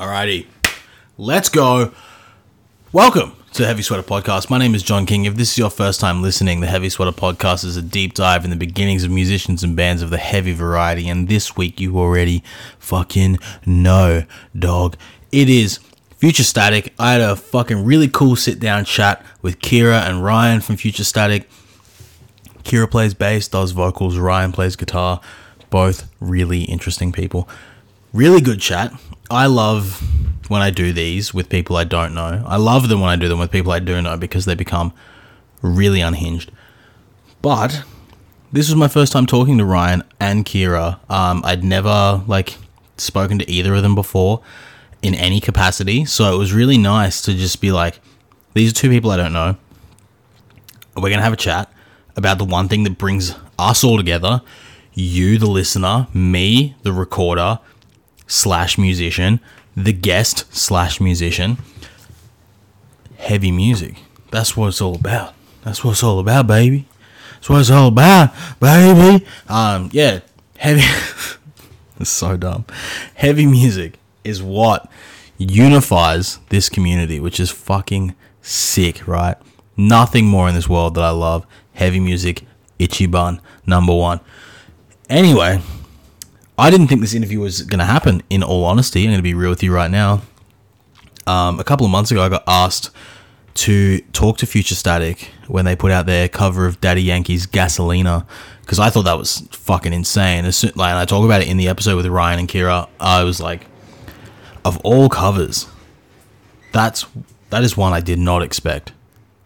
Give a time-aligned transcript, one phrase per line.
[0.00, 0.46] Alrighty,
[1.18, 1.92] let's go.
[2.90, 4.48] Welcome to the Heavy Sweater Podcast.
[4.48, 5.26] My name is John King.
[5.26, 8.42] If this is your first time listening, the Heavy Sweater Podcast is a deep dive
[8.42, 11.06] in the beginnings of musicians and bands of the heavy variety.
[11.06, 12.42] And this week, you already
[12.78, 14.24] fucking know,
[14.58, 14.96] dog.
[15.32, 15.80] It is
[16.16, 16.94] Future Static.
[16.98, 21.04] I had a fucking really cool sit down chat with Kira and Ryan from Future
[21.04, 21.46] Static.
[22.62, 25.20] Kira plays bass, does vocals, Ryan plays guitar.
[25.68, 27.50] Both really interesting people.
[28.14, 28.94] Really good chat.
[29.30, 30.02] I love
[30.48, 32.42] when I do these with people I don't know.
[32.44, 34.92] I love them when I do them with people I do know because they become
[35.62, 36.50] really unhinged.
[37.40, 37.84] But
[38.52, 40.98] this was my first time talking to Ryan and Kira.
[41.08, 42.56] Um, I'd never like
[42.96, 44.42] spoken to either of them before
[45.00, 48.00] in any capacity, so it was really nice to just be like,
[48.54, 49.56] these are two people I don't know.
[50.96, 51.72] We're gonna have a chat
[52.16, 54.42] about the one thing that brings us all together.
[54.92, 57.60] You, the listener, me, the recorder,
[58.30, 59.40] slash musician,
[59.76, 61.58] the guest slash musician.
[63.18, 63.96] Heavy music.
[64.30, 65.34] That's what it's all about.
[65.62, 66.86] That's what it's all about, baby.
[67.34, 69.26] That's what it's all about, baby.
[69.48, 70.20] Um, yeah,
[70.56, 70.82] heavy.
[72.00, 72.64] it's so dumb.
[73.14, 74.88] Heavy music is what
[75.36, 79.36] unifies this community, which is fucking sick, right?
[79.76, 81.46] Nothing more in this world that I love.
[81.72, 82.44] Heavy music,
[82.78, 84.20] Ichiban, number one.
[85.08, 85.60] Anyway,
[86.60, 89.04] I didn't think this interview was going to happen, in all honesty.
[89.04, 90.20] I'm going to be real with you right now.
[91.26, 92.90] Um, a couple of months ago, I got asked
[93.54, 98.26] to talk to Future Static when they put out their cover of Daddy Yankee's Gasolina
[98.60, 100.44] because I thought that was fucking insane.
[100.44, 102.88] As soon, like, I talk about it in the episode with Ryan and Kira.
[103.00, 103.64] I was like,
[104.62, 105.66] of all covers,
[106.72, 107.06] that's
[107.48, 108.92] that is one I did not expect.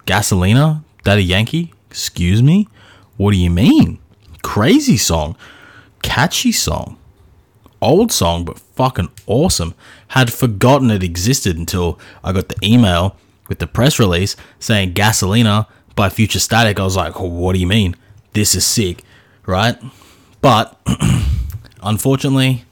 [0.04, 1.72] Gasolina, Daddy Yankee.
[1.90, 2.66] Excuse me.
[3.16, 4.00] What do you mean?
[4.42, 5.36] Crazy song,
[6.02, 6.98] catchy song
[7.84, 9.74] old song, but fucking awesome.
[10.08, 13.16] Had forgotten it existed until I got the email
[13.48, 16.80] with the press release saying Gasolina by Future Static.
[16.80, 17.96] I was like, oh, what do you mean?
[18.32, 19.04] This is sick,
[19.46, 19.76] right?
[20.40, 20.80] But
[21.82, 22.64] unfortunately,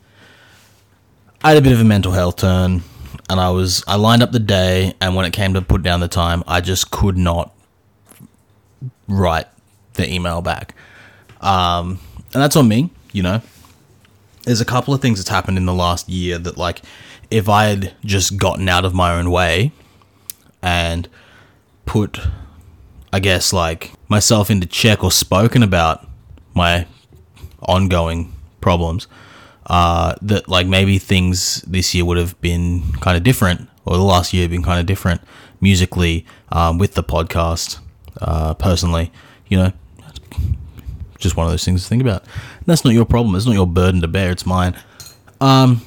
[1.44, 2.82] I had a bit of a mental health turn
[3.28, 6.00] and I was I lined up the day and when it came to put down
[6.00, 7.54] the time, I just could not
[9.08, 9.46] write
[9.94, 10.74] the email back.
[11.40, 11.98] Um,
[12.32, 13.42] and that's on me, you know
[14.44, 16.82] there's a couple of things that's happened in the last year that like
[17.30, 19.72] if I had just gotten out of my own way
[20.62, 21.08] and
[21.86, 22.20] put
[23.12, 26.06] I guess like myself into check or spoken about
[26.54, 26.86] my
[27.60, 29.06] ongoing problems
[29.66, 34.02] uh, that like maybe things this year would have been kind of different or the
[34.02, 35.20] last year been kind of different
[35.60, 37.78] musically um, with the podcast
[38.20, 39.12] uh, personally
[39.46, 39.72] you know
[41.22, 42.24] just one of those things to think about.
[42.66, 43.34] That's not your problem.
[43.34, 44.30] It's not your burden to bear.
[44.30, 44.76] It's mine.
[45.40, 45.82] Um,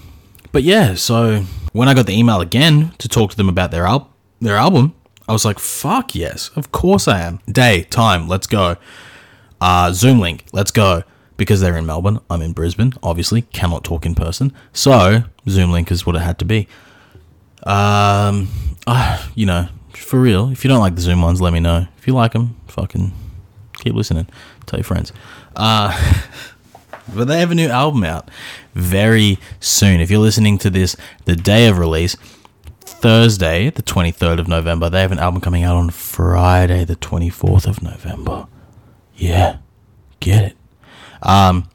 [0.51, 1.41] but yeah, so
[1.73, 4.93] when I got the email again to talk to them about their al- their album,
[5.27, 8.77] I was like, "Fuck yes, of course I am." Day, time, let's go.
[9.59, 11.03] Uh, Zoom link, let's go.
[11.37, 12.93] Because they're in Melbourne, I'm in Brisbane.
[13.03, 16.67] Obviously, cannot talk in person, so Zoom link is what it had to be.
[17.63, 18.47] Um,
[18.87, 20.49] uh, you know, for real.
[20.51, 21.87] If you don't like the Zoom ones, let me know.
[21.97, 23.11] If you like them, fucking
[23.73, 24.27] keep listening.
[24.65, 25.11] Tell your friends.
[25.55, 25.91] Uh,
[27.13, 28.29] but they have a new album out
[28.73, 29.99] very soon.
[30.01, 30.95] If you're listening to this
[31.25, 32.15] the day of release,
[32.81, 37.67] Thursday, the 23rd of November, they have an album coming out on Friday, the 24th
[37.67, 38.47] of November.
[39.15, 39.57] Yeah,
[40.19, 40.57] get it.
[41.21, 41.69] Um,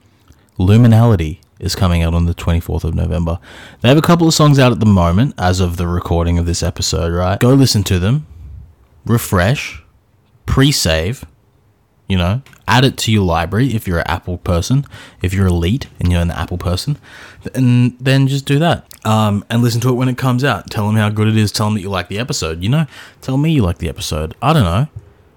[0.58, 3.38] Liminality is coming out on the 24th of November.
[3.80, 6.46] They have a couple of songs out at the moment as of the recording of
[6.46, 7.38] this episode, right?
[7.38, 8.26] Go listen to them,
[9.04, 9.82] refresh,
[10.46, 11.24] pre save,
[12.10, 14.84] you know, add it to your library if you're an Apple person,
[15.22, 16.98] if you're elite and you're an Apple person,
[17.54, 18.87] and then just do that.
[19.06, 20.70] Um, and listen to it when it comes out.
[20.70, 21.53] Tell them how good it is.
[21.53, 22.62] Tell them that you like the episode.
[22.62, 22.87] You know,
[23.20, 24.34] tell me you like the episode.
[24.43, 24.88] I don't know.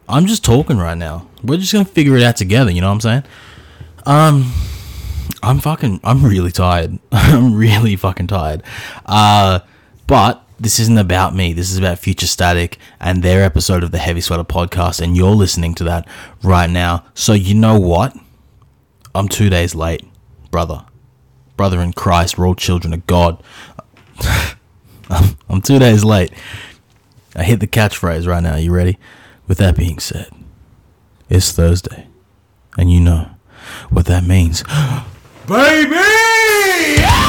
[0.10, 1.30] I'm just talking right now.
[1.44, 2.72] We're just gonna figure it out together.
[2.72, 3.24] You know what I'm saying?
[4.06, 4.52] Um,
[5.42, 6.02] I'm fucking.
[6.04, 7.00] I'm really tired.
[7.12, 8.64] I'm really fucking tired.
[9.06, 9.60] Uh,
[10.08, 11.52] but this isn't about me.
[11.52, 15.36] This is about Future Static and their episode of the Heavy Sweater podcast, and you're
[15.36, 16.08] listening to that
[16.42, 17.04] right now.
[17.14, 18.16] So, you know what?
[19.14, 20.08] I'm two days late,
[20.52, 20.86] brother.
[21.58, 23.44] Brother in Christ, we're all children of God.
[25.50, 26.32] I'm two days late.
[27.36, 28.56] I hit the catchphrase right now.
[28.56, 28.98] You ready?
[29.48, 30.32] With that being said,
[31.30, 32.08] it's Thursday,
[32.78, 33.32] and you know
[33.90, 34.64] what that means.
[35.48, 37.23] Baby!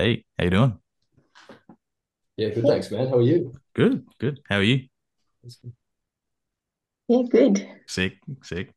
[0.00, 0.78] Hey, how you doing?
[2.38, 2.64] Yeah, good.
[2.64, 3.08] Thanks, man.
[3.08, 3.52] How are you?
[3.74, 4.40] Good, good.
[4.48, 4.88] How are you?
[7.06, 7.68] Yeah, good.
[7.86, 8.72] Sick, sick.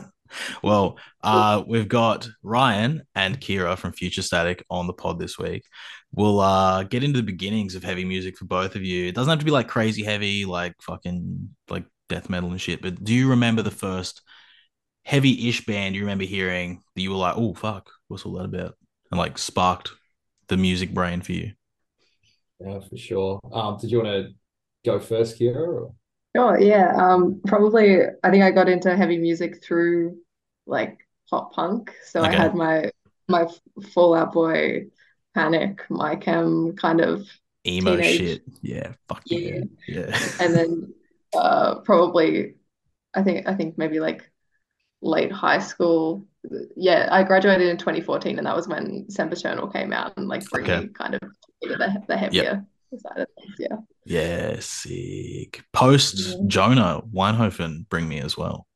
[0.62, 5.64] well, uh, we've got Ryan and Kira from Future Static on the pod this week.
[6.12, 9.08] We'll uh, get into the beginnings of heavy music for both of you.
[9.08, 12.80] It doesn't have to be like crazy heavy, like fucking like death metal and shit.
[12.80, 14.22] But do you remember the first
[15.04, 18.78] heavy-ish band you remember hearing that you were like, "Oh fuck, what's all that about?"
[19.10, 19.90] and like sparked
[20.48, 21.52] the music brain for you?
[22.60, 23.40] Yeah, for sure.
[23.52, 24.34] Um, did you want to
[24.84, 25.56] go first, Kira?
[25.56, 25.94] Or?
[26.36, 30.18] Oh yeah, um, probably I think I got into heavy music through
[30.66, 30.98] like
[31.30, 31.94] pop punk.
[32.04, 32.90] So I had my
[33.28, 33.46] my
[33.92, 34.86] Fall Out Boy,
[35.34, 37.28] Panic, My Chem kind of,
[37.66, 38.18] Emo Teenage.
[38.18, 38.42] shit.
[38.62, 40.18] Yeah, fuck yeah, yeah.
[40.40, 40.94] and then
[41.36, 42.54] uh probably
[43.14, 44.28] I think I think maybe like
[45.00, 46.26] late high school.
[46.76, 50.64] Yeah, I graduated in 2014, and that was when Sempiternal came out and like bring
[50.64, 50.88] Okay.
[50.88, 51.20] kind of
[51.62, 52.64] the the heavier
[52.98, 53.56] side of things.
[53.58, 53.76] Yeah.
[54.06, 55.62] Yeah, sick.
[55.72, 58.66] Post Jona Weinhofen bring me as well.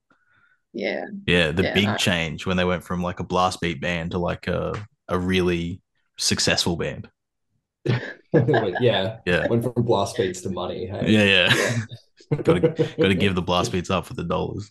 [0.73, 1.05] Yeah.
[1.26, 1.97] Yeah, the Yeah, big no.
[1.97, 4.73] change when they went from like a blast beat band to like a
[5.09, 5.81] a really
[6.17, 7.09] successful band.
[8.32, 9.47] Yeah, Yeah.
[9.49, 10.87] went from blast beats to money.
[10.87, 11.11] Hey?
[11.11, 11.76] Yeah, yeah.
[12.43, 12.61] gotta
[12.99, 14.70] gotta give the blast beats up for the dollars.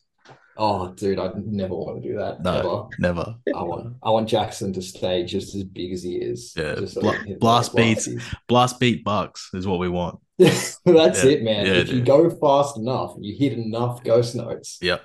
[0.57, 2.41] Oh, dude, I never want to do that.
[2.41, 2.87] No, ever.
[2.99, 3.35] never.
[3.55, 6.53] I want, I want Jackson to stay just as big as he is.
[6.57, 8.09] Yeah, so bla- he can hit blast beats.
[8.47, 10.19] Blast beat bucks is what we want.
[10.37, 11.65] That's Yeah, it, man.
[11.65, 14.77] yeah, if you go fast enough, you hit enough ghost notes.
[14.81, 15.01] Yep.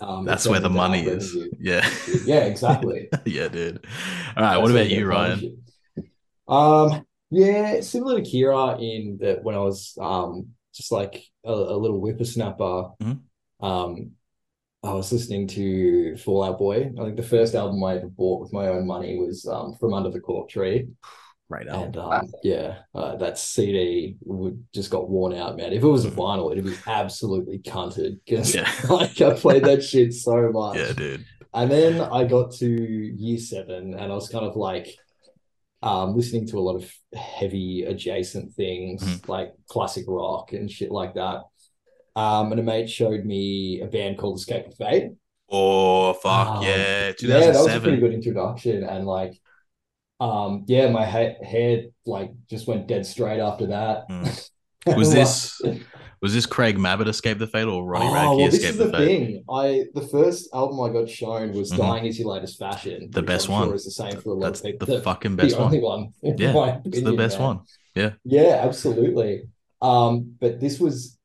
[0.00, 1.34] Um, That's where the money is.
[1.34, 1.50] revenue.
[1.58, 1.90] Yeah.
[2.24, 3.08] Yeah, exactly.
[3.24, 3.84] yeah, dude.
[4.36, 5.62] All right, what about you, Ryan?
[6.48, 11.76] Um, yeah, similar to Kira in that when I was um just like a, a
[11.76, 13.20] little whippersnapper, Mhm.
[13.60, 14.12] um,
[14.86, 16.92] I was listening to Fall Out Boy.
[16.98, 19.92] I think the first album I ever bought with my own money was um From
[19.94, 20.86] Under the Cork Tree.
[21.48, 25.72] Right And um, yeah, uh, that CD would just got worn out, man.
[25.72, 26.16] If it was a Mhm.
[26.16, 28.68] vinyl, it'd be absolutely cunted because Yeah.
[28.90, 30.76] like I played that shit so much.
[30.78, 31.24] Yeah, dude.
[31.54, 34.88] And then I got to year seven and I was kind of like
[35.82, 39.28] um, listening to a lot of heavy adjacent things Mhm.
[39.28, 41.42] like classic rock and shit like that.
[42.16, 45.12] Um, and a mate showed me a band called Escape of Fate.
[45.50, 48.82] Oh fuck Um, yeah, Yeah, that was a pretty good introduction.
[48.84, 49.34] And like,
[50.20, 54.08] um, yeah, my ha- hair like just went dead straight after that.
[54.08, 54.50] Mm.
[54.96, 55.60] Was this
[56.22, 58.76] was this Craig Mabbitt escape the fate or Ronnie Oh, Radke well, this escape is
[58.78, 59.06] the the fate?
[59.06, 59.44] thing.
[59.50, 61.78] I the first album I got shown was Mhm.
[61.78, 63.74] "Dying Is Your Latest Fashion," The best I'm sure one.
[63.74, 64.86] is the same for a lot That's of people.
[64.86, 66.12] the fucking best the only one.
[66.20, 66.36] one.
[66.38, 67.46] Yeah, my It's the best man.
[67.48, 67.60] one.
[67.96, 68.12] Yeah.
[68.24, 69.48] Yeah, absolutely.
[69.82, 71.15] Um, but this was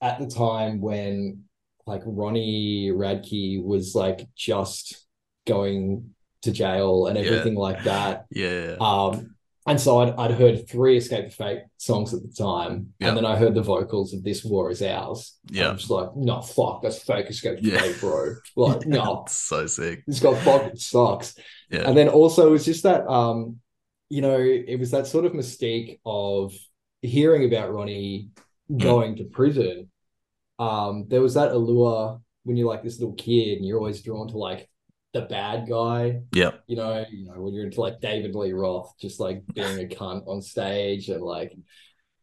[0.00, 1.44] at the time when
[1.86, 5.06] like Ronnie Radke was like just
[5.46, 7.24] going to jail and Yeah.
[7.24, 8.26] everything like that.
[8.30, 8.76] Yeah.
[8.80, 9.32] Um,
[9.68, 13.08] and so I'd, I'd heard three Escape the Fate songs at the time, Yeah.
[13.08, 15.36] and then I heard the vocals of This War Is Ours.
[15.50, 15.70] Yeah.
[15.70, 17.78] I'm just like, no, fuck, that's fake Escape the Yeah.
[17.80, 18.34] Fate, bro.
[18.54, 20.04] Like, no, so sick.
[20.06, 21.34] this guy fucking sucks.
[21.68, 21.80] Yeah.
[21.88, 23.56] And then also it's just that um,
[24.08, 26.54] you know, it was that sort of mystique of
[27.02, 28.28] hearing about Ronnie.
[28.74, 29.90] Going to prison.
[30.58, 34.28] Um, there was that allure when you're like this little kid and you're always drawn
[34.28, 34.68] to like
[35.12, 36.52] the bad guy, Yeah.
[36.66, 39.84] you know, you know, when you're into like David Lee Roth, just like being a
[39.94, 41.52] cunt on stage and like,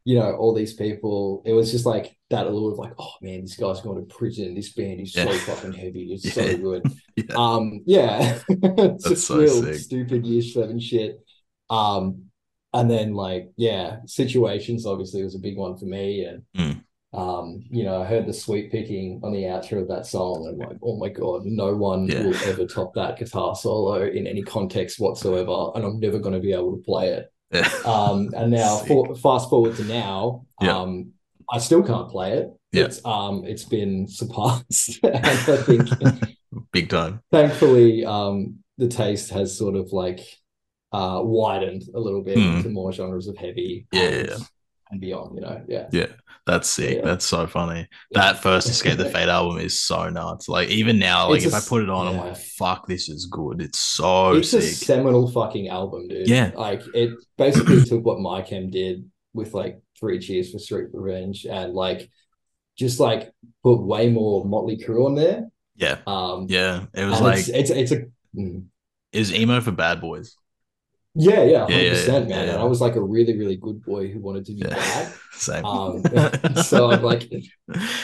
[0.05, 1.41] you know, all these people.
[1.45, 4.53] It was just like that allure of like, oh man, this guy's going to prison.
[4.53, 6.12] This band is so fucking heavy.
[6.13, 6.31] It's Yeah.
[6.33, 6.83] so good.
[7.15, 7.35] Yeah.
[7.35, 9.75] Um, yeah, it's That's so real sick.
[9.75, 11.19] stupid year seven shit.
[11.69, 12.25] Um,
[12.73, 16.25] and then like, yeah, situations obviously was a big one for me.
[16.25, 16.83] And Mm.
[17.13, 20.57] um, you know, I heard the sweep picking on the outro of that song, and
[20.57, 22.25] like, oh my god, no one Yeah.
[22.25, 26.39] will ever top that guitar solo in any context whatsoever, and I'm never going to
[26.41, 27.31] be able to play it.
[27.51, 27.69] Yeah.
[27.85, 30.75] Um, and now for, fast forward to now, Yeah.
[30.79, 31.11] um,
[31.51, 32.49] I still can't play it.
[32.71, 32.85] Yeah.
[32.85, 35.87] It's um, it's been surpassed, and I think
[36.71, 37.19] Big time.
[37.31, 40.21] thankfully, um, the taste has sort of like
[40.93, 44.47] uh widened a little bit into more genres of heavy Yeah, and,
[44.91, 45.62] and beyond, you know.
[45.67, 45.88] Yeah.
[45.91, 46.07] Yeah.
[46.45, 46.97] That's sick.
[46.97, 47.05] Yeah.
[47.05, 47.88] That's so funny.
[48.12, 50.50] That first Escape the Fate album is so nuts.
[50.50, 53.07] Like even now, like It's if a I put it on, I'm like, fuck, this
[53.07, 53.62] is good.
[53.62, 56.27] It's so it's a seminal fucking album, dude.
[56.27, 56.51] Yeah.
[56.55, 61.45] Like it basically took what My Chem did with like Three Cheers for Sweet Revenge
[61.45, 62.09] and like
[62.77, 63.31] just like
[63.63, 65.47] put way more Motley Crue on there.
[65.75, 66.00] Yeah.
[66.05, 66.85] Um Yeah.
[66.93, 68.65] It was like it's it's it's a mm.
[69.13, 70.35] it was emo for bad boys.
[71.15, 72.48] Yeah, yeah, Yeah, hundred yeah, percent, yeah, man.
[72.48, 72.53] yeah.
[72.53, 75.13] And I was like a really, really good boy who wanted to be bad.
[75.34, 75.65] Same.
[75.65, 76.03] Um,
[76.63, 77.32] so I'd like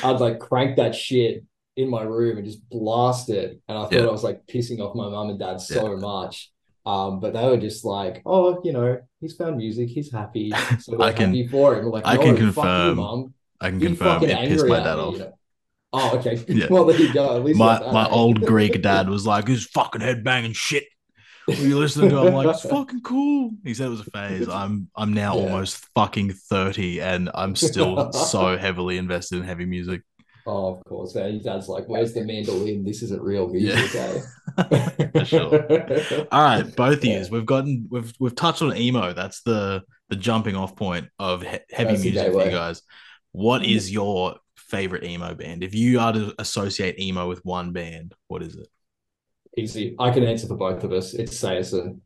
[0.03, 1.43] I'd like crank that shit
[1.75, 3.59] in my room and just blast it.
[3.67, 3.93] And I thought.
[3.93, 6.51] I was like pissing off my mum and dad so much.
[6.85, 10.97] Um, but they were just like, oh, you know, he's found music, he's happy, so
[10.97, 11.85] we're I can- happy for him.
[11.85, 12.43] We're like, I no, can fuck you,
[12.95, 13.33] confirm.
[13.61, 15.13] I can Be confirm it pissed my dad me, off.
[15.13, 15.33] you know?
[15.91, 16.43] Oh, okay.
[16.47, 16.67] Yeah.
[16.69, 17.43] well, there you go.
[17.55, 20.83] My my old Greek dad was like, "This fucking headbanging shit."
[21.49, 22.19] Are you listen to?
[22.19, 24.47] I'm like, "It's fucking cool." He said it was a phase.
[24.49, 25.43] I'm I'm now Yeah.
[25.43, 30.01] almost fucking thirty, and I'm still so heavily invested in heavy music.
[30.47, 31.13] Oh, of course.
[31.13, 31.33] Man.
[31.35, 32.83] Your dad's like, where's the mandolin?
[32.83, 33.93] This isn't real music,
[34.57, 35.07] eh?
[35.13, 36.27] For sure.
[36.31, 37.29] All right, both of yous.
[37.29, 39.13] We've gotten we've we've touched on emo.
[39.13, 42.81] That's the the jumping off point of he- heavy That's music for you guys.
[43.31, 45.63] What is your favorite emo band?
[45.63, 48.67] If you are to associate emo with one band, what is it?
[49.63, 49.95] Easy.
[49.99, 51.13] I can answer for both of us.
[51.13, 51.99] It's Saosin.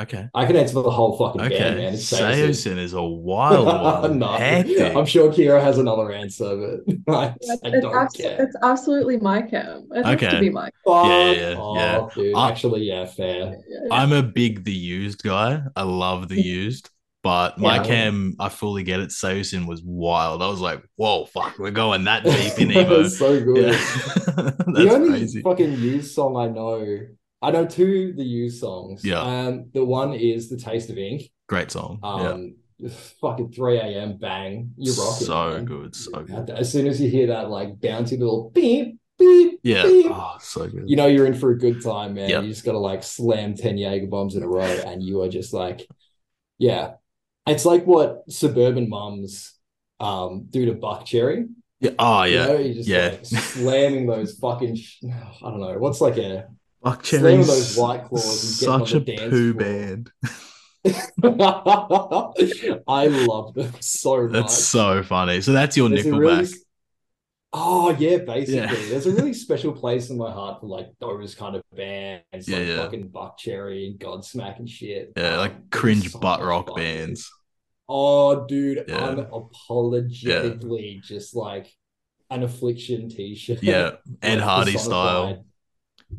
[0.00, 0.28] Okay.
[0.34, 1.74] I can answer for the whole fucking band, Okay.
[1.74, 1.94] man.
[1.94, 2.48] It's Saosin.
[2.50, 3.66] Saosin is a wild
[4.02, 4.18] one.
[4.18, 4.96] no, Hectic.
[4.96, 8.42] I'm sure Kira has another answer, but I, It's, I don't abs- care.
[8.42, 9.88] it's absolutely My Chem.
[9.92, 11.76] It has to be my Fuck Yeah, yeah, off,
[12.16, 12.22] yeah.
[12.22, 12.34] dude.
[12.34, 13.56] I- Actually, yeah, fair.
[13.90, 15.62] I'm a big The Used guy.
[15.76, 16.88] I love The Used,
[17.22, 19.10] but My Chem, I fully get it.
[19.10, 20.42] Saosin was wild.
[20.42, 22.70] I was like, whoa, fuck, we're going that deep in.
[22.70, 23.74] It's so good.
[23.74, 24.50] Yeah.
[24.72, 25.42] The only crazy.
[25.42, 26.98] fucking used song I know,
[27.42, 29.04] I know two the used songs.
[29.04, 29.20] Yeah.
[29.20, 31.98] Um, the one is "The Taste of Ink." Great song.
[32.02, 32.30] yeah.
[32.30, 32.56] Um,
[33.20, 34.16] fucking 3 a.m.
[34.16, 34.72] bang.
[34.78, 35.26] You're rocking.
[35.26, 35.64] So man.
[35.66, 35.94] good.
[35.96, 36.48] So good.
[36.50, 39.82] As soon as you hear that like bouncy little beep beep, Yeah.
[39.82, 40.84] beep, Oh, so good.
[40.86, 42.30] you know you're in for a good time, man.
[42.30, 42.42] Yep.
[42.44, 45.52] You just gotta like slam 10 Jaeger bombs in a row, and you are just
[45.52, 45.86] like,
[46.58, 46.92] yeah.
[47.50, 49.52] It's like what suburban mums
[49.98, 51.48] um do to Buckcherry.
[51.80, 51.90] Yeah.
[51.98, 52.46] Oh, You yeah.
[52.46, 53.08] know, you're just Yeah.
[53.08, 56.46] like slamming those fucking sh- I don't know, what's like a
[56.82, 59.62] Buck slamming Cherry's those white claws and such a poo floor.
[59.62, 60.10] band.
[62.88, 64.32] I love them so much.
[64.32, 65.40] That's so funny.
[65.40, 66.18] So that's your There's Nickelback.
[66.18, 66.48] really
[67.52, 68.54] Oh yeah, basically.
[68.60, 68.88] Yeah.
[68.90, 72.58] There's a really special place in my heart for like those kind of bands, Yeah,
[72.58, 72.76] like yeah.
[72.76, 75.12] fucking Buckcherry and Godsmack and shit.
[75.16, 77.28] Yeah, like cringe so butt rock bands.
[77.92, 79.00] Oh, dude, Yeah.
[79.00, 81.74] unapologetically just like
[82.30, 83.64] an affliction t-shirt.
[83.64, 83.96] Yeah.
[84.22, 85.44] Ed like Hardy style.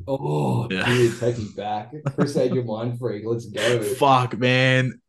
[0.05, 0.85] Oh, Yeah.
[0.85, 1.93] dude, take me back.
[2.15, 3.81] Criss Angel Mind Freak, let's go.
[3.95, 4.99] Fuck, man.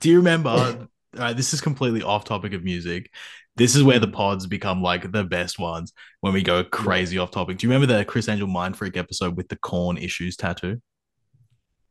[0.00, 0.50] Do you remember?
[0.50, 0.86] all
[1.18, 3.10] right, this is completely off topic of music.
[3.56, 4.12] This is where the mm.
[4.12, 7.58] pods become like the best ones when we go crazy off topic.
[7.58, 10.80] Do you remember the Criss Angel Mind Freak episode with the Korn issues tattoo?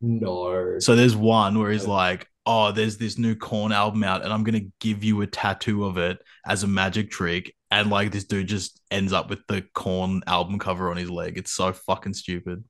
[0.00, 0.78] No.
[0.78, 4.44] So there's one where he's like, "Oh, there's this new Korn album out, and I'm
[4.44, 8.46] gonna give you a tattoo of it as a magic trick." And like this dude
[8.48, 11.36] just ends up with the Korn album cover on his leg.
[11.38, 12.64] It's so fucking stupid.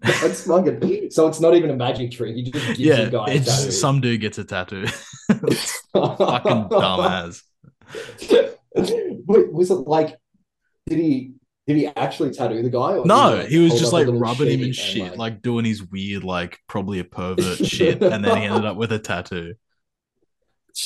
[0.00, 1.10] That's fucking.
[1.10, 2.34] So it's not even a magic trick.
[2.36, 3.70] You just give Yeah, it's tattoo.
[3.70, 4.86] some dude gets a tattoo.
[5.28, 5.44] fucking
[5.92, 7.42] dumbass.
[8.74, 10.16] Wait, was it like?
[10.86, 11.32] Did he?
[11.66, 12.96] Did he actually tattoo the guy?
[12.98, 15.82] or No, like, he was just like rubbing him and shit, like- like doing his
[15.82, 19.54] weird, like probably a pervert shit, and then he ended up with a tattoo.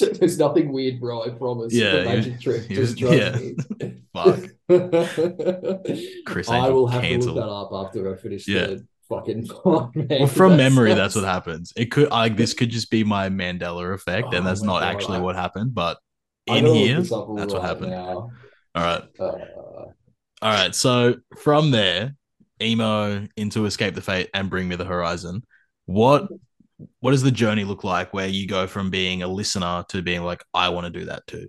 [0.01, 1.25] There's nothing weird, bro.
[1.25, 1.73] I promise.
[1.73, 2.69] Yeah, the he magic trick.
[2.69, 3.39] Just was- yeah.
[4.15, 4.41] Fuck.
[6.27, 7.37] Chris I will have cancelled.
[7.37, 8.67] to look that up after I finish Yeah.
[8.67, 11.73] the fucking pod, man, Well, from memory, sounds- that's what happens.
[11.75, 14.95] It could like this could just be my Mandela effect, and Oh that's not God,
[14.95, 15.75] actually I- what happened.
[15.75, 15.99] But
[16.47, 17.91] in here, that's what happened.
[17.91, 18.31] now.
[18.75, 19.85] all right, Uh,
[20.43, 20.75] all right.
[20.75, 22.15] So from there,
[22.63, 25.45] emo into Escape the Fate and Bring Me the Horizon.
[25.87, 26.29] What
[27.01, 30.23] what does the journey look like where you go from being a listener to being
[30.23, 31.49] like, I want to do that too?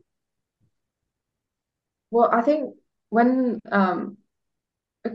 [2.11, 2.75] Well, I think
[3.09, 4.17] when um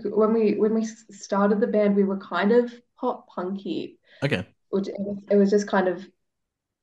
[0.05, 4.89] when we when we started the band, we were kind of pop punky, Okay, which
[4.89, 6.07] it was, it was just kind of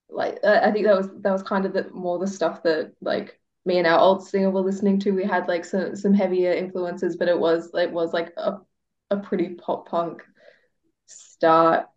[0.09, 2.93] like I I think that was that was kind of the more the stuff that
[3.01, 5.11] like me and our old singer were listening to.
[5.11, 8.59] We had like some some heavier influences, but it was it was like a
[9.11, 10.23] a pretty pop punk
[11.07, 11.87] start.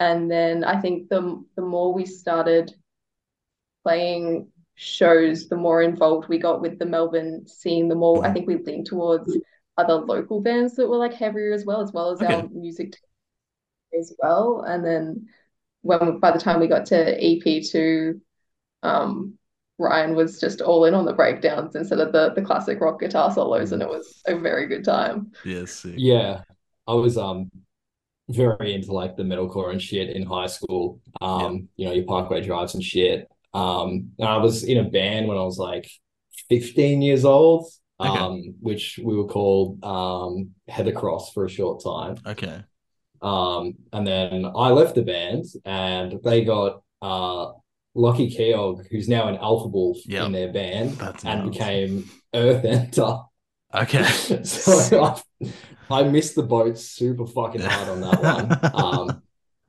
[0.00, 2.74] And then I think the the more we started
[3.82, 8.46] playing shows, the more involved we got with the Melbourne scene, the more I think
[8.46, 9.36] we leaned towards
[9.76, 12.24] other local bands that were like heavier as well, as well as Okay.
[12.24, 12.96] our music
[13.98, 14.64] as well.
[14.66, 15.28] And then
[15.82, 18.20] when by the time we got to EP2,
[18.82, 19.38] um,
[19.78, 23.30] Ryan was just all in on the breakdowns instead of the the classic rock guitar
[23.32, 25.32] solos, and it was a very good time.
[25.44, 25.94] yes, sick.
[25.96, 26.42] yeah,
[26.86, 27.50] I was um
[28.30, 31.00] very into like the metalcore and shit in high school.
[31.20, 33.28] Um, you know, your Parkway drives and shit.
[33.52, 35.90] Um, and I was in a band when I was like
[36.48, 37.66] 15 years old.
[38.00, 38.08] Okay.
[38.10, 42.16] Um, which we were called um Heather Cross for a short time.
[42.26, 42.62] Okay,
[43.22, 47.52] Um, and then I left the band and they got uh
[47.96, 50.26] Lochie Keogh, who's now an Alpha Wolf Yep.
[50.26, 51.56] in their band, That's and nuts.
[51.58, 53.18] became Earth Enter.
[53.74, 54.04] Okay.
[54.44, 55.20] so I,
[55.90, 58.74] I missed the boat super fucking hard on that one.
[58.74, 59.22] Um,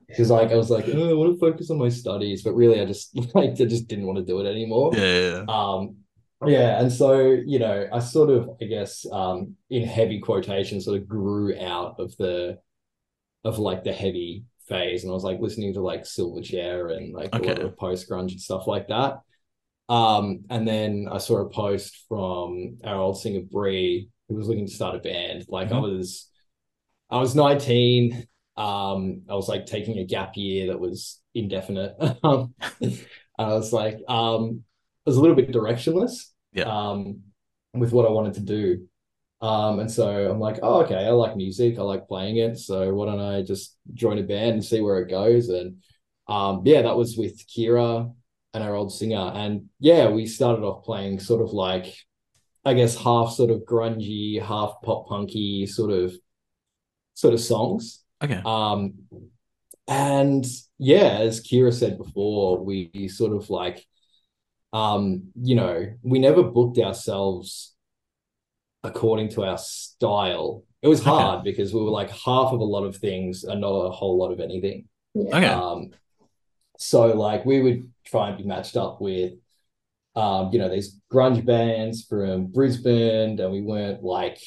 [0.08, 2.80] because like I was like, oh, I want to focus on my studies, but really
[2.80, 4.92] I just like I just didn't want to do it anymore.
[4.94, 5.46] Yeah, yeah, yeah.
[5.50, 5.98] Um,
[6.46, 11.02] yeah, and so you know, I sort of, I guess, um, in heavy quotation, sort
[11.02, 12.60] of grew out of the
[13.44, 17.34] of like the heavy phase, and I was like listening to like Silverchair and like
[17.34, 19.20] a lot of post grunge and stuff like that.
[19.88, 24.66] Um, and then I saw a post from our old singer Bree, who was looking
[24.66, 25.46] to start a band.
[25.48, 25.82] Like I Mhm.
[25.82, 26.30] was,
[27.10, 28.28] I was nineteen.
[28.58, 31.96] Um, I was like taking a gap year that was indefinite.
[32.24, 32.56] Um,
[33.38, 34.64] I was like, um,
[35.06, 36.32] I was a little bit directionless.
[36.54, 36.64] Yeah.
[36.64, 37.22] Um,
[37.74, 38.88] with what I wanted to do.
[39.42, 42.58] Um, and so I'm like, oh, okay, I like music, I like playing it.
[42.58, 45.50] So why don't I just join a band and see where it goes?
[45.50, 45.84] And
[46.28, 48.12] um, yeah, that was with Kira
[48.54, 49.32] and our old singer.
[49.36, 51.94] And yeah, we started off playing sort of like,
[52.64, 56.16] I guess, half sort of grungy, half pop punky sort of
[57.14, 58.04] sort of songs.
[58.24, 58.42] Okay.
[58.46, 58.94] Um,
[59.88, 60.46] and
[60.80, 63.86] yeah, as Kira said before, we sort of like,
[64.74, 67.75] um, you know, we never booked ourselves
[68.86, 70.64] according to our style.
[70.82, 71.10] It was Okay.
[71.10, 74.18] hard because we were like half of a lot of things and not a whole
[74.18, 74.88] lot of anything.
[75.16, 75.38] Yeah.
[75.38, 75.48] Okay.
[75.48, 75.90] Um,
[76.78, 79.34] so like we would try and be matched up with,
[80.16, 84.40] um, you know, these grunge bands from Brisbane, and we weren't like,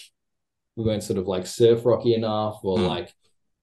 [0.76, 2.87] we weren't sort of like surf rocky enough or Hmm.
[2.87, 3.14] like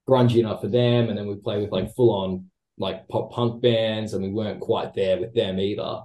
[0.08, 3.62] grungy enough for them, and then we play with like full on like pop punk
[3.62, 6.02] bands, and we weren't quite there with them either.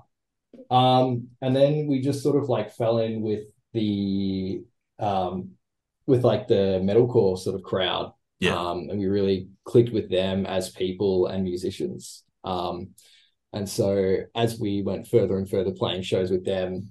[0.70, 4.62] Um, and then we just sort of like fell in with the
[4.98, 5.52] um
[6.06, 8.12] with like the metalcore sort of crowd.
[8.40, 8.58] Yeah.
[8.58, 12.24] Um, and we really clicked with them as people and musicians.
[12.42, 12.90] Um,
[13.52, 16.90] and so as we went further and further playing shows with them,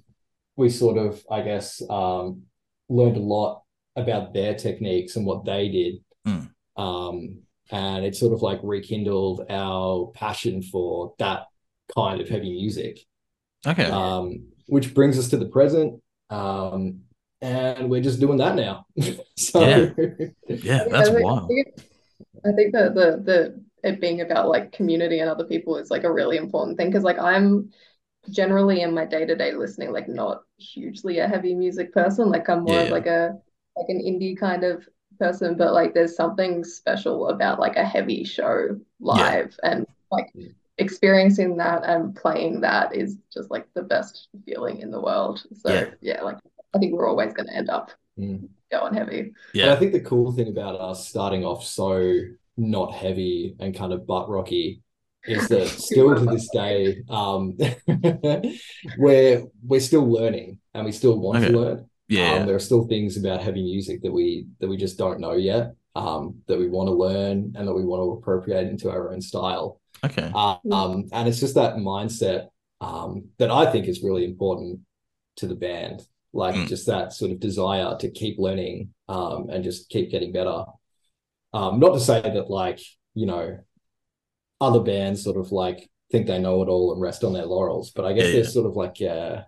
[0.56, 2.42] we sort of, I guess, um,
[2.88, 3.62] learned a lot
[3.96, 5.94] about their techniques and what they did.
[6.26, 6.50] Mm.
[6.76, 11.46] Um, and it sort of like rekindled our passion for that
[11.94, 13.00] kind of heavy music
[13.66, 13.84] Okay.
[13.84, 16.00] um, which brings us to the present.
[16.30, 17.02] Um,
[17.42, 18.86] and we're just doing that now.
[19.36, 19.90] so Yeah.
[20.48, 21.46] yeah, that's I think, I wild.
[21.46, 21.68] think,
[22.46, 26.04] I think that the the it being about like community and other people is like
[26.04, 27.70] a really important thing because like I'm
[28.30, 32.82] generally in my day-to-day listening like not hugely a heavy music person like I'm more
[32.82, 32.90] of Yeah.
[32.90, 33.38] like a
[33.76, 34.88] like an indie kind of
[35.18, 40.28] person but like there's something special about like a heavy show live and like.
[40.80, 45.72] Experiencing that and playing that is just like the best feeling in the world so
[45.72, 45.90] Yeah.
[46.00, 46.38] yeah like
[46.74, 48.48] I think we're always going to end up Mm.
[48.70, 51.90] going heavy And I think the cool thing about us starting off so
[52.56, 54.82] not heavy and kind of butt rocky
[55.26, 57.56] is that still to this day, um,
[58.98, 61.52] we're we're still learning and we still want Okay.
[61.52, 61.86] to learn.
[62.08, 62.34] Yeah.
[62.34, 65.34] Um, there are still things about heavy music that we that we just don't know
[65.34, 69.12] yet, um, that we want to learn and that we want to appropriate into our
[69.12, 69.79] own style.
[70.04, 70.30] Okay.
[70.34, 72.48] Um, and it's just that mindset
[72.80, 74.80] um, that I think is really important
[75.36, 76.02] to the band.
[76.32, 76.68] Like Mm.
[76.68, 80.64] just that sort of desire to keep learning um, and just keep getting better.
[81.52, 82.80] Um, not to say that like,
[83.14, 83.58] you know,
[84.60, 87.90] other bands sort of like think they know it all and rest on their laurels,
[87.90, 88.52] but I guess Yeah, there's yeah.
[88.52, 89.46] sort of like a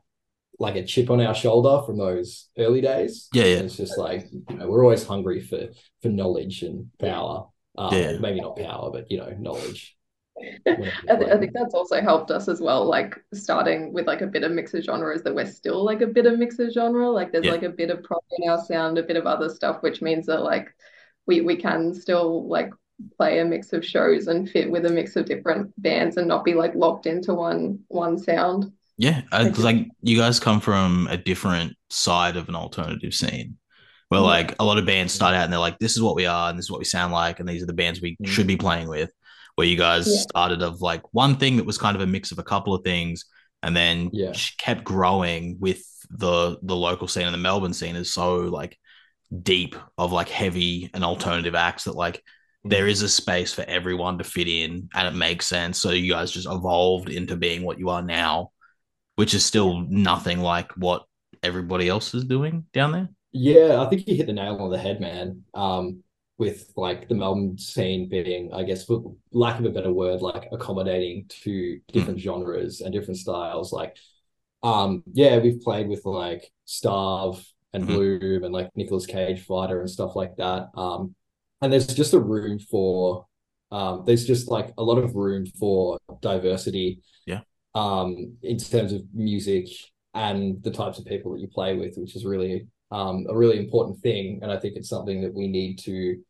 [0.59, 3.29] like a chip on our shoulder from those early days.
[3.33, 3.57] Yeah, yeah.
[3.57, 5.69] And it's just like, you know, we're always hungry for
[6.03, 7.47] for knowledge and power.
[7.79, 8.19] Um, Yeah.
[8.19, 9.97] maybe not power, but you know, knowledge.
[10.67, 14.27] I, th I think that's also helped us as well, like starting with like a
[14.27, 17.11] bit of mixer genre is that we're still like a bit of mixer genre.
[17.11, 17.51] Like there's Yeah.
[17.51, 20.27] like a bit of prog in our sound, a bit of other stuff, which means
[20.27, 20.75] that like
[21.27, 22.71] we we can still like
[23.17, 26.45] play a mix of shows and fit with a mix of different bands and not
[26.45, 28.73] be like locked into one one sound.
[28.99, 33.57] Yeah, because like you guys come from a different side of an alternative scene,
[34.09, 36.27] where like a lot of bands start out and they're like, "This is what we
[36.27, 38.27] are, and this is what we sound like, and these are the bands we Mm.
[38.27, 39.11] should be playing with."
[39.57, 40.21] Where you guys Yeah.
[40.23, 42.85] started of like one thing that was kind of a mix of a couple of
[42.85, 43.27] things,
[43.63, 44.33] and then Yeah.
[44.59, 48.79] kept growing with the the local scene and the Melbourne scene is so like
[49.43, 52.23] deep of like heavy and alternative acts that like
[52.65, 55.79] there is a space for everyone to fit in and it makes sense.
[55.79, 58.51] So you guys just evolved into being what you are now,
[59.17, 61.05] which is still nothing like what
[61.43, 63.09] everybody else is doing down there.
[63.33, 65.43] Yeah, I think you hit the nail on the head, man.
[65.55, 66.03] Um,
[66.43, 70.49] with like the Melbourne scene being, I guess, for lack of a better word, like
[70.51, 73.73] accommodating to different genres and different styles.
[73.73, 73.97] Like,
[74.65, 77.39] um, yeah, we've played with like Starve
[77.73, 77.87] and Mhm.
[77.87, 80.71] Bloom and like Nicolas Cage Fighter and stuff like that.
[80.75, 81.15] Um,
[81.61, 83.27] and there's just a room for,
[83.71, 87.03] um, there's just like a lot of room for diversity.
[87.25, 87.43] Yeah.
[87.75, 89.69] Um, in terms of music
[90.13, 93.59] and the types of people that you play with, which is really um, a really
[93.59, 96.23] important thing, and I think it's something that we need to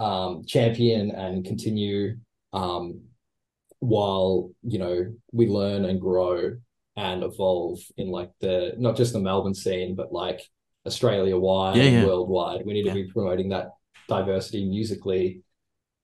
[0.00, 2.16] um, champion and continue
[2.52, 3.02] um,
[3.80, 6.56] while you know we learn and grow
[6.96, 10.40] and evolve in like the not just the Melbourne scene, but like
[10.86, 12.06] Australia wide Yeah, yeah.
[12.06, 12.64] worldwide.
[12.64, 12.94] We need Yeah.
[12.94, 13.68] to be promoting that
[14.08, 15.42] diversity musically,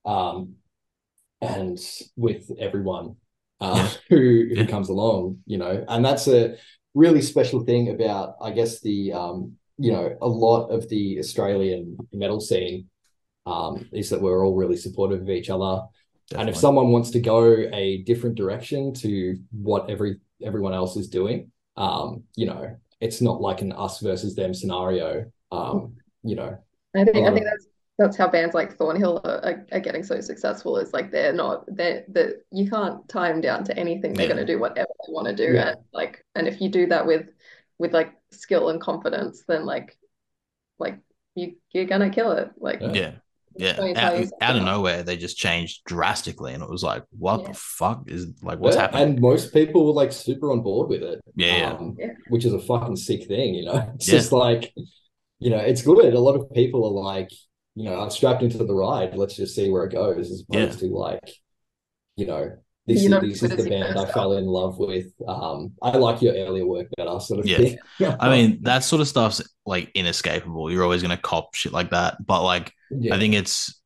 [0.05, 0.55] um,
[1.41, 1.77] and
[2.15, 3.15] with everyone
[3.59, 6.55] uh, who who comes along, you know, and that's a
[6.93, 11.97] really special thing about, I guess, the um, you know, a lot of the Australian
[12.13, 12.89] metal scene
[13.47, 15.81] um, is that we're all really supportive of each other.
[16.35, 21.07] And if someone wants to go a different direction to what every everyone else is
[21.07, 25.31] doing, um, you know, it's not like an us versus them scenario.
[25.51, 26.57] Um, you know,
[26.95, 27.67] I think I Or- think that's
[27.99, 30.77] that's how bands like Thornhill are, are, are getting so successful.
[30.77, 34.13] Is like they're not they're that you can't tie them down to anything.
[34.13, 34.33] They're Yeah.
[34.35, 35.69] going to do whatever they want to do, Yeah.
[35.69, 37.25] and like and if you do that with
[37.79, 39.97] with like skill and confidence, then like
[40.77, 40.99] like
[41.35, 42.51] you you're gonna kill it.
[42.57, 43.13] Like Yeah.
[43.57, 43.83] Yeah.
[43.83, 47.47] Yeah, out, out of nowhere, they just changed drastically, and it was like, what Yeah.
[47.49, 49.03] the fuck is like, what's Yeah, happening?
[49.09, 51.19] And most people were like super on board with it.
[51.35, 51.71] Yeah, yeah.
[51.73, 52.13] Um, Yeah.
[52.29, 53.91] which is a fucking sick thing, you know.
[53.95, 54.15] It's Yeah.
[54.15, 54.73] just like,
[55.39, 56.13] you know, it's good.
[56.13, 57.29] A lot of people are like,
[57.75, 59.15] you know, I'm strapped into the ride.
[59.15, 61.29] Let's just see where it goes, as opposed to like,
[62.15, 62.51] you know,
[62.87, 65.07] this You're is this is the band I fell in love with.
[65.27, 67.57] Um, I like your earlier work better, sort of Yeah.
[67.57, 67.77] thing.
[68.19, 70.71] I mean, that sort of stuff's like inescapable.
[70.71, 72.25] You're always gonna cop shit like that.
[72.25, 73.77] But like, yeah, I think it's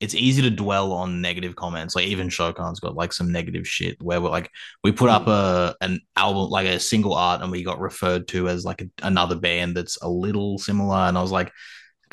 [0.00, 1.96] it's easy to dwell on negative comments.
[1.96, 4.50] Like even Shokan's got like some negative shit where we're like
[4.82, 8.48] we put up a an album like a single art and we got referred to
[8.48, 11.52] as like a, another band that's a little similar and I was like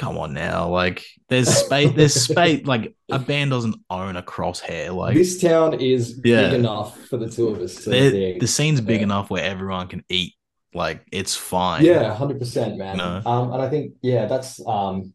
[0.02, 4.94] come on now like there's space there's space like a band doesn't own a crosshair
[4.96, 6.50] like this town is Yeah.
[6.50, 7.86] big enough for the two of us.
[7.86, 9.04] The scene's big Yeah.
[9.04, 10.34] enough where everyone can eat
[10.74, 12.98] like it's fine Yeah, hundred percent, man.
[12.98, 13.22] No.
[13.26, 15.14] Um, and I think yeah, that's um,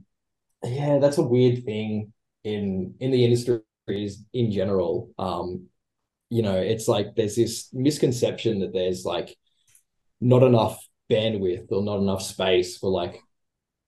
[0.63, 2.13] yeah, that's a weird thing
[2.45, 5.11] in in the industries in general.
[5.19, 5.67] Um,
[6.31, 9.35] you know, it's like there's this misconception that there's like
[10.21, 10.79] not enough
[11.11, 13.19] bandwidth or not enough space for like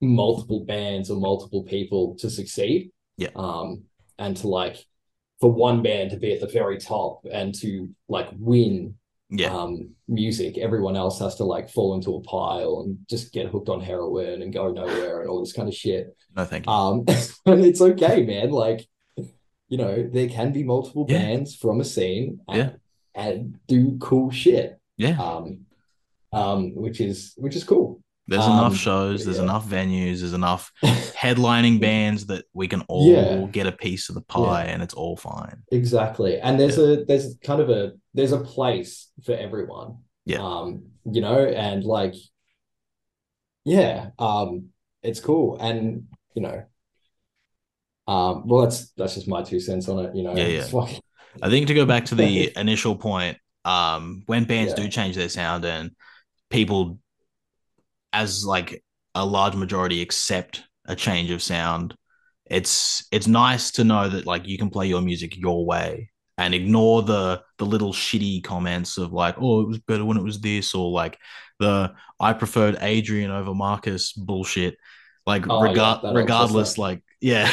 [0.01, 2.91] multiple bands or multiple people to succeed.
[3.17, 3.31] Yeah.
[3.37, 3.85] Um,
[4.19, 4.77] and to like
[5.41, 8.95] for one band to be at the very top and to like win
[9.31, 13.47] yeah um music everyone else has to like fall into a pile and just get
[13.47, 16.73] hooked on heroin and go nowhere and all this kind of shit no thank you
[16.73, 17.05] um
[17.45, 18.89] and it's okay man like
[19.69, 21.19] you know there can be multiple Yeah.
[21.19, 22.71] bands from a scene and, Yeah.
[23.15, 25.67] and do cool shit yeah um
[26.33, 29.43] um which is which is cool there's um, enough shows there's yeah.
[29.45, 33.47] enough venues there's enough headlining bands that we can all Yeah.
[33.51, 35.62] get a piece of the pie and it's all fine.
[35.73, 40.43] exactly and there's a there's kind of a there's a place for everyone Yeah.
[40.43, 42.14] um you know and like
[43.64, 44.69] yeah um
[45.03, 46.64] it's cool and you know
[48.07, 50.67] um well that's that's just my two cents on it you know Yeah, yeah.
[50.73, 51.01] like-
[51.43, 54.83] I think to go back to the initial point, um, when bands Yeah.
[54.85, 55.91] do change their sound and
[56.51, 56.99] people
[58.12, 58.83] as like
[59.14, 61.94] a large majority accept a change of sound,
[62.47, 66.55] it's it's nice to know that like you can play your music your way and
[66.55, 70.40] ignore the the little shitty comments of like, oh, it was better when it was
[70.40, 71.18] this, or like
[71.59, 74.77] the I preferred Adrian over Marcus bullshit.
[75.27, 77.51] Like Oh, yeah, regard regardless, like yeah,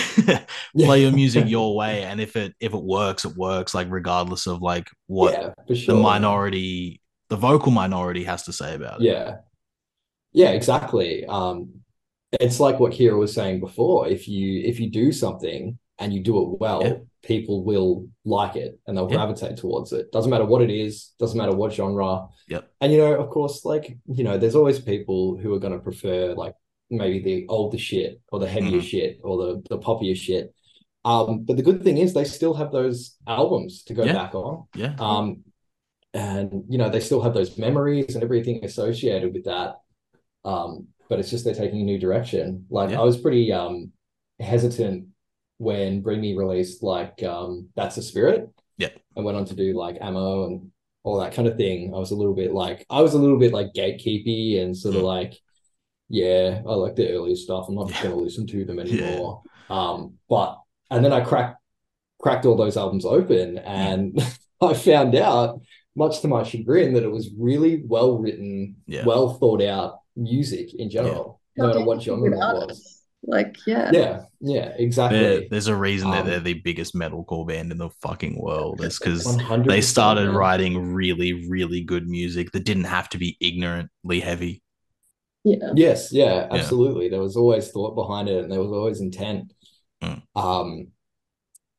[0.77, 3.73] play your music your way, and if it if it works, it works.
[3.73, 8.75] Like regardless of like what yeah for the minority, the vocal minority has to say
[8.75, 9.05] about it.
[9.05, 9.37] yeah
[10.41, 11.57] yeah exactly um
[12.45, 16.19] it's like what Kira was saying before if you if you do something and you
[16.29, 16.97] do it well Yeah.
[17.23, 17.91] people will
[18.25, 19.15] like it and they'll Yeah.
[19.17, 22.63] gravitate towards it doesn't matter what it is doesn't matter what genre Yep.
[22.81, 25.79] and you know of course like you know there's always people who are going to
[25.89, 26.55] prefer like
[26.89, 28.89] maybe the older shit or the heavier Mhm.
[28.91, 30.53] shit or the the poppier shit
[31.11, 34.13] um but the good thing is they still have those albums to go Yeah.
[34.21, 34.93] back on Yeah.
[34.99, 35.25] um
[36.13, 39.69] and you know they still have those memories and everything associated with that
[40.45, 43.01] um but it's just they're taking a new direction like Yeah.
[43.01, 43.91] i was pretty um
[44.39, 45.07] hesitant
[45.57, 48.89] when bring me released like um that's a spirit Yeah.
[49.15, 50.71] and went on to do like amo and
[51.03, 53.39] all that kind of thing i was a little bit like i was a little
[53.39, 55.05] bit like gatekeepy and sort of Mm.
[55.05, 55.33] like
[56.09, 58.03] yeah i like the earlier stuff i'm not Yeah.
[58.03, 60.59] going to listen to them anymore um but
[60.91, 61.59] and then i cracked
[62.21, 64.21] cracked all those albums open and
[64.61, 65.61] i found out
[65.95, 69.05] much to my chagrin that it was really well written Yeah.
[69.05, 73.89] well thought out music in general no matter what genre it was Like, yeah.
[73.93, 77.77] yeah yeah There- exactly there's a reason that Um, they're the biggest metalcore band in
[77.79, 78.81] the fucking world.
[78.83, 79.25] It's because
[79.67, 80.35] they started man.
[80.35, 84.61] writing really, really good music that didn't have to be ignorantly heavy.
[85.43, 85.71] Yeah.
[85.75, 87.09] Yes, yeah, absolutely.
[87.09, 89.53] There was always thought behind it and there was always intent.
[90.03, 90.21] Mm.
[90.35, 90.87] Um,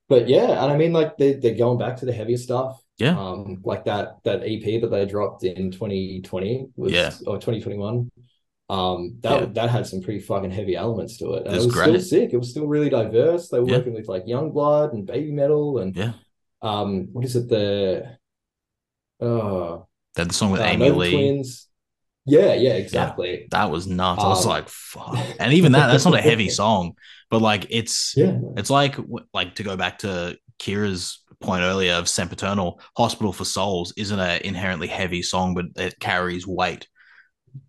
[0.09, 2.81] but yeah, and I mean like they they're going back to the heavier stuff.
[2.99, 3.19] Yeah.
[3.19, 7.11] Um, like that that EP that they dropped in 2020 was Yeah.
[7.27, 8.11] or 2021.
[8.69, 9.47] Um, that Yeah.
[9.55, 11.47] that had some pretty fucking heavy elements to it.
[11.47, 12.33] And It it was still sick.
[12.33, 13.49] It was still really diverse.
[13.49, 13.77] They were Yeah.
[13.79, 16.15] working with like Yungblud and Baby Metal and Yeah.
[16.63, 18.19] um what is it the
[19.21, 19.79] uh,
[20.15, 21.13] They had the song with uh Amy Nova Lee.
[21.13, 21.69] Twins.
[22.25, 23.47] Yeah, yeah, exactly.
[23.53, 24.23] That was nuts.
[24.23, 25.17] I was Um, like, fuck.
[25.39, 26.95] And even that, that's not a heavy song,
[27.31, 28.39] but like it's Yeah.
[28.57, 28.97] it's like
[29.33, 34.41] like to go back to Kira's point earlier of Sempiternal, Hospital for Souls isn't an
[34.43, 36.89] inherently heavy song, but it carries weight.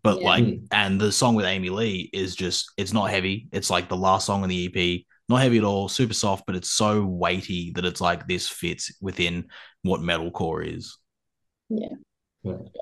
[0.04, 0.28] But Yeah.
[0.28, 3.48] like, and the song with Amy Lee is just, it's not heavy.
[3.52, 6.56] It's like the last song on the EP, not heavy at all, super soft, but
[6.56, 9.48] it's so weighty that it's like this fits within
[9.84, 10.98] what metalcore is.
[11.70, 11.96] Yeah.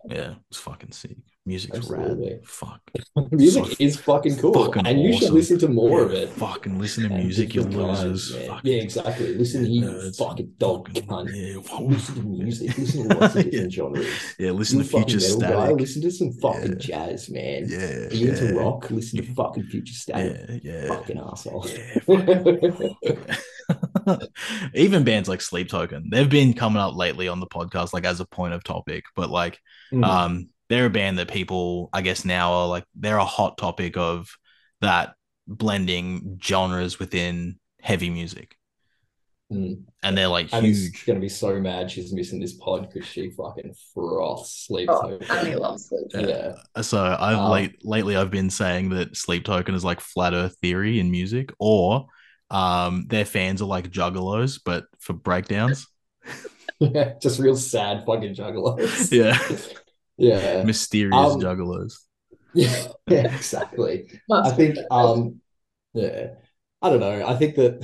[0.09, 1.17] Yeah, it's fucking sick.
[1.47, 2.31] Music's Absolutely.
[2.33, 2.45] rad.
[2.47, 2.81] Fuck.
[3.31, 6.29] Music So is fucking cool, fucking and you should listen to more Yeah, of it.
[6.29, 8.35] Fucking listen to music, you losers.
[8.63, 9.35] Yeah, exactly.
[9.35, 10.17] Listen to you, nerds.
[10.17, 11.29] fucking dog Fucking- cunt.
[11.35, 12.75] Yeah, Listen to music.
[12.79, 14.07] Listen to lots of different genres.
[14.39, 16.77] yeah, listen You to Future metal guy, listen to some fucking Yeah.
[16.79, 17.65] jazz, man.
[17.69, 18.31] Yeah, you yeah.
[18.31, 18.89] into rock?
[18.89, 20.61] Listen to fucking Future Static.
[20.63, 20.87] Yeah, yeah.
[20.87, 21.67] Fucking asshole.
[21.67, 23.35] Yeah,
[24.73, 28.19] Even bands like Sleep Token, they've been coming up lately on the podcast, like as
[28.19, 29.03] a point of topic.
[29.15, 29.59] But like,
[29.93, 30.03] Mm.
[30.05, 33.97] um, they're a band that people, I guess, now are like they're a hot topic
[33.97, 34.29] of
[34.81, 35.13] that
[35.47, 38.55] blending genres within heavy music,
[39.53, 39.83] Mm.
[40.01, 41.05] and they're like Abby's huge.
[41.05, 44.89] gonna be so mad she's missing this pod because she fucking froths sleep.
[44.91, 45.29] Oh, Token.
[45.37, 46.07] Annie loves sleep.
[46.15, 46.53] Yeah.
[46.81, 50.55] So I've Um, late lately I've been saying that Sleep Token is like flat Earth
[50.63, 52.07] theory in music, or
[52.49, 55.87] um, their fans are like juggalos, but for breakdowns.
[56.79, 59.11] Yeah, just real sad fucking juggalos.
[59.11, 59.37] Yeah.
[60.17, 60.63] Yeah.
[60.63, 61.93] Mysterious Um, juggalos.
[62.53, 64.09] Yeah, yeah, exactly.
[64.31, 65.41] I think um
[65.93, 66.35] yeah.
[66.81, 67.25] I don't know.
[67.27, 67.81] I think that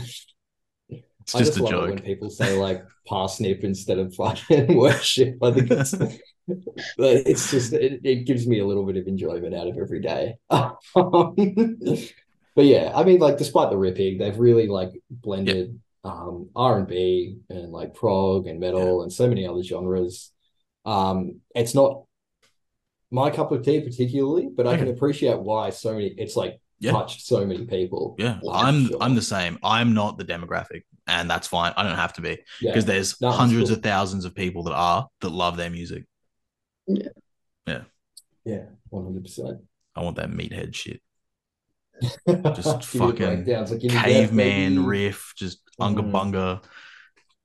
[1.22, 1.89] It's I just just a love it joke.
[1.89, 5.38] when people say like parsnip instead of fucking worship.
[5.41, 5.91] I think it's
[6.98, 10.02] but it's just it, it gives me a little bit of enjoyment out of every
[10.02, 10.38] day.
[12.56, 16.88] but yeah, I mean like despite the ripping, they've really like blended um R and
[16.88, 20.32] B and like prog and metal and so many other genres.
[20.86, 22.04] Um it's not
[23.12, 26.91] my cup of tea particularly, but I can appreciate why so many it's like Yeah.
[26.93, 28.15] touched so many people.
[28.17, 28.97] Yeah, for I'm sure.
[29.02, 29.60] I'm the same.
[29.63, 31.74] I'm not the demographic, and that's fine.
[31.78, 32.71] I don't have to be Yeah.
[32.71, 33.78] because there's No, hundreds cool.
[33.78, 36.06] of thousands of people that are that love their music.
[36.88, 37.10] Yeah,
[37.67, 37.82] yeah,
[38.45, 39.60] yeah, one hundred percent.
[39.95, 41.02] I want that meathead shit,
[42.56, 46.63] Just fucking like give me death, caveman riff, just unga Mm.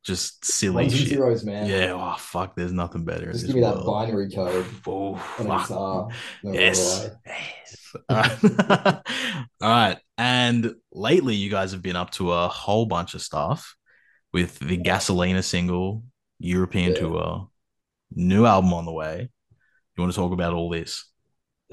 [0.06, 1.08] Just silly Ones shit.
[1.08, 1.68] zeros, man.
[1.68, 5.70] Yeah, oh fuck, there's nothing better Just give me that binary code Oh, fuck.
[5.70, 6.08] Uh,
[6.44, 7.10] no Yes.
[7.26, 7.96] Yes.
[8.08, 8.42] All right.
[9.60, 9.98] All right.
[10.18, 13.74] And lately, you guys have been up to a whole bunch of stuff
[14.32, 16.04] with the Gasolina single,
[16.38, 16.98] European Yeah.
[17.00, 17.48] tour,
[18.12, 19.28] new album on the way.
[19.96, 21.04] You want to talk about all this?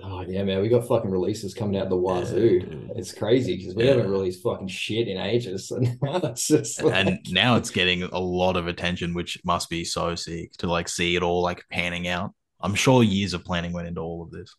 [0.01, 2.59] Oh yeah, man, we got fucking releases coming out the wazoo.
[2.61, 2.91] dude.
[2.95, 3.91] it's crazy because we Yeah.
[3.91, 8.01] haven't released fucking shit in ages, and now it's just like, And now it's getting
[8.03, 11.63] a lot of attention, which must be so sick to like see it all like
[11.71, 12.33] panning out.
[12.59, 14.55] I'm sure years of planning went into all of this.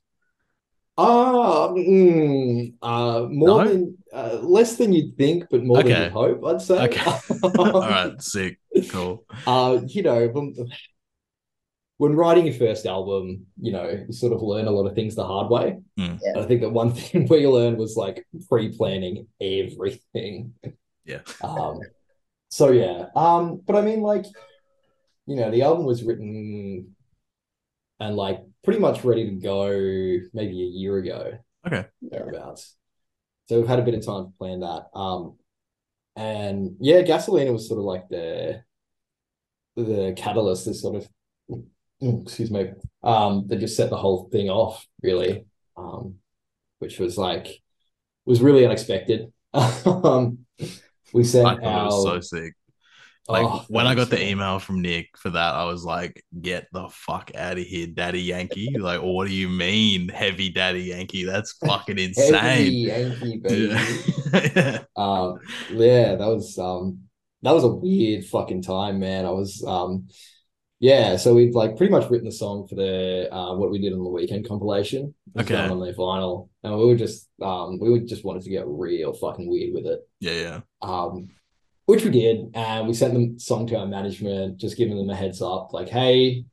[0.97, 3.69] ah, mm, uh, more No?
[3.69, 6.45] than uh, less than you'd think, but more than you'd hope.
[6.45, 6.79] I'd say.
[6.85, 7.19] Okay.
[7.59, 8.23] all right.
[8.23, 8.59] Sick.
[8.89, 9.25] Cool.
[9.47, 10.29] Uh, you know,
[11.99, 14.95] when, when writing your first album, you know, you sort of learn a lot of
[14.95, 15.79] things the hard way.
[15.99, 16.19] Mm.
[16.23, 16.41] Yeah.
[16.41, 20.55] I think that one thing we learned was like pre-planning everything.
[21.05, 21.21] Yeah.
[21.43, 21.81] Um,
[22.51, 23.07] so yeah.
[23.15, 24.27] Um, but I mean, like,
[25.27, 26.95] you know, the album was written
[28.01, 29.69] and like pretty much ready to go
[30.33, 31.87] maybe a year ago Okay.
[32.03, 32.77] thereabouts.
[33.49, 34.87] So we've had a bit of time to plan that.
[34.95, 35.37] Um,
[36.17, 38.63] and yeah, Gasolina was sort of like the
[39.77, 41.09] the catalyst, that sort of
[42.05, 42.71] excuse me,
[43.03, 45.47] um, that just set the whole thing off, really.
[45.77, 46.17] Um,
[46.79, 47.63] which was like
[48.27, 49.33] was really unexpected.
[49.55, 50.39] um,
[51.13, 52.55] we I sent it our was so sick.
[53.27, 56.67] Like Oh, when I got the email from Nick for that, I was like, "Get
[56.73, 61.25] the fuck out of here, Daddy Yankee!" Like, what do you mean, heavy Daddy Yankee?
[61.25, 62.73] That's fucking Heavy insane.
[62.73, 63.75] Yankee baby.
[64.35, 64.83] Yeah.
[64.95, 65.39] Um,
[65.71, 66.99] yeah, that was um
[67.41, 69.25] that was a weird fucking time, man.
[69.25, 70.09] I was um
[70.91, 73.93] yeah, so we've like pretty much written the song for the uh what we did
[73.95, 75.15] on the weekend compilation.
[75.41, 75.57] Okay.
[75.57, 76.49] on their vinyl.
[76.63, 79.87] And we were just um we would just wanted to get real fucking weird with
[79.87, 80.01] it.
[80.21, 81.29] yeah, yeah, Um
[81.87, 85.15] which we did, and we sent the song to our management, just giving them a
[85.15, 86.45] heads up, like, hey,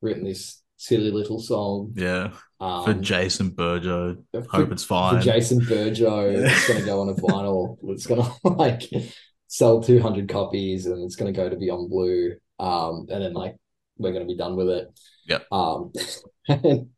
[0.00, 1.92] written this silly little song.
[1.94, 2.32] Yeah.
[2.60, 4.16] Um, For Jason Burjo.
[4.32, 5.16] for- Hope it's fine.
[5.16, 5.22] for.
[5.22, 7.76] Jason Burjo, it's going to go on a vinyl.
[7.92, 8.82] It's going to like
[9.48, 12.36] sell 200 copies and it's going to go to Beyond Blue.
[12.58, 13.56] Um, and then like
[13.98, 15.00] we're going to be done with it.
[15.26, 15.38] Yeah.
[15.52, 15.92] Um,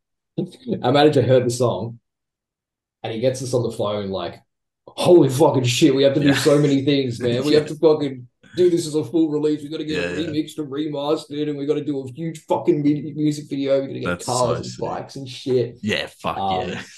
[0.83, 1.99] our manager heard the song
[3.03, 4.37] and he gets us on the phone like,
[4.87, 6.35] holy fucking shit, we have to do Yeah.
[6.35, 7.45] so many things, man.
[7.45, 9.63] We have to fucking do this as a full release.
[9.63, 10.29] We've got to get it Yeah, yeah.
[10.29, 13.75] remixed and remastered and we've got to do a huge fucking music video.
[13.81, 15.79] We're going to get That's cars so and bikes and shit.
[15.83, 16.83] Yeah, fuck Um, yeah.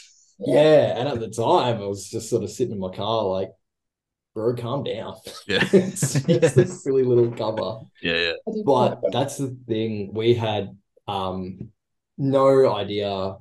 [0.44, 3.50] Yeah, and at the time, I was just sort of sitting in my car, like,
[4.34, 5.14] bro, calm down.
[5.46, 5.64] Yeah.
[5.72, 7.86] it's just a silly little cover.
[8.02, 8.62] Yeah, yeah.
[8.64, 10.12] But that's the thing.
[10.12, 11.70] We had um,
[12.18, 13.36] no idea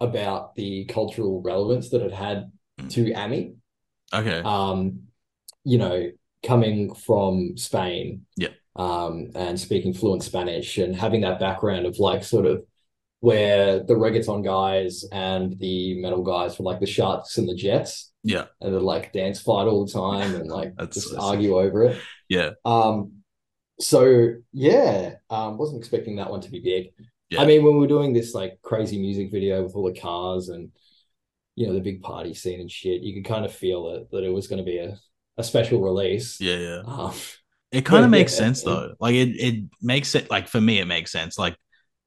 [0.00, 2.50] about the cultural relevance that it had
[2.90, 3.54] to Amy.
[4.12, 4.40] Okay.
[4.44, 5.00] Um,
[5.64, 6.10] you know,
[6.42, 8.48] coming from Spain, Yeah.
[8.76, 12.64] um, and speaking fluent Spanish and having that background of like sort of
[13.20, 18.09] where the reggaeton guys and the metal guys were like the Sharks and the Jets,
[18.22, 18.46] Yeah.
[18.60, 22.00] and they'd like dance fight all the time and like just argue over it.
[22.28, 22.50] Yeah.
[22.64, 23.22] Um,
[23.80, 26.92] so yeah, um, wasn't expecting that one to be big.
[27.30, 27.40] Yeah.
[27.42, 30.48] I mean, when we were doing this like crazy music video with all the cars
[30.48, 30.70] and
[31.56, 34.24] you know the big party scene and shit, you could kind of feel it that
[34.24, 34.98] it was going to be a,
[35.38, 36.40] a special release.
[36.40, 36.82] Yeah, yeah.
[36.86, 37.14] Um,
[37.72, 38.38] It kind of makes Yeah.
[38.38, 38.94] sense though.
[39.00, 41.38] Like it, it makes it like for me, it makes sense.
[41.38, 41.56] Like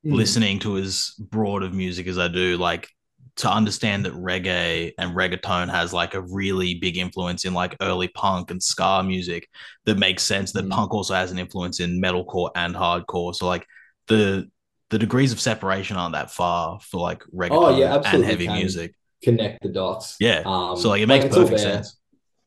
[0.05, 0.15] Mm.
[0.15, 2.89] listening to as broad of music as I do, like
[3.37, 8.07] to understand that reggae and reggaeton has like a really big influence in like early
[8.09, 9.47] punk and ska music
[9.85, 10.71] that makes sense that Mm.
[10.71, 13.33] punk also has an influence in metalcore and hardcore.
[13.35, 13.65] So like
[14.07, 14.49] the
[14.89, 18.55] the degrees of separation aren't that far for like reggaeton Oh, yeah, and heavy can.
[18.55, 18.93] music.
[19.23, 20.15] connect the dots.
[20.19, 20.43] Yeah.
[20.45, 21.97] Um, so like it makes all perfect sense.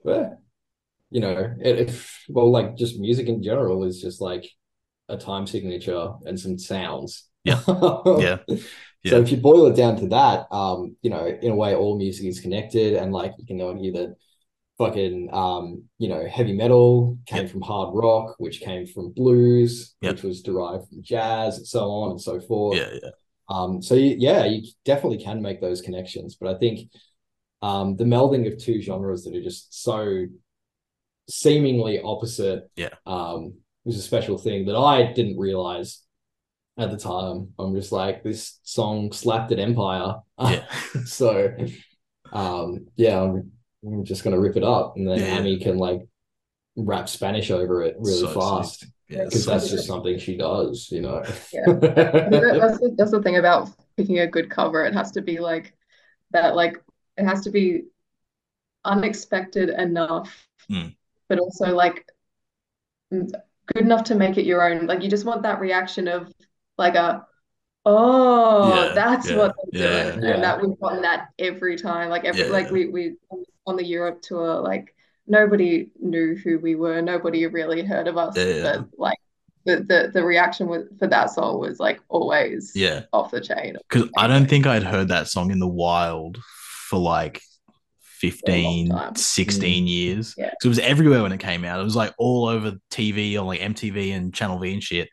[0.05, 0.35] Yeah.
[1.11, 4.49] You know, it, it, well, like just music in general is just like
[5.09, 7.25] a time signature and some sounds.
[7.45, 7.61] Yeah.
[8.21, 8.39] Yeah.
[9.11, 11.97] So if you boil it down to that, um, you know, in a way, all
[11.99, 14.17] music is connected, and like you can argue that
[14.79, 17.51] fucking, um, you know, heavy metal came Yep.
[17.51, 20.13] from hard rock, which came from blues, Yep.
[20.15, 22.79] which was derived from jazz, and so on and so forth.
[22.79, 23.11] Yeah, yeah.
[23.49, 26.91] Um, so you, yeah, you definitely can make those connections, but I think
[27.63, 30.27] um, the melding of two genres that are just so
[31.29, 32.91] seemingly opposite, Yeah.
[33.07, 36.03] um, was a special thing that I didn't realize
[36.79, 37.53] at the time.
[37.59, 40.65] I'm just like, this song slapped at Empire, Yeah.
[41.07, 41.57] so
[42.33, 43.53] um, yeah, I'm,
[43.87, 45.39] I'm just gonna rip it up, and then Yeah.
[45.39, 46.03] Amy can like
[46.77, 48.35] rap Spanish over it really So sick.
[48.35, 49.77] fast Yeah, because so that's sick.
[49.77, 51.23] just something she does, you know.
[51.53, 51.63] Yeah.
[51.67, 51.73] I
[52.59, 54.85] that's the, that's the thing about picking a good cover.
[54.85, 55.75] It has to be like
[56.33, 56.77] that, like
[57.17, 57.85] it has to be
[58.85, 60.97] unexpected enough, Mm.
[61.29, 62.05] but also like
[63.13, 63.31] mm,
[63.73, 64.87] good enough to make it your own.
[64.87, 66.33] Like you just want that reaction of
[66.79, 67.27] like a,
[67.85, 70.35] oh, Yeah, that's yeah, what they're doing, yeah.
[70.35, 72.11] and that we've gotten that every time.
[72.11, 73.17] Like every like we we
[73.67, 74.95] on the Europe tour, like
[75.27, 79.19] nobody knew who we were, nobody really heard of us, but like.
[79.69, 83.03] The, the the reaction was, for that song was like always Yeah.
[83.13, 83.77] off the chain.
[83.91, 86.39] Because I don't think I'd heard that song in the wild
[86.89, 87.43] for like
[88.21, 89.17] 15, time.
[89.17, 89.89] 16 mm.
[89.89, 90.35] years.
[90.39, 90.51] Yeah.
[90.51, 91.81] 'Cause it was everywhere when it came out.
[91.81, 95.09] It was like all over TV on like MTV and Channel V and shit.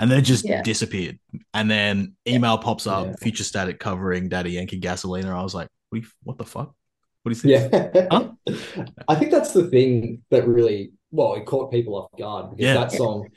[0.00, 0.62] And then just Yeah.
[0.62, 1.18] disappeared.
[1.54, 3.16] And then email pops up, Yeah.
[3.20, 5.26] Future Static covering Daddy Yankee Gasolina.
[5.26, 6.74] I was like, what, you- what the fuck?
[7.22, 7.68] What is this?
[7.70, 8.06] Yeah.
[8.10, 8.30] Huh?
[9.08, 12.74] I think that's the thing that really, well, it caught people off guard because Yeah.
[12.74, 13.28] that song,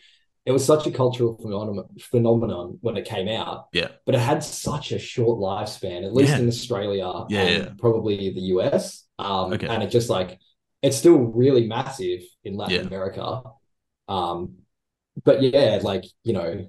[0.45, 3.89] it was such a cultural phenomenon, phenomenon when it came out, Yeah.
[4.06, 6.39] but it had such a short lifespan, at least Yeah.
[6.39, 7.69] in Australia Yeah, and yeah.
[7.78, 9.06] probably the US.
[9.19, 9.67] Um, Okay.
[9.67, 10.39] and it just like,
[10.82, 12.88] it's still really massive in Latin Yeah.
[12.88, 13.41] America.
[14.08, 14.56] Um,
[15.23, 16.67] but yeah, like, you know,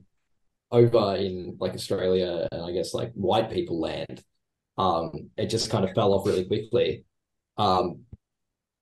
[0.71, 4.23] over in like Australia and I guess like white people land,
[4.77, 7.05] um, it just kind of fell off really quickly.
[7.57, 8.01] Um,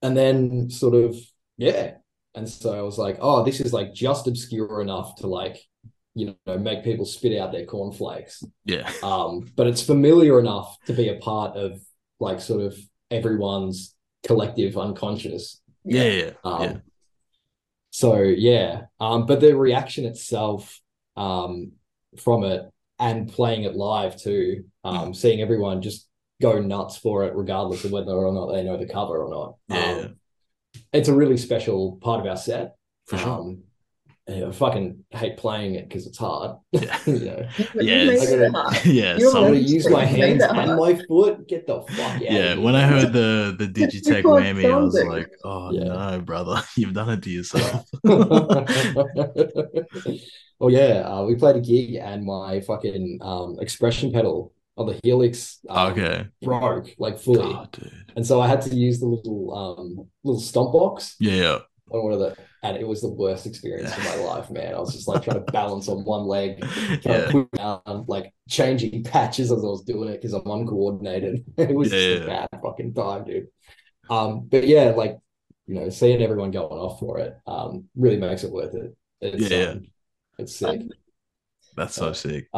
[0.01, 1.17] and then sort of,
[1.59, 1.95] yeah.
[2.35, 5.59] And so I was like, oh, this is like just obscure enough to like,
[6.15, 8.43] you know, make people spit out their cornflakes.
[8.65, 8.91] Yeah.
[9.03, 11.81] Um, but it's familiar enough to be a part of
[12.21, 12.77] like sort of
[13.11, 13.95] everyone's
[14.27, 15.61] collective unconscious.
[15.85, 16.05] Yeah.
[16.05, 16.31] Yeah.
[16.45, 16.77] Um, yeah.
[17.93, 20.81] So yeah, um, but the reaction itself
[21.15, 21.73] um,
[22.17, 22.63] from it
[22.99, 26.09] and playing it live too, um, seeing everyone just
[26.41, 29.57] go nuts for it, regardless of whether or not they know the cover or not.
[29.69, 29.93] Yeah.
[29.93, 30.17] Um,
[30.91, 32.77] it's a really special part of our set.
[33.07, 33.57] For sure.
[34.29, 36.57] Yeah, I fucking hate playing it because it's hard.
[36.73, 36.97] Yeah.
[37.07, 39.17] you know, Yeah, made it's- it yeah.
[39.19, 41.49] You're I some- want to use my hands and my foot.
[41.49, 42.21] Get the fuck out.
[42.21, 45.11] yeah, when I heard the the Digitech record whammy, I was something.
[45.11, 45.85] like, "Oh Yeah.
[45.85, 47.85] no, brother, you've done it to yourself."
[50.61, 54.99] Oh yeah, uh, we played a gig and my fucking um expression pedal on the
[55.03, 56.27] Helix um, Okay.
[56.43, 57.93] broke like fully, Oh, dude.
[58.17, 61.59] and so I had to use the little um little stomp box Yeah, yeah.
[61.95, 64.75] On one of the, and it was the worst experience of my life, man.
[64.75, 66.61] I was just like trying to balance on one leg,
[67.03, 67.27] trying Yeah.
[67.27, 71.45] put down, like changing patches as I was doing it because I'm uncoordinated.
[71.59, 72.17] it was just Yeah.
[72.25, 73.49] a bad fucking time, dude.
[74.11, 75.19] Um, but yeah, like
[75.67, 78.97] you know, seeing everyone going off for it, um, really makes it worth it.
[79.21, 79.71] It's, Yeah.
[79.71, 79.87] um,
[80.39, 80.83] it's sick.
[81.77, 82.49] That's so sick.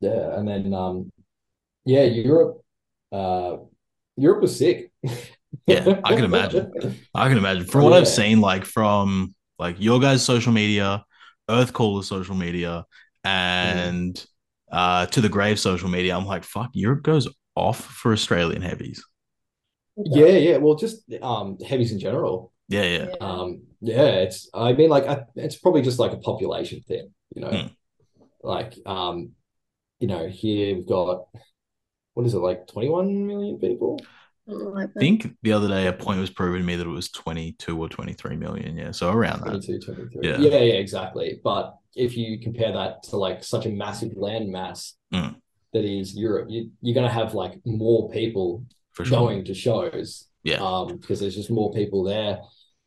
[0.00, 1.12] Yeah, and then um,
[1.84, 2.62] yeah, Europe,
[3.12, 3.58] uh,
[4.16, 4.92] Europe was sick.
[5.66, 6.72] Yeah, I can imagine.
[7.14, 7.66] I can imagine.
[7.66, 11.04] From what I've seen, like from like your guys' social media,
[11.48, 12.84] Earth Caller's social media,
[13.24, 14.24] and
[14.70, 19.04] uh to the grave social media, I'm like, fuck, Europe goes off for Australian heavies.
[19.96, 20.56] Yeah, yeah.
[20.56, 22.52] Well, just um, heavies in general.
[22.68, 23.14] Yeah, yeah.
[23.20, 24.48] Um, yeah, it's.
[24.54, 27.50] I mean, like, I, it's probably just like a population thing, you know.
[27.50, 27.66] Hmm.
[28.42, 29.32] Like, um,
[30.00, 31.26] you know, here we've got
[32.14, 33.98] what is it like, 21 million people?
[34.52, 36.90] Something like I think the other day a point was proven to me that it
[36.90, 38.76] was 22 or 23 million.
[38.76, 39.62] Yeah, so around that.
[39.64, 40.20] 22, 23.
[40.22, 40.38] Yeah.
[40.38, 41.40] Yeah, yeah, exactly.
[41.42, 45.36] But if you compare that to like such a massive land mass Mm.
[45.72, 49.04] that is Europe, you, you're gonna have like more people sure.
[49.06, 50.28] going to shows.
[50.44, 50.56] Yeah.
[50.56, 52.40] um, because there's just more people there.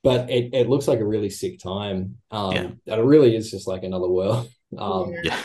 [0.03, 2.17] But it, it looks like a really sick time.
[2.29, 2.61] Um, Yeah.
[2.87, 4.49] and it really is just like another world.
[4.77, 5.39] Um, Yeah.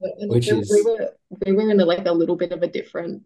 [0.00, 0.26] Yeah.
[0.26, 1.10] Which we, is- we were
[1.46, 3.22] we were in a, like a little bit of a different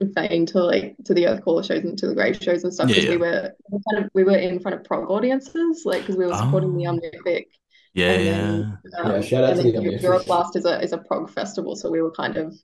[0.00, 2.88] vein to like to the Earth Caller shows and to the Grave shows and stuff
[2.88, 3.10] because yeah.
[3.10, 6.16] we were we were kind of we were in front of prog audiences like because
[6.16, 6.98] we were supporting the Oh.
[7.94, 8.36] Yeah, and yeah.
[8.36, 10.00] then um, Yeah, shout out and to the Eu- Omnific.
[10.02, 12.54] Euroblast is a is a prog festival so we were kind of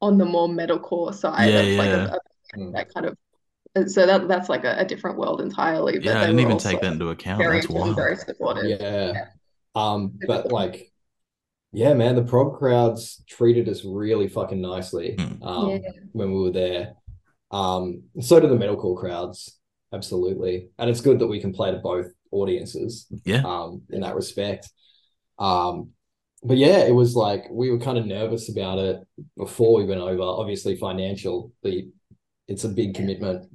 [0.00, 2.06] on the more metalcore side Yeah, of like yeah.
[2.10, 2.20] a, a-
[2.56, 2.72] Mm.
[2.74, 6.26] that kind of so that that's like a, a different world entirely but Yeah, I
[6.26, 7.38] didn't even take that into account.
[7.38, 7.96] very That's into wild.
[7.96, 9.26] very supportive yeah.
[9.74, 10.92] Um, but like,
[11.76, 15.42] yeah, man, the prog crowds treated us really fucking nicely Mm.
[15.46, 15.90] um, Yeah.
[16.12, 16.94] when we were there.
[17.50, 19.58] Um, so do the metalcore crowds,
[19.92, 20.68] absolutely.
[20.78, 23.06] And it's good that we can play to both audiences.
[23.24, 23.42] Yeah.
[23.44, 24.70] um, in that respect.
[25.38, 25.90] Um,
[26.42, 28.96] but yeah, it was like we were kind of nervous about it
[29.36, 30.22] before we went over.
[30.22, 31.90] Obviously, financially,
[32.48, 33.50] it's a big commitment,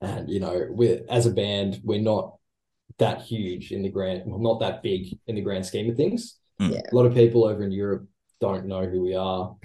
[0.00, 2.36] and you know, we're as a band, we're not
[2.98, 6.38] that huge in the grand, well, not that big in the grand scheme of things.
[6.60, 6.72] Mm.
[6.74, 6.80] Yeah.
[6.90, 8.06] A lot of people over in Europe
[8.40, 9.56] don't know who we are.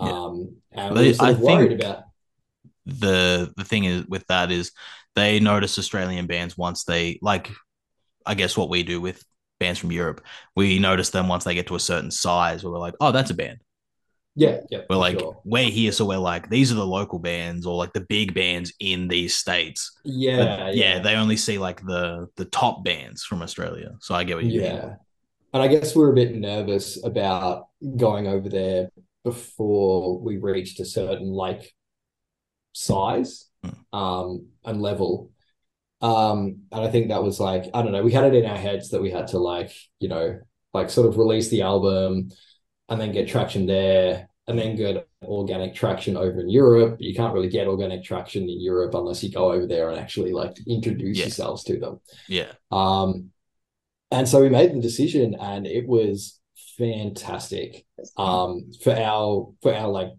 [0.00, 0.08] Yeah.
[0.10, 2.04] Um, and They- I of worried think- about
[2.86, 4.72] the the thing is with that is
[5.14, 7.50] they notice Australian bands once they like
[8.26, 9.22] I guess what we do with
[9.60, 10.22] bands from Europe.
[10.56, 13.30] We notice them once they get to a certain size where we're like, oh, that's
[13.30, 13.58] a band.
[14.34, 15.40] yeah, yeah, We're like, sure.
[15.44, 18.72] we're here, so we're like, these are the local bands or like the big bands
[18.80, 19.92] in these states.
[20.04, 23.92] yeah, But yeah, they only see like the the top bands from Australia.
[24.00, 24.96] So I get what you mean.
[25.54, 28.90] And I guess we were a bit nervous about going over there
[29.22, 31.72] before we reached a certain like
[32.72, 33.98] size Hmm.
[33.98, 35.30] um and level.
[36.02, 38.58] Um and I think that was like I don't know, we had it in our
[38.58, 40.40] heads that we had to like, you know,
[40.74, 42.30] like sort of release the album
[42.88, 46.96] and then get traction there and then get organic traction over in Europe.
[47.00, 50.32] You can't really get organic traction in Europe unless you go over there and actually
[50.32, 51.24] like introduce Yeah.
[51.26, 52.00] yourselves to them.
[52.28, 52.52] Yeah.
[52.70, 53.30] Um,
[54.10, 56.40] and so we made the decision, and it was
[56.78, 57.84] fantastic.
[58.16, 60.10] Um, for our for our like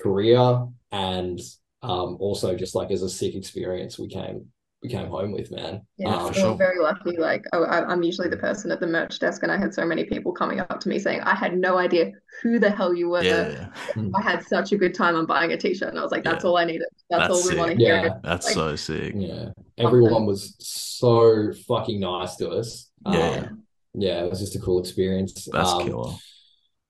[0.00, 1.38] career, and
[1.82, 4.46] um, also just like as a sick experience, we came
[4.82, 5.82] we came home with man.
[5.96, 6.56] Yeah, Um, for we were sure.
[6.56, 7.16] very lucky.
[7.16, 9.84] Like, oh, I, I'm usually the person at the merch desk, and I had so
[9.84, 12.12] many people coming up to me saying, "I had no idea
[12.42, 13.22] who the hell you were.
[13.22, 13.70] Yeah.
[14.14, 15.16] I had such a good time.
[15.16, 16.50] I'm buying a t-shirt." And I was like, "That's Yeah.
[16.50, 16.86] all I needed.
[17.10, 18.18] That's, That's all we want to hear." Yeah.
[18.22, 19.14] That's Like- so sick.
[19.16, 22.87] Yeah, everyone was so fucking nice to us.
[23.06, 23.46] Yeah.
[23.50, 23.62] Um,
[23.94, 25.48] yeah, it was just a cool experience.
[25.50, 26.12] That's Um, killer.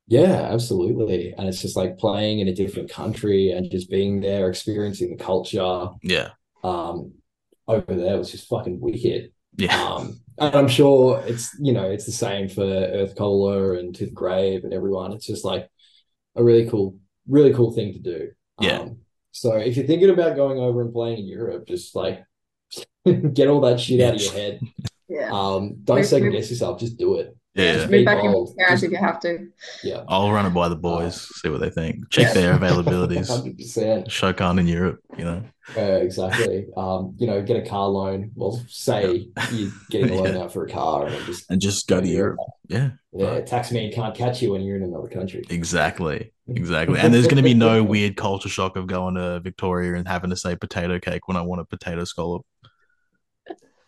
[0.07, 1.33] Yeah, absolutely.
[1.37, 5.23] And it's just like playing in a different country and just being there, experiencing the
[5.23, 5.89] culture.
[6.03, 6.31] Yeah.
[6.65, 7.13] um
[7.69, 9.33] over there was just fucking wicked.
[9.57, 9.77] Yeah.
[9.85, 14.07] Um and I'm sure it's you know it's the same for Earth Caller and To
[14.07, 15.13] the Grave and everyone.
[15.13, 15.69] It's just like
[16.37, 16.97] a really cool,
[17.29, 18.31] really cool thing to do.
[18.61, 18.81] Yeah.
[18.81, 18.99] Um,
[19.33, 22.25] so if you're thinking about going over and playing in Europe, just like
[23.35, 24.61] get all that shit out of your head.
[25.09, 25.31] Yeah.
[25.33, 26.79] Um, don't Move- second move- guess yourself.
[26.81, 27.35] Just do it.
[27.55, 27.73] Yeah.
[27.73, 28.49] Just Move be back in bold.
[28.51, 29.49] with parents if you have to.
[29.83, 32.09] yeah, I'll run it by the boys, see what they think.
[32.09, 33.29] Check their availabilities.
[33.29, 34.07] hundred percent.
[34.09, 35.43] Shokan in Europe, you know.
[35.77, 36.67] Uh, exactly.
[36.77, 38.31] Um, you know, get a car loan.
[38.37, 40.43] Well, say you're getting a loan Yeah.
[40.43, 42.39] out for a car, and just And just go to Europe.
[42.69, 42.91] Yeah.
[43.13, 45.43] yeah, tax man can't catch you when you're in another country.
[45.51, 46.33] Exactly.
[46.51, 46.99] Exactly.
[46.99, 50.31] And there's going to be no weird culture shock of going to Victoria and having
[50.31, 52.41] to say potato cake when I want a potato scallop.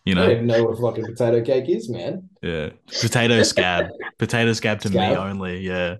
[0.05, 2.29] You I don't know, know what fucking potato cake is, man.
[2.41, 2.69] yeah,
[3.01, 3.85] potato scab,
[4.17, 5.59] potato scab to me only.
[5.59, 5.97] Yeah,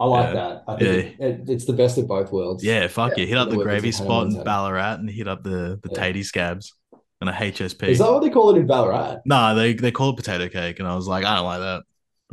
[0.00, 0.32] I like Yeah.
[0.34, 0.62] that.
[0.68, 0.90] I think
[1.20, 2.64] it, it, it's the best of both worlds.
[2.64, 2.88] yeah.
[2.88, 3.26] Fuck Yeah, you.
[3.28, 4.42] Hit up the the gravy spot in.
[4.42, 5.98] Ballarat and hit up the the Yeah.
[6.12, 6.74] tatey scabs
[7.20, 7.88] and a HSP.
[7.88, 9.18] Is that what they call it in Ballarat?
[9.24, 11.82] No, they they call it potato cake, and I was like, I don't like that.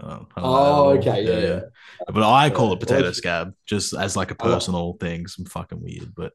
[0.02, 1.60] Don't- I like that Oh, okay, yeah, yeah.
[2.12, 5.28] But I call it potato scab just as like a personal thing.
[5.28, 6.34] Some fucking weird, but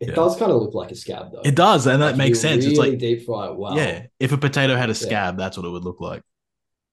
[0.00, 0.14] It Yeah.
[0.14, 1.40] does kind of look like a scab though.
[1.44, 2.64] it does, and that Like, makes sense.
[2.64, 3.76] Really it's like deep fry it well.
[3.76, 6.22] yeah, if a potato had a scab, that's what it would look like.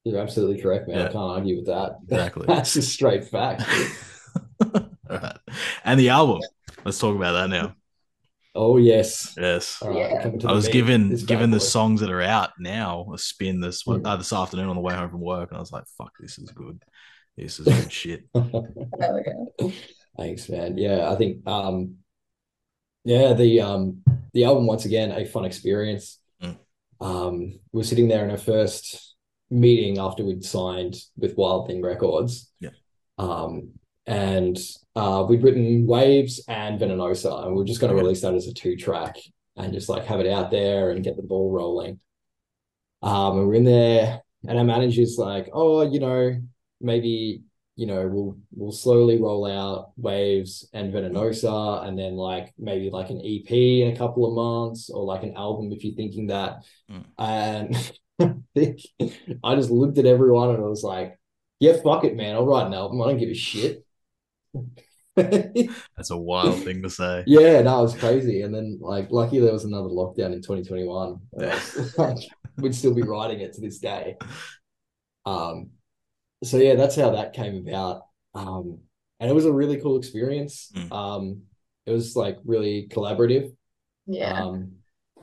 [0.04, 1.00] You're absolutely correct, man.
[1.00, 1.98] I can't argue with that.
[2.04, 2.46] Exactly.
[2.48, 3.64] That's a straight fact.
[4.76, 5.38] All right,
[5.84, 6.42] and the album.
[6.84, 7.76] Let's talk about that now.
[8.54, 9.34] Oh yes.
[9.38, 9.82] Yes.
[9.82, 9.98] All right,
[10.36, 10.50] Yeah.
[10.50, 11.64] I was given given the boy.
[11.64, 14.06] songs that are out now a spin this one Hmm.
[14.06, 16.38] uh, this afternoon on the way home from work, and I was like, "Fuck, this
[16.38, 16.82] is good.
[17.36, 19.22] This is good shit." Hell
[19.60, 19.70] yeah.
[20.18, 20.78] Thanks, man.
[20.78, 21.96] Yeah, I think um
[23.06, 24.04] yeah, the um
[24.34, 26.20] the album once again a fun experience.
[26.44, 26.58] Mm.
[27.00, 29.16] Um we were sitting there in our first
[29.50, 32.52] meeting after we'd signed with Wild Thing Records.
[32.60, 32.72] Yeah.
[33.18, 33.70] Um
[34.08, 34.58] and
[34.96, 38.04] uh we'd written Waves and Venenosa and we are just going to Okay.
[38.04, 39.16] release that as a two track
[39.56, 42.00] and just like have it out there and get the ball rolling.
[43.02, 46.40] Um and we're in there and our manager's like, "Oh, you know,
[46.82, 47.42] maybe
[47.76, 53.10] you know, we'll we'll slowly roll out Waves and Venenosa, and then like maybe like
[53.10, 56.64] an EP in a couple of months, or like an album if you're thinking that.
[56.90, 57.06] Mm.
[57.20, 58.80] And I think
[59.44, 61.20] I just looked at everyone and I was like,
[61.60, 62.36] "Yeah, fuck it, man.
[62.36, 63.02] I'll write an album.
[63.02, 63.86] I don't give a shit."
[65.16, 67.24] That's a wild thing to say.
[67.26, 68.42] Yeah, no, it was crazy.
[68.42, 71.20] And then like lucky there was another lockdown in 2021.
[71.38, 71.60] Yeah.
[71.98, 72.18] Like,
[72.58, 74.18] we'd still be writing it to this day.
[75.26, 75.72] Um
[76.44, 78.04] so yeah, that's how that came about.
[78.34, 78.80] Um
[79.20, 80.72] and it was a really cool experience.
[80.76, 80.92] Mm.
[80.92, 81.42] Um
[81.86, 83.56] it was like really collaborative,
[84.08, 84.34] Yeah.
[84.42, 84.72] um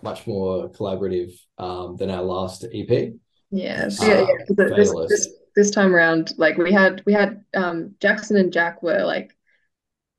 [0.03, 3.15] much more collaborative um than our last EP.
[3.51, 4.47] Yeah, Uh, so yeah, yeah.
[4.47, 8.83] 'cause This, this this time around, like we had we had um Jackson and Jack
[8.83, 9.37] were like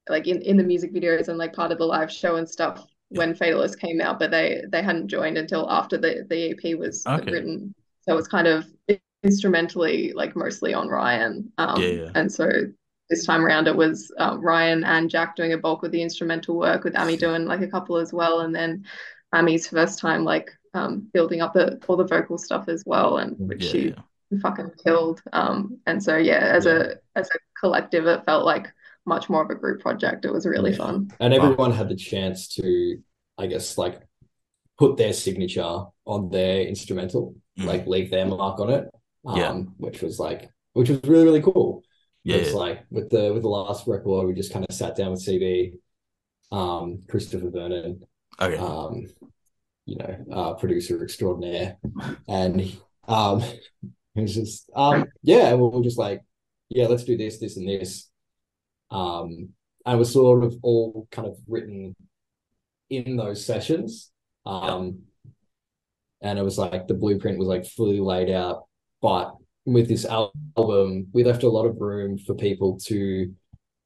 [0.09, 2.85] like in, in the music videos and like part of the live show and stuff
[3.09, 7.03] when Fatalist came out, but they they hadn't joined until after the the EP was
[7.07, 7.31] Okay.
[7.31, 7.73] written.
[8.01, 8.65] So it's kind of
[9.23, 11.51] instrumentally like mostly on Ryan.
[11.57, 12.11] Um Yeah, yeah.
[12.15, 12.49] and so
[13.09, 16.55] this time around it was uh, Ryan and Jack doing a bulk of the instrumental
[16.57, 18.85] work with Amy doing like a couple as well and then
[19.35, 23.35] Amy's first time like um building up the all the vocal stuff as well and
[23.37, 24.39] which Yeah, she yeah.
[24.41, 25.21] fucking killed.
[25.31, 28.71] Um, and so yeah, as a as a collective, it felt like
[29.05, 30.25] much more of a group project.
[30.25, 30.77] It was really Yeah.
[30.77, 31.11] fun.
[31.19, 32.97] And everyone had the chance to,
[33.37, 34.01] I guess, like
[34.79, 37.65] put their signature on their instrumental, Mm.
[37.65, 38.89] like leave their mark on it.
[39.25, 39.63] Um, Yeah.
[39.77, 41.83] which was like, which was really, really cool.
[42.23, 42.57] Yeah, It's yeah.
[42.57, 45.73] like with the with the last record, we just kind of sat down with CB,
[46.51, 48.01] um, Christopher Vernon,
[48.39, 48.57] Okay.
[48.57, 49.05] um,
[49.85, 51.77] you know, uh, producer extraordinaire,
[52.27, 52.61] and
[53.07, 53.41] um,
[54.15, 56.21] it was just um, yeah, we were just like,
[56.69, 58.09] yeah, let's do this, this, and this,
[58.91, 59.49] um,
[59.85, 61.95] and it was sort of all kind of written
[62.89, 64.11] in those sessions,
[64.45, 64.99] um,
[66.21, 68.65] and it was like the blueprint was like fully laid out,
[69.03, 69.35] but
[69.65, 73.31] with this album, we left a lot of room for people to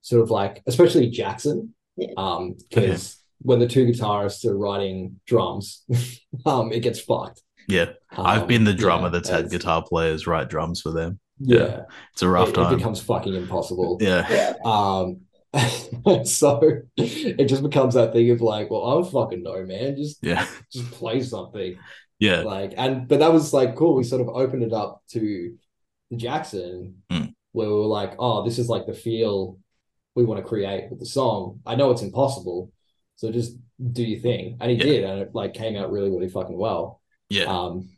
[0.01, 2.13] sort of like, especially Jackson, Yeah.
[2.15, 5.84] um, because when the two guitarists are writing drums,
[6.45, 7.41] um, it gets fucked.
[7.68, 7.89] yeah.
[8.11, 11.20] I've Um, been the drummer yeah, that's had guitar players write drums for them.
[11.39, 11.82] Yeah,
[12.13, 13.97] It's a rough it, it becomes fucking impossible.
[14.01, 14.26] yeah.
[14.30, 14.53] Yeah.
[14.65, 15.22] Um,
[16.26, 19.95] so it just becomes that thing of like, well, I don't fucking know, man.
[19.97, 20.47] Just Yeah.
[20.72, 21.78] just play something.
[22.20, 22.41] Yeah.
[22.41, 23.95] Like, and but that was like cool.
[23.95, 25.55] We sort of opened it up to
[26.15, 27.34] Jackson, Mm.
[27.51, 29.57] where we were like, oh, this is like the feel
[30.15, 31.59] we want to create with the song.
[31.65, 32.72] I know it's impossible,
[33.18, 33.55] so just
[33.91, 34.57] do your thing.
[34.59, 34.84] And he Yeah.
[34.84, 37.01] did, and it like came out really, really fucking well.
[37.30, 37.43] Yeah.
[37.45, 37.89] Um,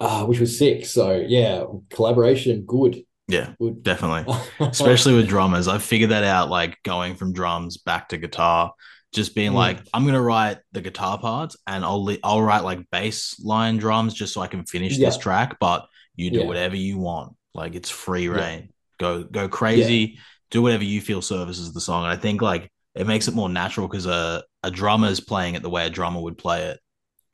[0.00, 0.86] uh, which was sick.
[0.86, 3.04] So yeah, collaboration, good.
[3.28, 3.54] Yeah.
[3.58, 3.82] Good.
[3.82, 4.34] Definitely.
[4.60, 5.66] especially with drummers.
[5.68, 8.72] I figured that out like going from drums back to guitar,
[9.14, 9.56] just being Mm.
[9.56, 13.78] like, I'm gonna write the guitar parts and I'll li- I'll write like bass line
[13.78, 15.58] drums just so I can finish this track.
[15.60, 15.86] But
[16.16, 16.46] you do Yeah.
[16.46, 17.34] whatever you want.
[17.54, 18.34] Like it's free Yeah.
[18.34, 18.68] reign.
[18.98, 20.18] Go go crazy.
[20.50, 22.04] Do whatever you feel services the song.
[22.04, 25.54] And I think like it makes it more natural because a a drummer is playing
[25.54, 26.80] it the way a drummer would play it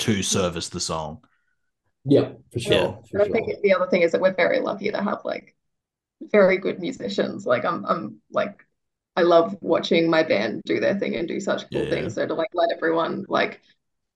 [0.00, 1.22] to service the song.
[2.04, 2.72] Yeah, for sure.
[2.72, 2.94] Yeah.
[3.10, 3.32] For I sure.
[3.34, 5.54] think the other thing is that we're very lucky to have like
[6.32, 7.44] very good musicians.
[7.46, 8.64] Like I'm I'm like
[9.16, 11.90] I love watching my band do their thing and do such cool Yeah.
[11.90, 12.14] things.
[12.14, 13.60] So to like let everyone like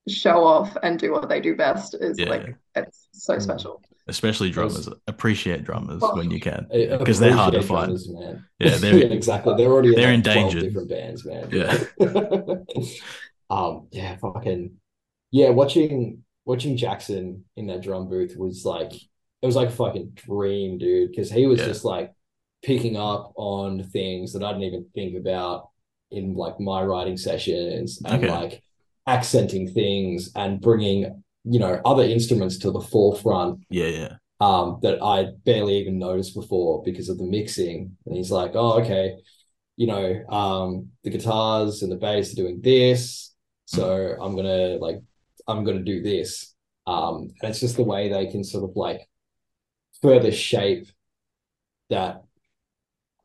[0.09, 2.29] show off and do what they do best is Yeah.
[2.29, 3.43] like it's so Mm.
[3.43, 3.83] special.
[4.07, 4.89] Especially drummers.
[5.07, 6.15] Appreciate drummers Oh.
[6.17, 6.67] when you can.
[6.71, 7.87] Because they're hard to find.
[7.87, 8.45] drummers, man.
[8.59, 9.55] Yeah, they're- Yeah, exactly.
[9.57, 10.63] They're already in they're like 12 endangered.
[10.63, 11.49] different bands, man.
[11.51, 11.85] Yeah.
[13.51, 14.73] um, yeah, fucking
[15.31, 15.51] yeah.
[15.51, 20.79] Watching watching Jackson in that drum booth was like it was like a fucking dream,
[20.79, 21.67] dude, because he was Yeah.
[21.67, 22.13] just like
[22.65, 25.69] picking up on things that I didn't even think about
[26.11, 28.29] in like my writing sessions and Okay.
[28.29, 28.63] like
[29.07, 34.13] accenting things and bringing you know other instruments to the forefront Yeah, yeah.
[34.41, 37.97] um, that I barely even noticed before because of the mixing.
[38.07, 39.17] And he's like, oh, okay,
[39.77, 43.35] you know, um, the guitars and the bass are doing this.
[43.67, 45.01] So I'm gonna like,
[45.47, 46.55] I'm gonna do this.
[46.87, 49.09] Um, and it's just the way they can sort of like
[50.03, 50.87] further shape
[51.91, 52.24] that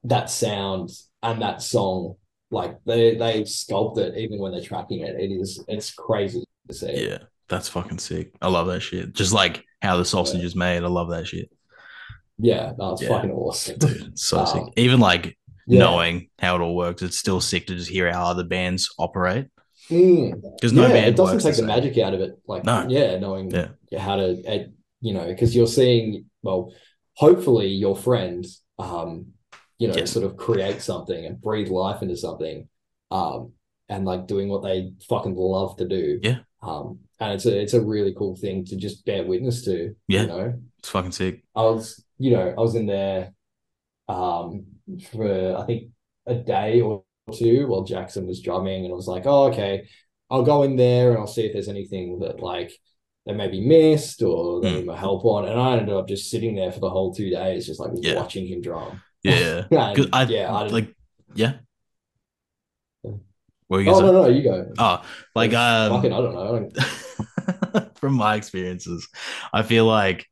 [0.03, 0.89] that sound
[1.23, 2.15] and that song.
[2.51, 5.15] Like they they sculpt it even when they're tracking it.
[5.19, 7.07] It is it's crazy to see.
[7.09, 7.19] Yeah.
[7.47, 8.33] That's fucking sick.
[8.41, 9.13] I love that shit.
[9.13, 10.83] Just like how the sausage is made.
[10.83, 11.49] I love that shit.
[12.37, 13.09] Yeah, that's Yeah.
[13.09, 13.77] fucking awesome.
[13.77, 14.61] Dude, so sick.
[14.61, 15.37] Um, Even like
[15.67, 15.79] Yeah.
[15.79, 19.47] knowing how it all works, it's still sick to just hear how other bands operate.
[19.89, 20.41] Mm.
[20.55, 21.65] Because no yeah, band it doesn't take the same.
[21.65, 22.39] magic out of it.
[22.47, 22.85] Like, No.
[22.87, 23.99] yeah, knowing Yeah.
[23.99, 24.67] how to, uh,
[25.01, 26.71] you know, because you're seeing, well,
[27.15, 28.45] hopefully your friend,
[28.77, 29.33] um,
[29.79, 30.05] you know, Yeah.
[30.05, 32.67] sort of create something and breathe life into something,
[33.11, 33.53] um,
[33.87, 36.19] and like doing what they fucking love to do.
[36.21, 36.39] Yeah.
[36.61, 39.95] Um, and it's a it's a really cool thing to just bear witness to.
[40.07, 40.21] Yeah.
[40.21, 41.43] You know, It's fucking sick.
[41.55, 43.33] I was, you know, I was in there,
[44.07, 44.65] um,
[45.11, 45.89] for I think
[46.25, 47.03] a day or
[47.33, 49.87] two while Jackson was drumming, and I was like, oh, okay,
[50.29, 52.71] I'll go in there and I'll see if there's anything that like
[53.25, 54.75] they maybe missed or they Mm.
[54.77, 55.45] need my help on.
[55.47, 58.15] And I ended up just sitting there for the whole two days, just like Yeah.
[58.15, 59.01] watching him drum.
[59.23, 59.65] Yeah.
[59.71, 59.93] yeah.
[60.13, 60.93] I yeah, I like
[61.33, 61.53] yeah.
[63.69, 64.73] Were you Oh no, no, you go.
[64.79, 65.03] Oh,
[65.35, 66.41] like um fucking, I don't know.
[66.41, 69.07] I don't, from my experiences,
[69.53, 70.25] I feel like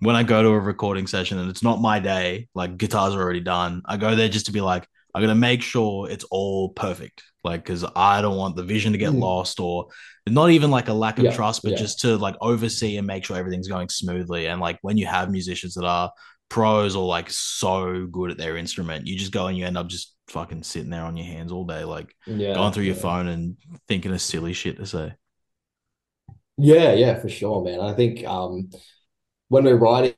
[0.00, 3.22] when I go to a recording session and it's not my day, like guitars are
[3.22, 6.70] already done, I go there just to be like, I'm gonna make sure it's all
[6.70, 7.22] perfect.
[7.42, 9.20] Like, because I don't want the vision to get Mm.
[9.20, 9.88] lost or
[10.28, 11.78] not even like a lack of Yeah, trust, but yeah.
[11.78, 14.46] just to like oversee and make sure everything's going smoothly.
[14.46, 16.10] And like when you have musicians that are
[16.48, 19.88] pros are like so good at their instrument, you just go and you end up
[19.88, 23.28] just fucking sitting there on your hands all day, like yeah, going through your phone
[23.28, 23.56] and
[23.88, 25.12] thinking of silly shit to say.
[26.58, 27.80] Yeah, yeah, for sure, man.
[27.80, 28.70] I think um
[29.48, 30.14] when we're writing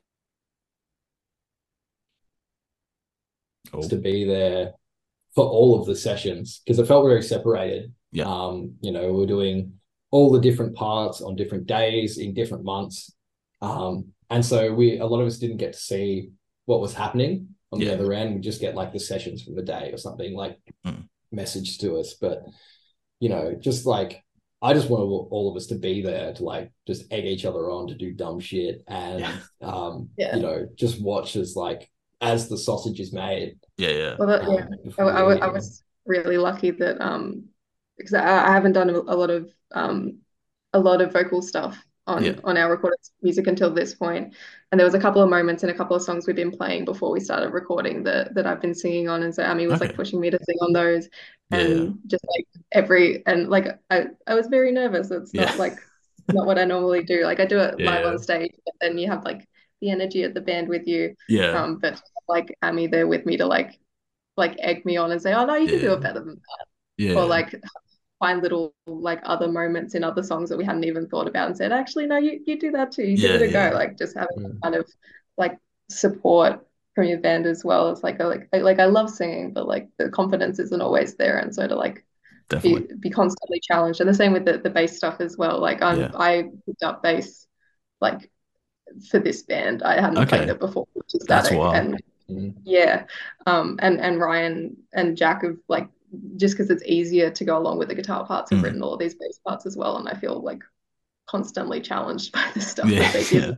[3.71, 3.87] Oh.
[3.87, 4.73] to be there
[5.35, 7.93] for all of the sessions because it felt very separated.
[8.11, 8.23] Yeah.
[8.25, 9.73] Um, you know, we we're doing
[10.11, 13.13] all the different parts on different days in different months.
[13.61, 16.29] Um, and so we a lot of us didn't get to see
[16.65, 18.35] what was happening on the other end.
[18.35, 21.07] We just get like the sessions from the day or something like Mm.
[21.33, 22.15] messaged to us.
[22.19, 22.43] But
[23.19, 24.23] you know, just like
[24.61, 27.69] I just want all of us to be there to like just egg each other
[27.71, 29.37] on to do dumb shit and Yeah.
[29.61, 30.35] um Yeah.
[30.35, 31.89] you know just watch as like
[32.21, 33.57] as the sausage is made.
[33.77, 34.15] Yeah, yeah.
[34.19, 34.65] Well, that, um, yeah.
[34.65, 37.45] I, before I, I was really lucky that um
[37.97, 40.17] because I, I haven't done a, a lot of um
[40.73, 41.77] a lot of vocal stuff
[42.07, 42.33] on Yeah.
[42.43, 44.33] on our recorded music until this point
[44.71, 46.85] and there was a couple of moments and a couple of songs we've been playing
[46.85, 49.95] before we started recording that that I've been singing on and so Amy was like
[49.95, 51.07] pushing me to sing on those
[51.51, 51.89] and yeah.
[52.07, 55.45] just like every and like I I was very nervous it's Yeah.
[55.45, 55.77] not like
[56.33, 59.07] not what I normally do like I do it live on stage but then you
[59.07, 59.47] have like
[59.81, 61.51] the energy of the band with you Yeah.
[61.61, 63.79] um but like Amy there with me to like
[64.37, 66.65] like egg me on and say oh no you can do it better than that
[66.97, 67.13] yeah.
[67.15, 67.53] or like
[68.19, 71.57] find little like other moments in other songs that we hadn't even thought about and
[71.57, 73.69] said actually no you you do that too you give Yeah, it a yeah.
[73.69, 74.61] go like just having Mm.
[74.63, 74.85] kind of
[75.37, 75.57] like
[75.89, 76.65] support
[76.95, 79.67] from your band as well it's like I like I, like I love singing but
[79.67, 82.05] like the confidence isn't always there and so to like
[82.63, 85.81] be, be constantly challenged and the same with the, the bass stuff as well like
[85.81, 86.11] I'm Yeah.
[86.15, 87.47] I picked up bass
[88.01, 88.31] like
[89.09, 90.39] for this band I hadn't Okay.
[90.39, 91.75] played it before which is That's static wild.
[91.75, 92.53] and Mhm.
[92.63, 93.05] yeah
[93.47, 95.89] um and and Ryan and Jack have like
[96.37, 98.63] just because it's easier to go along with the guitar parts I've Mm.
[98.63, 100.63] written all of these bass parts as well and I feel like
[101.27, 103.57] constantly challenged by the stuff Yeah, that they give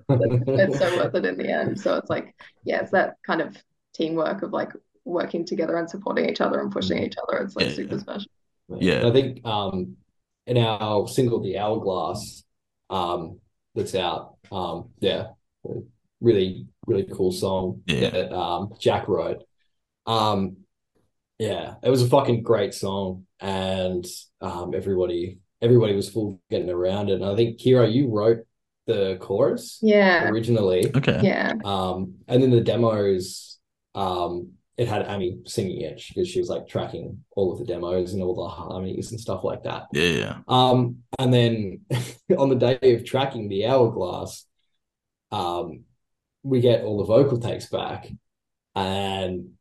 [0.60, 2.36] it's so worth it in the end so it's like
[2.66, 3.56] yeah it's that kind of
[3.94, 4.72] teamwork of like
[5.06, 7.06] working together and supporting each other and pushing Mm.
[7.08, 8.02] each other it's like Yeah, super yeah.
[8.02, 8.32] special
[8.80, 9.08] Yeah.
[9.08, 9.96] I think um
[10.48, 12.44] in our single The Hourglass
[12.90, 13.40] um
[13.76, 15.28] that's out um yeah
[16.20, 18.10] really really cool song Yeah.
[18.10, 19.44] that um Jack wrote
[20.06, 20.58] um
[21.48, 24.06] yeah it was a fucking great song and
[24.42, 28.42] um everybody everybody was full getting around it and I think Kira you wrote
[28.88, 31.20] the chorus yeah originally Okay.
[31.24, 33.60] yeah um, and then the demos,
[33.94, 38.14] um, it had Amy singing it because she was like tracking all of the demos
[38.14, 39.84] and all the harmonies and stuff like that.
[39.94, 40.36] Yeah, yeah.
[40.48, 41.82] Um, and then
[42.38, 44.48] on the day of tracking the hourglass,
[45.32, 45.84] um,
[46.42, 48.08] we get all the vocal takes back,
[48.74, 49.52] and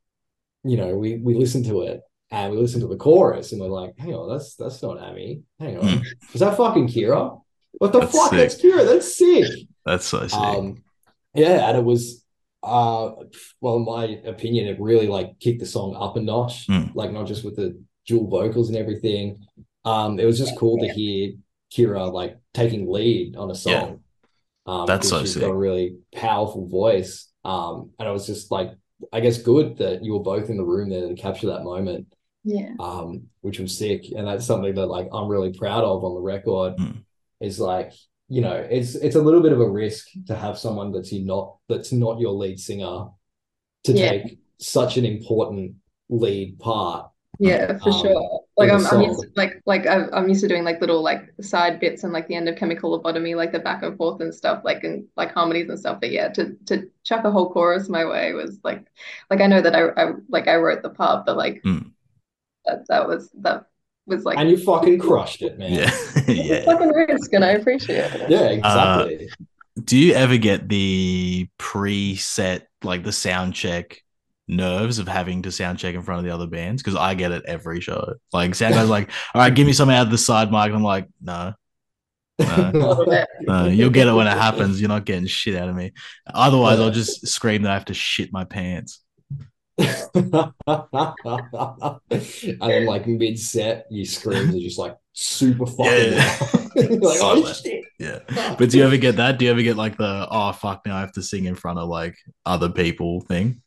[0.65, 2.01] you know we we listen to it
[2.31, 5.43] and we listen to the chorus and we're like, hang on, that's that's not Amy.
[5.59, 6.03] Hang on, Hmm.
[6.35, 7.41] is that fucking Kira?
[7.79, 8.31] What the That's fuck?
[8.31, 8.39] sick.
[8.39, 8.85] That's Kira.
[8.87, 9.67] That's sick.
[9.87, 10.39] That's so sick.
[10.39, 10.83] Um,
[11.35, 12.25] yeah, and it was,
[12.63, 13.13] uh,
[13.61, 16.67] well, in my opinion, it really like kicked the song up a notch.
[16.67, 16.95] Mm.
[16.95, 19.47] Like not just with the dual vocals and everything.
[19.85, 21.33] Um, it was just cool to hear
[21.73, 23.59] Kira like taking lead on a Yeah.
[23.59, 24.01] song.
[24.67, 25.43] Um, That's because so she's sick.
[25.43, 27.29] got a really powerful voice.
[27.45, 28.73] Um, and it was just like,
[29.13, 32.07] I guess, good that you were both in the room there to capture that moment.
[32.43, 32.71] Yeah.
[32.81, 34.07] um, which was sick.
[34.17, 36.77] And that's something that like I'm really proud of on the record.
[36.79, 37.05] Mm.
[37.41, 37.93] Is like,
[38.29, 41.25] you know, it's it's a little bit of a risk to have someone that's you
[41.25, 43.09] not that's not your lead singer
[43.85, 44.11] to Yeah.
[44.11, 45.75] take such an important
[46.09, 47.11] lead part.
[47.43, 48.41] Yeah, for Um, sure.
[48.59, 50.81] Like in a I'm, I'm used to, like like I'm, I'm used to doing like
[50.83, 53.97] little like side bits and like the end of chemical lobotomy, like the back and
[53.97, 56.01] forth and stuff, like and like harmonies and stuff.
[56.01, 58.87] But yeah, to to chuck a whole chorus my way was like
[59.31, 61.93] like I know that I, I like I wrote the part, but like Mm.
[62.67, 63.67] that that was that
[64.07, 65.73] was like And you fucking crushed it, man.
[65.73, 65.91] yeah.
[66.29, 66.65] it's a yeah.
[66.65, 68.31] fucking risk, and I appreciate it.
[68.31, 69.29] Yeah, exactly.
[69.83, 74.03] Do you ever get the preset, like the sound check
[74.51, 76.83] nerves of having to sound check in front of the other bands?
[76.83, 78.15] Because I get it every show.
[78.33, 80.73] Like sound guy's like, all right, give me something out of the side mic.
[80.73, 81.55] I'm like, no,
[82.39, 83.29] no, A little bit.
[83.43, 83.67] no.
[83.67, 84.81] You'll get it when it happens.
[84.81, 85.93] You're not getting shit out of me.
[86.33, 89.01] Otherwise, I'll just scream that I have to shit my pants.
[90.15, 90.53] and
[92.61, 96.39] then like mid set, you screams are just like super fucking Yeah.
[96.77, 97.85] like, oh shit.
[97.99, 98.19] Yeah.
[98.59, 99.39] But do you ever get that?
[99.39, 101.79] Do you ever get like the oh fuck now I have to sing in front
[101.79, 103.63] of like other people thing?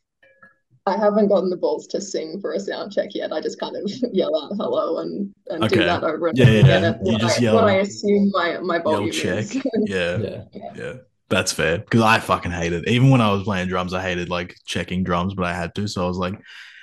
[0.86, 3.32] I haven't gotten the balls to sing for a sound check yet.
[3.32, 5.76] I just kind of yell out hello and, and Okay.
[5.76, 6.82] do that over and Yeah, over yeah, again.
[6.82, 6.94] yeah.
[7.04, 9.44] You what just I, yell- what I assume my, my Yell volume check.
[9.44, 9.56] is.
[9.86, 10.18] Yeah.
[10.18, 10.42] Yeah.
[10.74, 10.92] Yeah,
[11.30, 11.78] that's fair.
[11.78, 12.86] Because I fucking hate it.
[12.88, 15.88] Even when I was playing drums, I hated like checking drums, but I had to.
[15.88, 16.34] So I was like,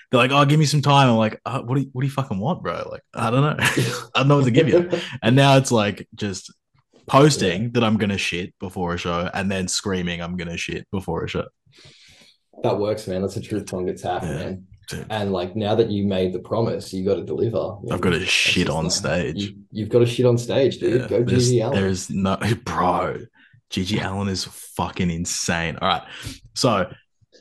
[0.10, 2.08] they're like, "Oh, give me some time." I'm like, uh, "What do you, what do
[2.08, 3.56] you fucking want, bro?" Like, I don't know.
[3.64, 4.90] I don't know what to give you.
[5.22, 6.52] And now it's like just
[7.08, 11.24] posting that I'm gonna shit before a show, and then screaming I'm gonna shit before
[11.24, 11.46] a show.
[12.64, 13.22] That works, man.
[13.22, 14.44] That's a truth song that's happening, Yeah.
[14.46, 14.68] man.
[14.90, 17.78] Dude, And like now that you made the promise, you got to deliver.
[17.92, 19.36] I've got to shit on like, stage.
[19.38, 21.02] You, you've got to shit on stage, dude.
[21.02, 21.82] Yeah, Go GG Allin.
[21.82, 23.20] there's no bro.
[23.72, 25.78] GG Allin is fucking insane.
[25.82, 26.04] All right,
[26.56, 26.92] so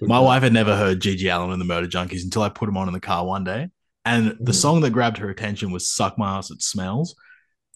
[0.01, 2.77] My wife had never heard GG Allin and the Murder Junkies until I put him
[2.77, 3.69] on in the car one day.
[4.05, 4.55] And the Mhm.
[4.55, 7.17] song that grabbed her attention was Suck My Ass It Smells.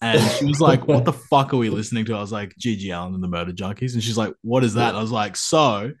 [0.01, 2.15] And she was like, What the fuck are we listening to?
[2.15, 3.93] I was like, GG Allin and the Murder Junkies.
[3.93, 4.89] And she's like, What is that?
[4.89, 5.91] And I was like, So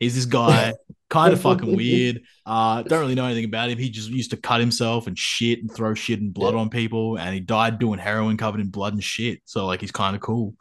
[0.00, 0.74] he's this guy,
[1.10, 2.22] kind of fucking weird.
[2.46, 3.78] Uh, don't really know anything about him.
[3.78, 6.60] He just used to cut himself and shit and throw shit and blood Yeah.
[6.60, 7.18] on people.
[7.18, 9.40] And he died doing heroin covered in blood and shit.
[9.44, 10.54] So like he's kind of cool.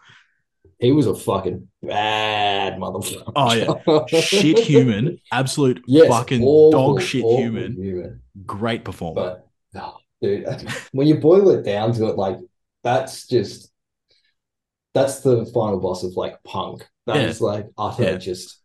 [0.80, 3.32] He was a fucking bad motherfucker.
[3.36, 4.20] Oh, yeah.
[4.20, 7.74] Shit human, absolute Yes, fucking awful, dog shit human.
[7.74, 8.22] human.
[8.46, 9.42] Great performer.
[9.74, 10.46] But oh, dude,
[10.92, 12.38] when you boil it down to it, like
[12.84, 13.72] that's just
[14.94, 16.88] that's the final boss of like punk.
[17.08, 17.48] That is Yeah.
[17.48, 18.18] like utter Yeah.
[18.18, 18.60] just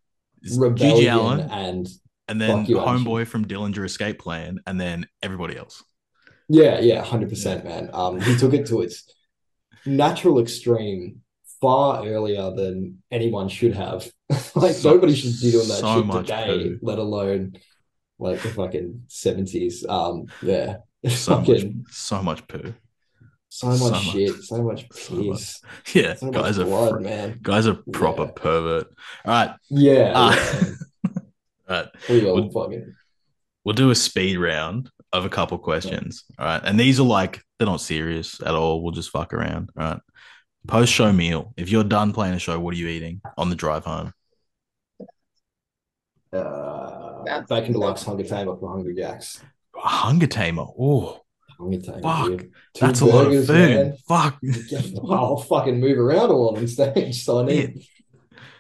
[0.57, 1.89] rebellion GG Allin, and
[2.29, 5.83] and then Homeboy from Dillinger Escape Plan, and then everybody else.
[6.49, 7.91] yeah, yeah, hundred percent, man.
[7.93, 9.05] Um, he took it to its
[9.87, 11.21] natural extreme
[11.61, 14.11] far earlier than anyone should have.
[14.55, 16.79] like So- nobody should be doing that so shit today, poo.
[16.83, 17.55] let alone
[18.19, 19.85] like the fucking seventies.
[19.89, 20.77] Um, yeah,
[21.09, 22.75] So fucking much, so much poo.
[23.55, 24.03] So much so much.
[24.05, 25.39] shit, so much So much.
[25.39, 25.61] piss,
[25.95, 27.39] Yeah, so guys much are blood, fr- man.
[27.43, 28.31] guys are proper Yeah.
[28.35, 28.87] pervert.
[29.27, 30.71] All right, Yeah, Uh, yeah.
[31.69, 31.89] all right.
[32.09, 32.95] we all would- fucking
[33.65, 36.25] We'll do a speed round of a couple questions.
[36.39, 38.83] All right, and these are like they're not serious at all.
[38.83, 39.71] We'll just fuck around.
[39.79, 40.01] All right.
[40.67, 41.53] Post show meal.
[41.57, 44.13] If you're done playing a show, what are you eating on the drive home?
[46.33, 49.43] uh, That's- bacon deluxe hunger tamer for Hungry Jacks.
[49.77, 50.67] A hunger tamer.
[50.79, 51.21] Oh,
[51.63, 52.41] Hunger tamer, Fuck.
[52.41, 52.51] Two
[52.81, 53.55] that's a lot of burgers, food.
[53.55, 53.97] man.
[54.09, 54.39] Fuck.
[55.11, 57.87] I'll fucking move around a lot on stage, so I need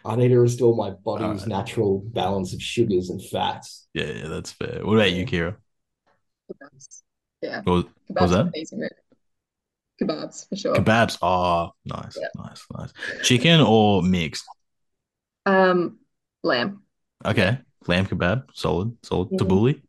[0.04, 1.46] I need to restore my body's Alright.
[1.46, 3.86] natural balance of sugars and fats.
[3.94, 4.80] Yeah, yeah, that's fair.
[4.84, 5.56] What about you, Kira?
[6.50, 7.02] Kebabs.
[7.40, 8.38] Yeah, What was, kebabs was that?
[8.40, 8.88] are an easy move.
[10.00, 10.74] Kebabs for sure.
[10.74, 11.18] Kebabs.
[11.22, 12.28] Oh, nice, Yeah.
[12.36, 12.92] nice, nice.
[13.22, 14.44] Chicken or mixed?
[15.46, 15.98] Um,
[16.42, 16.82] lamb.
[17.24, 17.58] Okay.
[17.86, 18.44] Lamb kebab.
[18.54, 19.28] Solid, solid.
[19.32, 19.38] Yeah.
[19.38, 19.82] Tabbouleh.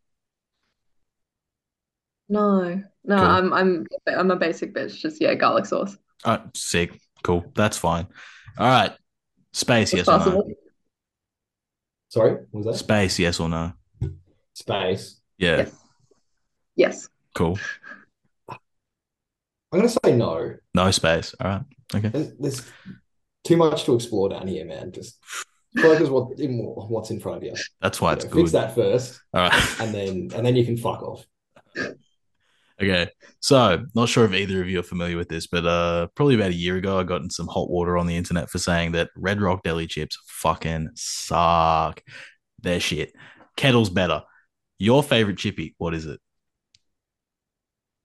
[2.29, 3.25] No, no, Cool.
[3.25, 4.95] I'm I'm I'm a basic bitch.
[4.99, 5.97] Just yeah, garlic sauce.
[6.25, 6.99] All right, sick.
[7.23, 7.45] Cool.
[7.55, 8.07] That's fine.
[8.57, 8.91] All right.
[9.53, 10.43] Space, yes If or no?
[12.09, 12.75] Sorry, what was that?
[12.83, 13.73] Space, yes or no?
[14.53, 15.19] Space.
[15.37, 15.57] Yeah.
[15.57, 15.71] Yes.
[16.75, 17.09] Yes.
[17.35, 17.57] Cool.
[18.49, 20.55] I'm gonna say no.
[20.75, 21.33] No space.
[21.39, 21.61] All right.
[21.95, 22.09] Okay.
[22.09, 22.71] There's, there's
[23.43, 24.91] too much to explore down here, man.
[24.91, 25.17] Just
[25.79, 27.53] focus what in what's in front of you.
[27.81, 28.39] That's why You it's know, good.
[28.41, 29.79] fix that first, All right.
[29.81, 31.25] and then and then you can fuck off.
[32.81, 33.09] Okay,
[33.39, 36.49] so not sure if either of you are familiar with this, but uh, probably about
[36.49, 39.09] a year ago, I got in some hot water on the internet for saying that
[39.15, 42.01] Red Rock Deli chips fucking suck.
[42.61, 43.13] They're shit.
[43.55, 44.23] Kettle's better.
[44.79, 45.75] Your favorite chippy?
[45.77, 46.19] What is it?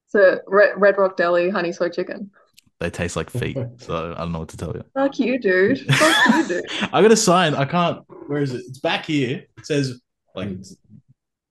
[0.09, 2.31] So Red, Red Rock Deli honey soy chicken.
[2.81, 4.85] They taste like feet, so I don't know what to tell you.
[4.95, 5.81] Fuck you, dude.
[5.95, 6.65] Fuck you, dude.
[6.93, 7.55] I got a sign.
[7.55, 8.03] I can't.
[8.27, 8.63] Where is it?
[8.69, 9.47] It's back here.
[9.57, 10.01] It says
[10.35, 10.51] like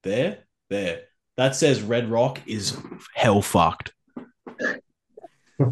[0.04, 1.02] there, there.
[1.38, 2.78] That says Red Rock is
[3.14, 3.94] hell fucked.
[5.60, 5.66] I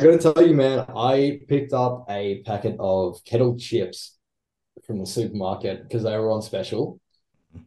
[0.00, 4.16] gotta tell you, man, I picked up a packet of kettle chips
[4.86, 7.00] from the supermarket because they were on special.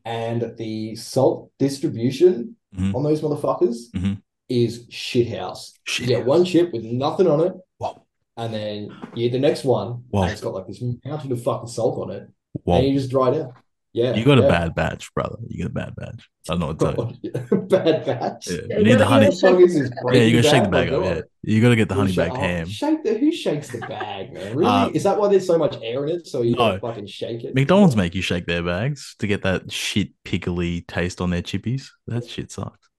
[0.03, 2.95] And the salt distribution Mhm.
[2.95, 4.21] on those motherfuckers Mhm.
[4.49, 5.73] is shithouse.
[5.83, 6.09] Shit.
[6.09, 8.01] You get one chip with nothing on it, Whoa.
[8.37, 10.23] and then you eat the next one, Whoa.
[10.23, 12.27] and it's got like this mountain of fucking salt on it,
[12.63, 12.77] Whoa.
[12.77, 13.53] and you just dry it out.
[13.95, 15.37] Yeah, You got a bad batch, brother.
[15.47, 16.29] You got a bad batch.
[16.49, 17.31] I don't know what to tell you.
[17.69, 18.49] bad batch.
[18.49, 18.57] Yeah.
[18.67, 19.27] Yeah, You need the honey.
[19.27, 19.97] gotta shake Fuck is the this bag.
[19.97, 21.03] Yeah, breaking you gotta shake the bag up.
[21.05, 21.23] Yeah, God.
[21.43, 22.67] you gotta get the honey sha- baked oh, ham.
[22.67, 24.53] Shake the who shakes the bag, man?
[24.53, 24.69] Really?
[24.69, 26.27] Uh, is that why there's so much air in it?
[26.27, 26.57] So you No.
[26.57, 27.55] gotta fucking shake it.
[27.55, 31.87] McDonald's make you shake their bags to get that shit pickly taste on their chippies.
[32.07, 32.89] That shit sucks.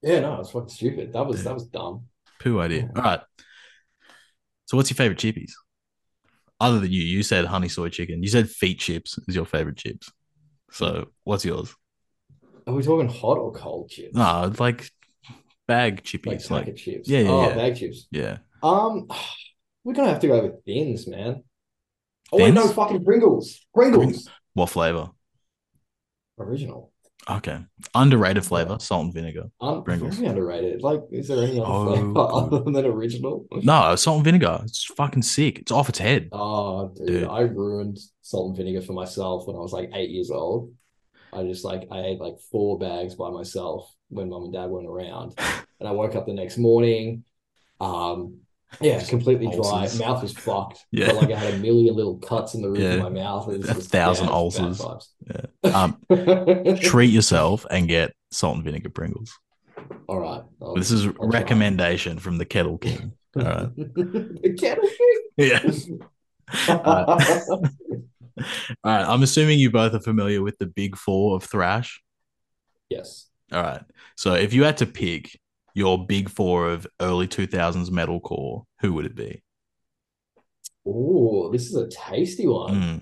[0.00, 1.12] Yeah, no, it's fucking stupid.
[1.12, 2.04] That was that was dumb.
[2.40, 2.88] Poo idea.
[2.96, 3.20] All right.
[4.64, 5.52] So, what's your favorite chippies?
[6.60, 8.22] Other than you, you said honey soy chicken.
[8.22, 10.12] You said feet chips is your favorite chips.
[10.70, 11.74] So, what's yours?
[12.66, 14.14] Are we talking hot or cold chips?
[14.14, 14.90] No, it's like
[15.66, 16.48] bag like chippies.
[16.48, 17.08] packet Like, chips.
[17.08, 17.54] Yeah, yeah, oh, yeah.
[17.54, 18.06] bag chips.
[18.10, 18.38] yeah.
[18.62, 19.08] Um,
[19.84, 21.42] we're gonna have to go with thins, man.
[22.32, 23.66] Oh wait, no, fucking Pringles.
[23.74, 24.28] Pringles.
[24.52, 25.10] What flavor?
[26.38, 26.92] Original.
[27.28, 27.58] Okay.
[27.94, 29.50] Underrated flavor, salt and vinegar.
[29.60, 30.16] Um, Pringles.
[30.16, 30.82] very underrated.
[30.82, 32.52] Like, is there any other Oh, flavor God.
[32.54, 33.46] other than original?
[33.52, 34.60] No, salt and vinegar.
[34.64, 35.58] It's fucking sick.
[35.58, 36.28] It's off its head.
[36.32, 37.28] Oh, dude, Dude.
[37.28, 40.72] I ruined salt and vinegar for myself when I was like eight years old.
[41.32, 44.88] I just like I ate like four bags by myself when mom and dad weren't
[44.88, 45.34] around,
[45.78, 47.22] and I woke up the next morning.
[47.80, 48.38] Um,
[48.80, 49.56] yeah, completely dry.
[49.82, 49.98] Ulcers.
[49.98, 50.84] Mouth was fucked.
[50.92, 51.12] Yeah.
[51.12, 52.92] Like I had a million little cuts in the roof Yeah.
[52.94, 53.48] of my mouth.
[53.48, 56.00] It was A just- thousand yeah, it was bad ulcers.
[56.70, 59.32] Um, treat yourself and get salt and vinegar Pringles.
[60.08, 60.42] All right.
[60.62, 61.26] I'll- This is I'll try.
[61.28, 63.12] recommendation from the Kettle King.
[63.36, 63.76] All right.
[63.76, 65.20] the kettle king.
[65.36, 65.62] Yeah.
[66.84, 67.16] All
[68.84, 69.04] right.
[69.08, 72.02] I'm assuming you both are familiar with the big four of thrash.
[72.88, 73.26] yes.
[73.52, 73.82] All right.
[74.16, 75.38] So if you had to pick
[75.80, 79.42] your big four of early 2000s metalcore, who would it be?
[80.86, 82.74] Oh, this is a tasty one.
[82.74, 83.00] Mm,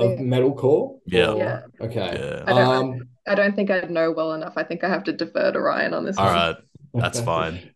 [0.00, 0.98] I Of metalcore?
[1.06, 1.34] Yeah.
[1.34, 1.60] Yeah.
[1.80, 2.18] Okay.
[2.18, 2.44] yeah.
[2.46, 4.54] I don't- Um, I don't think I'd know well enough.
[4.56, 6.34] I think I have to defer to Ryan on this All one.
[6.34, 6.56] right.
[6.94, 7.70] That's fine.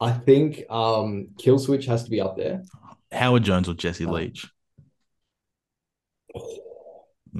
[0.00, 2.62] I think um Killswitch has to be up there.
[3.10, 4.12] Howard Jones or Jesse Oh.
[4.12, 4.46] Leach?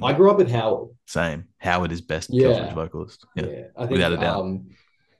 [0.03, 0.89] I grew up with Howard.
[1.05, 1.45] Same.
[1.59, 2.47] Howard is best Yeah.
[2.47, 3.25] Killswitch vocalist.
[3.35, 3.43] Yeah.
[3.75, 4.41] I think Without a doubt.
[4.41, 4.69] um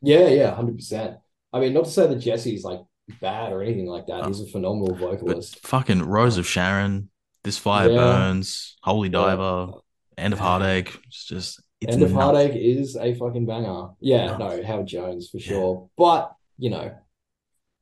[0.01, 1.17] yeah, yeah, hundred percent.
[1.53, 2.79] I mean, not to say that Jesse's like
[3.21, 4.25] bad or anything like that.
[4.25, 5.59] He's a phenomenal But vocalist.
[5.65, 7.09] fucking Rose of Sharon,
[7.43, 7.95] This Fire Yeah.
[7.97, 9.13] Burns, Holy Yeah.
[9.19, 9.71] Diver,
[10.17, 10.97] End of Heartache.
[11.07, 12.23] It's just it's End of nuts.
[12.23, 13.89] Heartache is a fucking banger.
[13.99, 14.39] Yeah, Nuts.
[14.39, 15.47] no, Howard Jones for Yeah.
[15.47, 15.89] sure.
[15.97, 16.91] But you know,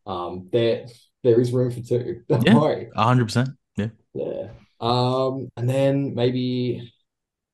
[0.05, 0.86] um, there
[1.24, 2.22] there is room for two.
[2.30, 2.59] Don't Yeah.
[2.59, 2.89] worry.
[2.95, 3.49] A hundred percent.
[3.78, 3.88] Yeah.
[4.13, 4.49] Yeah.
[4.80, 6.93] Um, and then maybe,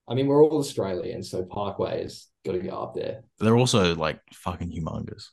[0.07, 3.23] I mean, we're all Australian, so Parkway's got to go up there.
[3.39, 5.25] They're also like fucking humongous.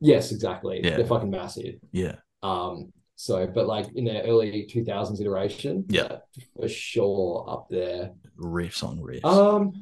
[0.00, 0.80] Yes, exactly.
[0.82, 0.96] Yeah.
[0.96, 1.76] They're fucking massive.
[1.92, 2.16] Yeah.
[2.42, 6.18] Um, so, but like in their early 2000s iteration, Yeah.
[6.54, 8.12] for sure up there.
[8.38, 9.24] Riffs on riffs.
[9.24, 9.72] Um,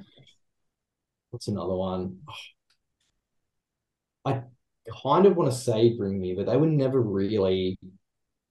[1.31, 2.19] what's another one?
[4.25, 4.43] I
[5.03, 7.79] kind of want to say Bring Me, but they were never really.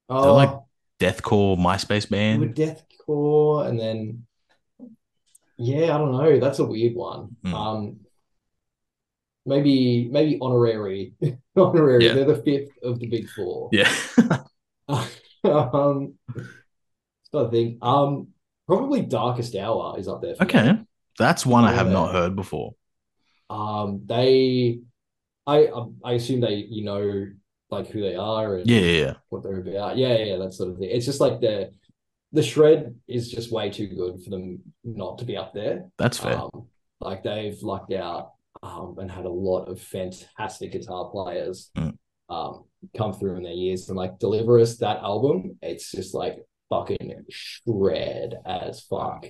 [0.09, 0.51] Oh, like
[0.99, 2.55] Deathcore MySpace they were band.
[2.55, 4.25] deathcore, and then
[5.57, 6.39] yeah, I don't know.
[6.39, 7.35] That's a weird one.
[7.43, 7.53] Hmm.
[7.53, 7.99] Um,
[9.45, 11.13] maybe maybe honorary,
[11.55, 12.05] honorary.
[12.05, 12.13] Yeah.
[12.13, 13.69] They're the fifth of the big four.
[13.71, 13.91] Yeah.
[15.45, 16.13] Um,
[17.33, 18.29] I think um
[18.65, 20.49] probably Darkest Hour is up there for me.
[20.49, 20.79] okay.
[21.19, 22.75] That's one I have not heard before.
[23.49, 24.79] Um, they,
[25.45, 25.69] I,
[26.03, 27.27] I assume they, you know,
[27.69, 29.13] like who they are and Yeah, yeah, yeah.
[29.29, 29.97] what they're about.
[29.97, 30.89] Yeah, yeah, that sort of thing.
[30.91, 31.71] It's just like the,
[32.33, 35.85] the shred is just way too good for them not to be up there.
[35.97, 36.37] That's fair.
[36.39, 36.67] Um,
[36.99, 38.31] like they've lucked out,
[38.61, 41.97] um, and had a lot of fantastic guitar players, Mm.
[42.29, 42.63] um,
[42.97, 45.57] come through in their years and like deliver us that album.
[45.61, 49.25] It's just like fucking shred as fuck.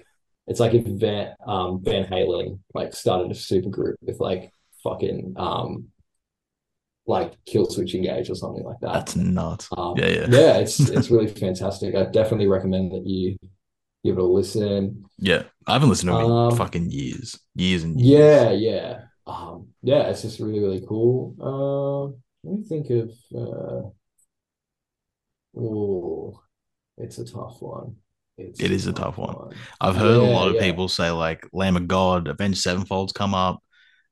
[0.47, 4.51] It's like if Van um Van Halen like started a super group with like
[4.84, 5.88] fucking um
[7.06, 8.93] like Killswitch Engage or something like that.
[8.93, 9.70] That's nuts.
[9.78, 10.28] Um, Yeah, yeah.
[10.30, 11.95] yeah, it's it's really fantastic.
[11.95, 13.38] I definitely recommend that you
[14.04, 15.06] give it a listen.
[15.18, 15.43] Yeah.
[15.68, 17.39] I haven't listened to in Um, fucking years.
[17.56, 18.20] Years and years.
[18.20, 18.99] Yeah, yeah.
[19.28, 21.36] um, yeah, it's just really, really cool.
[21.39, 23.89] Uh, let me think of uh,
[25.58, 26.41] oh,
[26.97, 27.95] it's a tough one.
[28.38, 29.51] It's It is a tough one.
[29.80, 30.62] I've heard a lot of yeah.
[30.62, 33.62] people say like Lamb of God, Avenged Sevenfold's come up.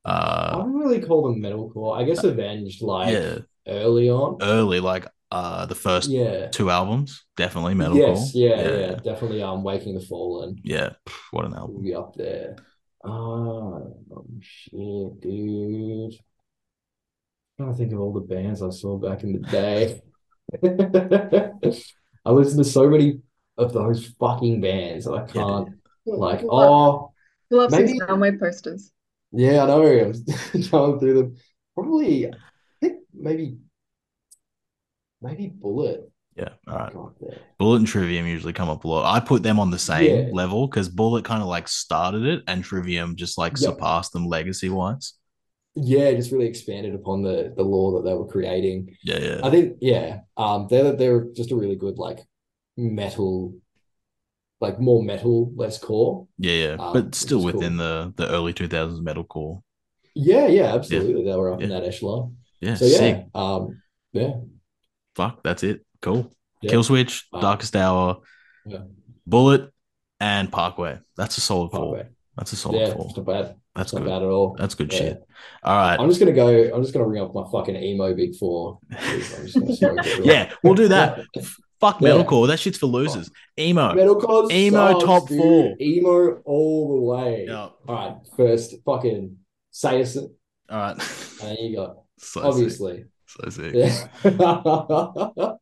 [0.04, 1.96] I Uh, wouldn't really call them metalcore.
[2.00, 3.38] I guess Avenged like yeah,
[3.68, 4.38] early on.
[4.42, 6.48] early like uh the first Yeah.
[6.50, 7.98] two albums, definitely metalcore.
[8.18, 9.42] Yes, yeah, yeah, yeah, definitely.
[9.44, 10.90] Um, Waking the Fallen yeah.
[11.32, 11.82] What an will album.
[11.84, 12.56] be up there.
[13.04, 13.96] Oh,
[14.42, 16.14] shit, dude.
[17.58, 20.02] trying to think of all the bands I saw back in the day.
[22.26, 23.20] I listened to so many
[23.58, 25.70] of those fucking bands that I can't
[26.06, 26.42] like.
[26.50, 27.12] Oh,
[27.50, 28.92] Who loves maybe- these Runway posters?
[29.32, 30.14] Yeah, I know.
[30.54, 31.36] I'm going through them.
[31.76, 32.32] Probably, I
[32.82, 33.58] think maybe,
[35.22, 36.10] maybe Bullet.
[36.36, 36.94] Yeah, all right.
[37.58, 39.14] Bullet and Trivium usually come up a lot.
[39.14, 40.30] I put them on the same Yeah.
[40.32, 43.74] level because Bullet kind of like started it and Trivium just like Yep.
[43.74, 45.14] surpassed them legacy wise.
[45.76, 48.98] Yeah, just really expanded upon the the law that they were creating.
[49.04, 49.40] Yeah, yeah.
[49.44, 52.20] I think, yeah, um, they're they're just a really good like
[52.78, 53.56] metal,
[54.62, 56.28] like more metal, less core.
[56.38, 56.76] Yeah, yeah.
[56.80, 58.14] Um, but still within cool.
[58.14, 59.62] the the early 2000s metal core.
[60.16, 61.24] Yeah, yeah, absolutely.
[61.24, 62.38] They were up in that echelon.
[62.60, 63.26] Yeah, So yeah, sick.
[63.34, 63.82] um,
[64.14, 64.34] yeah,
[65.16, 65.86] Fuck, that's it.
[66.02, 66.32] Cool.
[66.62, 66.72] yeah.
[66.72, 68.18] Killswitch, Um, Darkest Hour,
[68.66, 68.84] yeah.
[69.26, 69.72] Bullet,
[70.20, 71.00] and Parkway.
[71.18, 72.04] That's a solid four.
[72.38, 73.06] That's a solid Yeah, four.
[73.10, 73.56] it's not bad.
[73.76, 74.10] That's not good.
[74.10, 74.56] bad at all.
[74.60, 75.00] That's good Yeah.
[75.00, 75.24] shit.
[75.64, 75.98] All right.
[76.00, 76.48] I'm just gonna go.
[76.74, 78.80] I'm just gonna ring up my fucking emo big four.
[78.92, 80.04] I'm just gonna.
[80.24, 81.20] Yeah, we'll do that.
[81.82, 82.10] Fuck Yeah.
[82.10, 82.48] metalcore.
[82.48, 83.30] That shit's for losers.
[83.60, 83.94] Emo.
[83.94, 85.38] Metalcore Emo sucks, top dude.
[85.40, 85.76] four.
[85.82, 87.46] Emo all the way.
[87.48, 87.70] Yeah.
[87.88, 89.38] All right, first fucking
[89.74, 90.30] Saosin,
[90.70, 90.98] and All right.
[91.42, 92.98] then you got so obviously.
[92.98, 93.08] sick.
[93.28, 93.74] So sick.
[93.74, 94.08] Yeah.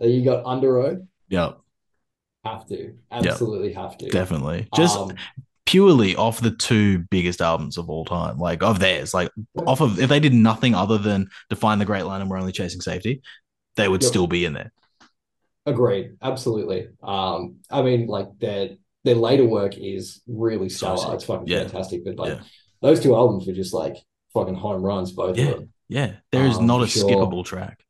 [0.00, 1.06] you got Underoath.
[1.28, 1.58] Yep.
[2.44, 4.08] Have to, absolutely have to.
[4.08, 4.68] Definitely.
[4.74, 5.12] Just Um,
[5.66, 9.30] purely off the two biggest albums of all time, like of theirs, like
[9.66, 12.52] off of if they did nothing other than define the great line and we're only
[12.52, 13.20] chasing safety,
[13.76, 14.08] they would Yep.
[14.08, 14.72] still be in there.
[15.68, 16.88] Agreed, absolutely.
[17.02, 18.70] Um, I mean, like their
[19.04, 21.14] their later work is really stellar.
[21.14, 21.60] It's fucking Yeah.
[21.62, 22.04] fantastic.
[22.04, 22.42] But like Yeah.
[22.82, 23.96] those two albums were just like
[24.34, 25.44] fucking home runs, both Yeah.
[25.46, 25.72] of them.
[25.88, 26.16] Yeah.
[26.32, 27.08] There is Um, not a sure.
[27.08, 27.84] skippable track.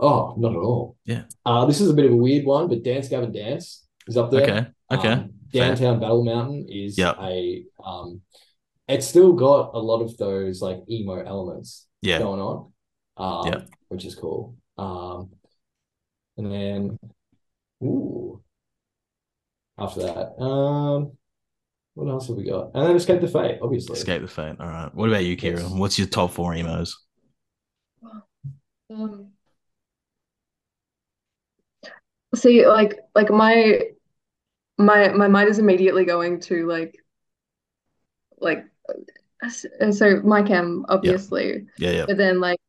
[0.00, 0.96] Oh, not at all.
[1.04, 1.24] Yeah.
[1.44, 4.30] Uh, this is a bit of a weird one, but Dance Gavin Dance is up
[4.30, 4.42] there.
[4.42, 4.66] Okay.
[4.92, 5.08] Okay.
[5.12, 7.16] Um, Downtown Battle Mountain is Yep.
[7.20, 8.22] a um,
[8.86, 12.18] it's still got a lot of those like emo elements yeah.
[12.20, 12.72] going on,
[13.16, 13.68] um, Yep.
[13.88, 14.54] which is cool.
[14.78, 15.30] Um,
[16.38, 16.98] and then,
[17.82, 18.40] ooh,
[19.76, 21.12] after that, um,
[21.94, 22.70] what else have we got?
[22.74, 23.98] And then Escape the Fate, obviously.
[23.98, 24.56] Escape the Fate.
[24.60, 24.94] All right.
[24.94, 25.58] What about you, Kira?
[25.58, 25.70] Yes.
[25.70, 26.96] What's your top four emos?
[28.88, 29.32] Um,
[32.34, 33.80] see, like, like my
[34.78, 36.96] my my mind is immediately going to like,
[38.38, 38.64] like,
[39.44, 42.06] uh, so My Chem obviously, Yeah, yeah.
[42.06, 42.60] but then like,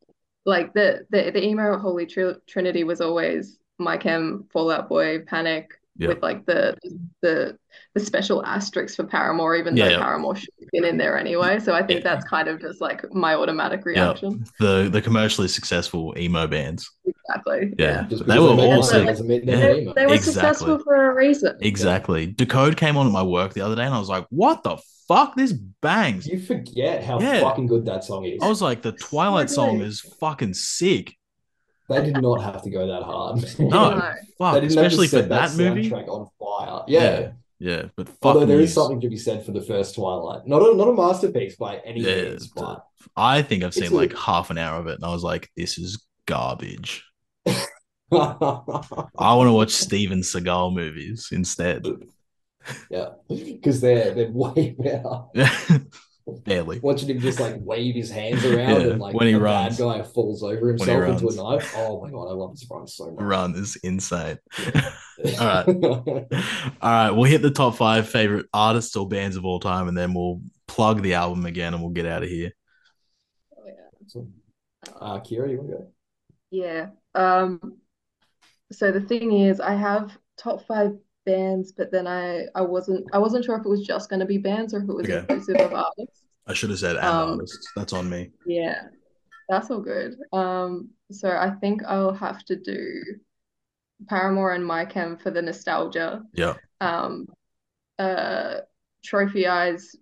[0.46, 5.20] like the the the emo Holy Tri Trinity was always my chem, Fall Out Boy,
[5.20, 6.08] Panic, Yeah.
[6.08, 6.76] with like the
[7.22, 7.58] the
[7.94, 9.98] the special asterisks for Paramore, even Yeah, though yeah.
[10.02, 11.58] Paramore should have been in there anyway.
[11.58, 12.14] So I think Yeah.
[12.14, 13.92] that's kind of just like my automatic Yeah.
[14.06, 14.44] reaction.
[14.58, 16.90] The the commercially successful emo bands.
[17.04, 17.74] Exactly.
[17.78, 18.06] Yeah.
[18.08, 19.06] Just They were they make all money sick.
[19.06, 19.12] Yeah.
[19.56, 19.94] they're They, emo.
[19.94, 20.18] they were Exactly.
[20.32, 21.56] successful for a reason.
[21.60, 22.26] Exactly.
[22.26, 24.78] Decode came on at my work the other day and I was like, what the
[25.10, 25.34] fuck?
[25.36, 26.26] This bangs.
[26.26, 27.40] You forget how Yeah.
[27.40, 28.40] fucking good that song is.
[28.42, 31.16] I was like, the Twilight So song is fucking sick.
[31.88, 33.44] They did not have to go that hard.
[33.58, 34.12] No, No.
[34.38, 35.92] fuck, They didn't have to especially for set that movie.
[35.92, 36.84] on fire.
[36.86, 37.00] Yeah.
[37.20, 40.46] Yeah, Yeah, but fuck Although there is something to be said for the first Twilight.
[40.46, 42.84] Not a not a masterpiece by any Yeah, means, but
[43.16, 45.50] I think I've seen a- like half an hour of it, and I was like,
[45.56, 45.90] "This is
[46.26, 47.04] garbage."
[48.12, 51.84] I want to watch Steven Seagal movies instead.
[52.90, 55.24] Yeah, because they're they're way better.
[56.44, 56.78] Barely.
[56.78, 59.78] Watching him just like wave his hands around Yeah, and like when he a runs.
[59.78, 61.72] bad guy falls over himself into a knife.
[61.76, 63.24] Oh my god, I love this run so much.
[63.24, 64.38] Run is insane.
[65.40, 65.66] All right.
[65.68, 69.96] All right, we'll hit the top five favorite artists or bands of all time, and
[69.96, 72.52] then we'll plug the album again, and we'll get out of here.
[73.58, 74.22] Oh, yeah.
[75.00, 75.86] uh, Kira, you want to go?
[76.50, 76.86] Yeah.
[77.14, 77.78] Um,
[78.72, 80.96] so the thing is, I have top five
[81.26, 84.26] bands, but then I I wasn't I wasn't sure if it was just going to
[84.26, 85.18] be bands or if it was Okay.
[85.18, 86.22] inclusive of artists.
[86.46, 87.66] I should have said and Um, artists.
[87.76, 88.30] That's on me.
[88.46, 88.82] Yeah,
[89.48, 90.16] that's all good.
[90.32, 93.02] Um, so I think I'll have to do
[94.08, 96.22] Paramore and My Chem for the nostalgia.
[96.34, 96.54] Yeah.
[96.80, 97.26] Um,
[97.98, 98.60] uh,
[99.04, 99.94] Trophy Eyes,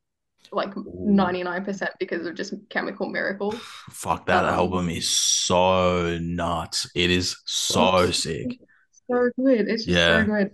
[0.52, 3.52] like 99% because of just Chemical Miracle.
[3.90, 6.88] Fuck that Um, album is so nuts.
[6.94, 8.58] It is so sick.
[9.10, 9.68] So good.
[9.68, 10.24] It's just Yeah.
[10.24, 10.50] so good.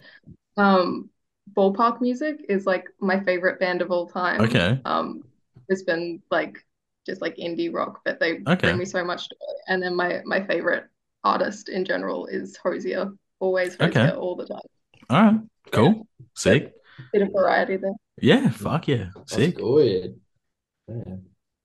[0.57, 1.11] Um,
[1.49, 4.41] Ball Park Music is like my favorite band of all time.
[4.43, 4.81] Okay.
[4.85, 5.23] Um,
[5.69, 6.65] it's been like
[7.07, 8.55] just like indie rock, but they Okay.
[8.57, 9.37] bring me so much joy.
[9.69, 10.85] And then my my favorite
[11.23, 13.13] artist in general is Hozier.
[13.41, 14.11] Always Hozier Okay.
[14.17, 14.61] all the time.
[15.11, 15.41] All right.
[15.71, 16.07] Cool.
[16.35, 16.73] Sick.
[17.13, 17.93] Bit of variety there.
[18.21, 18.51] Yeah.
[18.51, 19.11] Fuck yeah.
[19.15, 19.57] That's Sick.
[19.57, 20.21] good.
[20.89, 21.17] Yeah.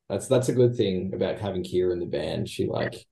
[0.09, 2.49] That's that's a good thing about having Kira in the band.
[2.49, 3.05] She like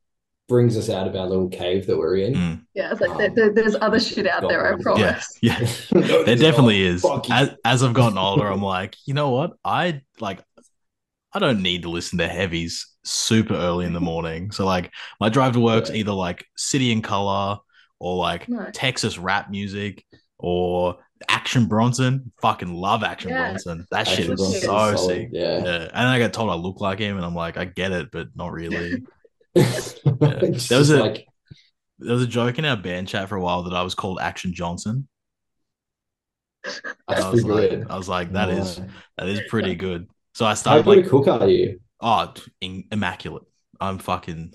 [0.48, 2.34] brings us out of our little cave that we're in.
[2.34, 2.62] Mm.
[2.74, 5.38] Yeah, it's like Um, there, there- there's other shit out got there, I promise.
[5.42, 5.60] Yeah.
[5.62, 5.68] Yeah.
[5.94, 6.94] No, There definitely not.
[6.96, 7.06] is.
[7.32, 9.54] As, as I've gotten older, I'm like, you know what?
[9.66, 10.40] I like,
[11.34, 14.52] I don't need to listen to heavies super early in the morning.
[14.52, 15.98] So like, my drive to work's Yeah.
[15.98, 17.58] either like City and Colour
[18.00, 18.68] or like No.
[18.72, 20.06] Texas rap music
[20.40, 22.32] or Action Bronson.
[22.42, 23.50] Fucking love Action Yeah.
[23.50, 23.86] Bronson.
[23.92, 25.30] That Action shit is Bronson's so solid, sick.
[25.34, 25.58] yeah.
[25.64, 25.90] Yeah.
[25.94, 28.28] And I get told I look like him, and I'm like, I get it, but
[28.36, 29.04] not really.
[30.70, 31.26] There was a- like
[32.00, 34.20] there was a joke in our band chat for a while that I was called
[34.22, 35.08] Action Johnson.
[36.64, 37.88] that's I was like, good.
[37.90, 38.86] I was like, that is Yeah.
[39.18, 40.08] that is pretty good.
[40.34, 41.80] So I started good like, cook are you?
[42.02, 43.44] oh, in, immaculate.
[43.80, 44.54] I'm fucking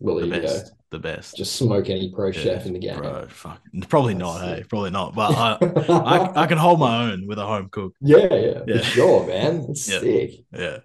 [0.00, 0.40] Well, the you go.
[0.42, 1.36] best, the best.
[1.36, 2.96] Just smoke any pro Yeah, chef in the game.
[2.96, 3.26] bro.
[3.28, 4.40] Fuck, probably not.
[4.40, 5.14] That's Hey, probably not.
[5.14, 7.92] But I, I, I can hold my own with a home cook.
[8.00, 8.78] Yeah, yeah, Yeah.
[8.78, 9.66] for sure, man.
[9.68, 10.00] It's Yeah.
[10.00, 10.30] sick.
[10.52, 10.78] Yeah.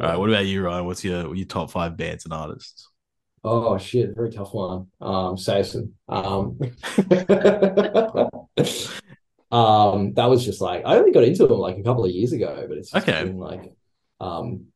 [0.00, 0.18] All right.
[0.18, 0.86] What about you, Ryan?
[0.86, 2.88] What's your your top five bands and artists?
[3.42, 4.86] Oh shit, very tough one.
[5.00, 5.90] Um, Saosin.
[6.08, 6.58] Um,
[9.52, 12.32] um, that was just like I only got into them like a couple of years
[12.32, 13.24] ago, but it's Okay.
[13.24, 13.72] been like,
[14.20, 14.66] um,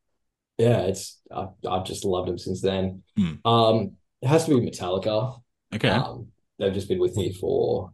[0.59, 3.03] yeah, it's I've, I've just loved them since then.
[3.17, 3.35] Hmm.
[3.45, 5.41] Um, it has to be Metallica.
[5.75, 5.89] Okay.
[5.89, 7.93] Um, they've just been with me for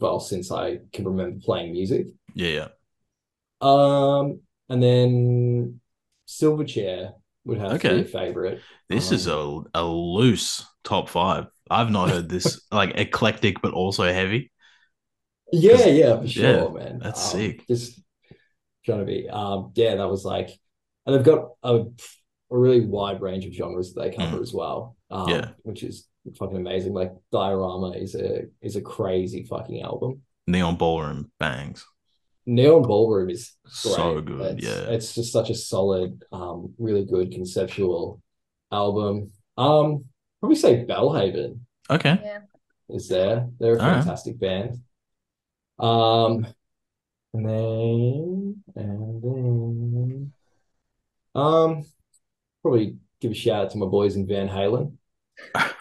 [0.00, 2.06] well since I can remember playing music.
[2.34, 2.48] yeah.
[2.48, 2.68] Yeah.
[3.62, 5.80] Um, and then
[6.26, 7.14] Silverchair
[7.44, 7.88] would have to Okay.
[7.88, 8.66] be a favorite.
[8.88, 11.46] This is Um, a a loose top five.
[11.70, 14.52] I've not heard this like eclectic, but also heavy.
[15.52, 17.02] Yeah, yeah, for sure, yeah, man.
[17.02, 17.66] that's Um, sick.
[17.68, 18.00] Just
[18.84, 20.50] trying to be, um, yeah, that was like,
[21.06, 21.86] and they've got a, a
[22.58, 24.96] really wide range of genres that they cover as well.
[25.10, 25.32] Um, Mm.
[25.32, 25.54] Yeah.
[25.64, 26.08] which is
[26.38, 26.94] fucking amazing.
[26.94, 30.22] Like Diorama is a is a crazy fucking album.
[30.48, 31.86] Neon Ballroom bangs.
[32.46, 34.58] Neon Ballroom is So good.
[34.58, 34.92] It's, yeah.
[34.92, 38.22] it's just such a solid, um, really good conceptual
[38.72, 39.32] album.
[39.58, 40.04] Um,
[40.40, 41.58] probably say Bellhaven.
[41.90, 42.18] Okay.
[42.22, 42.38] Yeah.
[42.88, 43.48] is there.
[43.58, 43.96] They're a Alright.
[44.04, 44.78] fantastic band.
[45.78, 46.46] Um,
[47.34, 50.32] and then and then
[51.34, 51.84] um,
[52.62, 54.94] probably give a shout out to my boys in Van Halen.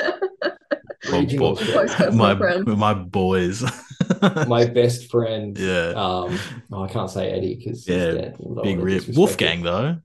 [1.10, 1.72] Regional bo- show.
[1.72, 2.36] Close personal
[2.66, 3.64] my my boys.
[4.46, 5.56] My best friend.
[5.58, 5.88] yeah.
[5.96, 6.38] Um,
[6.70, 8.36] oh, I can't say Eddie because Yeah, he's dead.
[8.62, 9.08] Big rip.
[9.16, 9.98] Wolfgang though.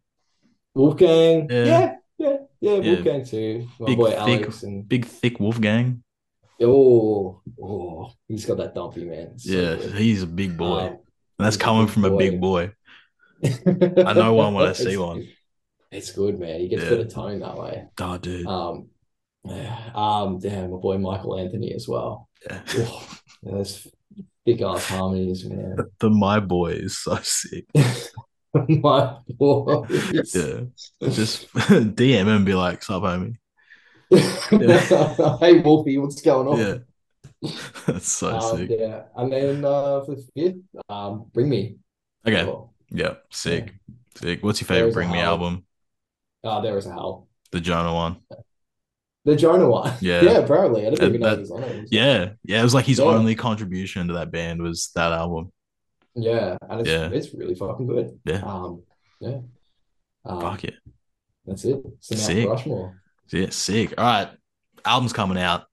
[0.74, 1.48] Wolfgang.
[1.52, 1.66] Yeah.
[1.66, 2.72] Yeah, yeah, yeah.
[2.82, 2.92] Yeah.
[2.94, 3.68] Wolfgang too.
[3.80, 6.04] My Big, boy thick- Alex and Big thick Wolfgang.
[6.62, 9.32] oh, oh, he's got that dumpy man.
[9.36, 10.80] It's yeah, he's a big boy.
[10.80, 12.72] Um, and that's a coming from a big boy.
[13.46, 15.28] I know one when I see It's- one.
[15.92, 16.60] It's good, man.
[16.60, 16.90] He gets Yeah.
[16.98, 17.86] of tone that way.
[18.02, 18.46] Oh, dude.
[18.46, 18.90] Um,
[19.96, 22.28] um, damn, my boy Michael Anthony as well.
[22.50, 22.62] Yeah.
[22.76, 23.08] Oh,
[23.44, 23.88] those
[24.46, 25.78] big ass harmonies, man.
[26.00, 27.66] The My Boy is so sick.
[28.54, 29.86] My boy.
[30.34, 30.62] Yeah.
[31.04, 33.36] Just DM him and be like, sup, homie.
[35.40, 36.60] Hey, Wolfie, what's going on?
[36.60, 36.78] Yeah.
[37.86, 38.70] That's so Um, sick.
[38.80, 40.58] yeah, and then uh, for the fifth,
[40.90, 41.76] um, Bring Me.
[42.26, 42.42] Okay.
[42.44, 43.16] Oh, Yeah.
[43.30, 43.74] Sick.
[44.16, 44.42] Sick.
[44.44, 45.34] What's your favorite Bring Me howl.
[45.34, 45.66] album?
[46.44, 47.28] uh, there is a hell.
[47.52, 48.18] The Jona one.
[49.28, 49.94] The Jona one.
[50.02, 50.22] Yeah.
[50.22, 50.88] Yeah, apparently.
[50.88, 51.88] I didn't That- even know that- he was on it.
[51.92, 52.30] Yeah.
[52.44, 52.62] Yeah.
[52.62, 53.06] It was like his Yeah.
[53.06, 55.52] only contribution to that band was that album.
[56.16, 57.10] Yeah, and it's Yeah.
[57.10, 58.20] it's really fucking good.
[58.26, 58.42] Yeah.
[58.44, 58.82] Um,
[59.20, 59.40] yeah.
[60.26, 60.76] Um, Fuck it.
[61.46, 61.80] that's it.
[61.98, 62.48] It's an Sick.
[62.50, 63.02] Rushmore.
[63.32, 63.50] Yeah.
[63.52, 63.94] Sick.
[63.98, 64.30] All right.
[64.86, 65.66] Album's coming out.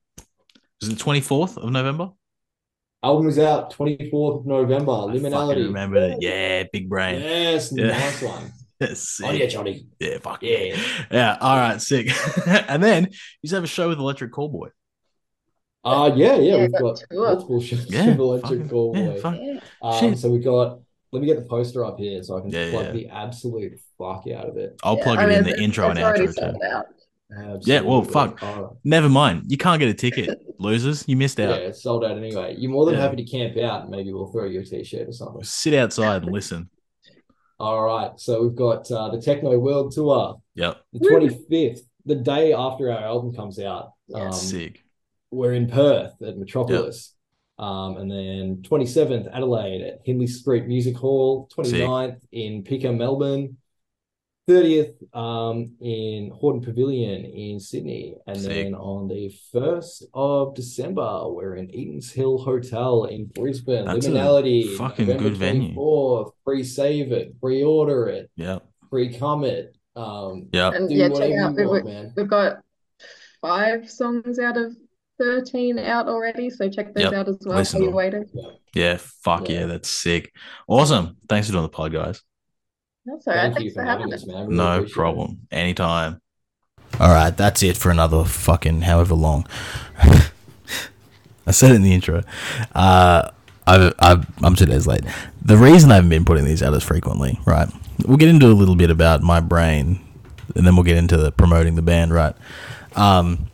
[0.83, 2.11] Is it the 24th of November?
[3.05, 4.91] Album is out 24th of November.
[4.93, 5.65] I Liminality.
[5.67, 6.17] remember.
[6.21, 6.65] Yeah.
[6.73, 7.21] Big brain.
[7.21, 7.87] Yes, Yeah.
[7.89, 8.53] nice one.
[8.81, 9.21] Yes.
[9.25, 9.87] Oh yeah, Johnny.
[10.01, 10.59] Yeah, fuck Yeah.
[10.59, 10.77] yeah.
[11.11, 12.09] Yeah, all right, sick.
[12.47, 13.11] and then you
[13.45, 14.69] just have a show with Electric Callboy.
[15.85, 18.69] Uh yeah, yeah, Yeah, we've got got two of- multiple shows Yeah, with Electric fucking-
[18.71, 19.15] Callboy.
[19.15, 19.37] yeah, fuck.
[19.83, 20.19] Um, Shit.
[20.19, 20.81] so we've got.
[21.13, 22.91] Let me get the poster up here so I can Yeah, plug yeah.
[22.93, 24.81] the absolute fuck out of it.
[24.83, 26.33] I'll Yeah, plug I it mean, in the intro and outro too.
[26.33, 26.87] sold out.
[27.67, 28.43] Yeah, well, fuck.
[28.43, 29.45] Oh, Never mind.
[29.47, 31.05] You can't get a ticket, losers.
[31.07, 31.51] You missed out.
[31.61, 32.57] yeah, it's sold out anyway.
[32.59, 33.03] You're more than Yeah.
[33.03, 33.91] happy to camp out.
[33.91, 35.45] Maybe we'll throw you a t-shirt or something.
[35.45, 36.69] Sit outside and listen.
[37.61, 40.77] All right, so we've got uh, the Techno World Tour, Yep.
[40.93, 43.93] the 25th, the day after our album comes out.
[44.15, 44.85] Um, Sick.
[45.31, 47.15] we're in Perth at Metropolis.
[47.57, 51.49] Um, and then 27th, Adelaide at Hindley Street Music Hall.
[51.57, 53.57] 29th in Picker, Melbourne.
[54.49, 58.17] 30th um, in Hordern Pavilion in Sydney.
[58.27, 58.49] And Sick.
[58.53, 63.87] then on the 1st of December, we're in Eaton's Hill Hotel in Brisbane.
[63.87, 64.77] That's a Liminality.
[64.77, 65.75] fucking November good venue.
[65.75, 66.31] 24th.
[66.45, 68.31] Pre-save it, pre-order it.
[68.37, 68.67] Yep.
[68.91, 69.77] pre-cum it.
[69.97, 70.75] Um, Yep.
[70.75, 71.53] And yeah, check out.
[71.53, 72.13] you We, want, man.
[72.17, 72.59] we've got
[73.41, 74.75] five songs out of
[75.19, 77.13] 13 out already, so check those Yep.
[77.15, 78.25] out as well Listen while you're waiting.
[78.75, 79.61] Yeah, fuck yeah.
[79.61, 79.67] Yeah.
[79.67, 80.33] that's sick.
[80.69, 81.17] Awesome.
[81.29, 82.21] Thanks for doing the pod, guys.
[83.07, 83.53] That's all right.
[83.53, 84.27] Thank you for for having having us, us.
[84.27, 84.47] man.
[84.49, 84.95] Really No appreciate it.
[84.95, 85.39] problem.
[85.51, 86.21] Anytime.
[87.01, 89.47] All right, that's it for another fucking however long.
[91.47, 92.23] I said it in the intro.
[92.75, 93.31] Uh,
[93.67, 95.03] I, I, I'm two days late.
[95.43, 97.69] The reason I haven't been putting these out as frequently, right?
[98.07, 100.01] We'll get into a little bit about my brain,
[100.55, 102.35] and then we'll get into the promoting the band, right?
[102.95, 103.47] Um,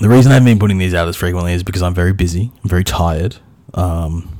[0.00, 2.50] the reason I haven't been putting these out as frequently is because I'm very busy.
[2.62, 3.36] I'm very tired.
[3.74, 4.37] Um,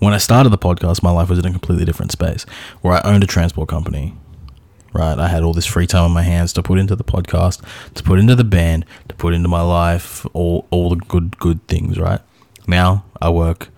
[0.00, 2.44] when I started the podcast, my life was in a completely different space,
[2.80, 4.14] where I owned a transport company,
[4.92, 5.18] right?
[5.18, 7.62] I had all this free time on my hands to put into the podcast,
[7.94, 11.66] to put into the band, to put into my life, all all the good good
[11.68, 12.20] things, right?
[12.66, 13.68] Now I work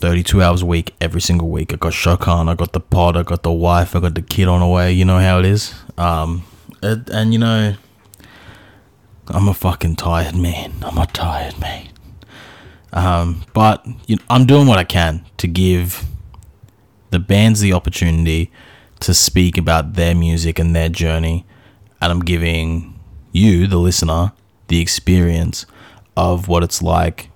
[0.00, 1.74] 32 hours a week every single week.
[1.74, 4.48] I got Shokan, I got the pod, I got the wife, I got the kid
[4.48, 4.92] on the way.
[4.92, 5.74] You know how it is.
[5.98, 6.44] Um,
[6.82, 7.74] and, and you know,
[9.28, 10.72] I'm a fucking tired man.
[10.82, 11.89] I'm a tired man.
[12.92, 16.04] Um, but you know, I'm doing what I can to give
[17.10, 18.50] the bands the opportunity
[19.00, 21.44] to speak about their music and their journey,
[22.00, 22.98] and I'm giving
[23.32, 24.32] you, the listener,
[24.68, 25.66] the experience
[26.16, 27.30] of what it's like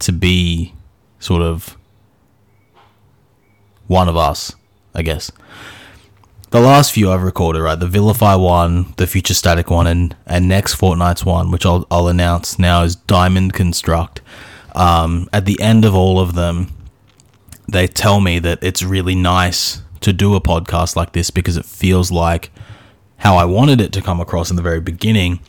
[0.00, 0.74] to be
[1.18, 1.76] sort of
[3.86, 4.54] one of us,
[4.94, 5.30] I guess.
[6.50, 7.78] The last few I've recorded, right?
[7.78, 12.08] The Vilify one, the Future Static one, and, and next fortnight's one, which I'll, I'll
[12.08, 14.20] announce now is Diamond Construct.
[14.76, 16.68] Um, at the end of all of them,
[17.66, 21.64] they tell me that it's really nice to do a podcast like this because it
[21.64, 22.52] feels like
[23.16, 25.40] how I wanted it to come across in the very beginning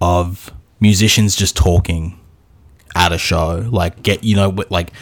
[0.00, 2.20] of musicians just talking
[2.94, 3.66] at a show.
[3.70, 4.92] Like, get, you know, like,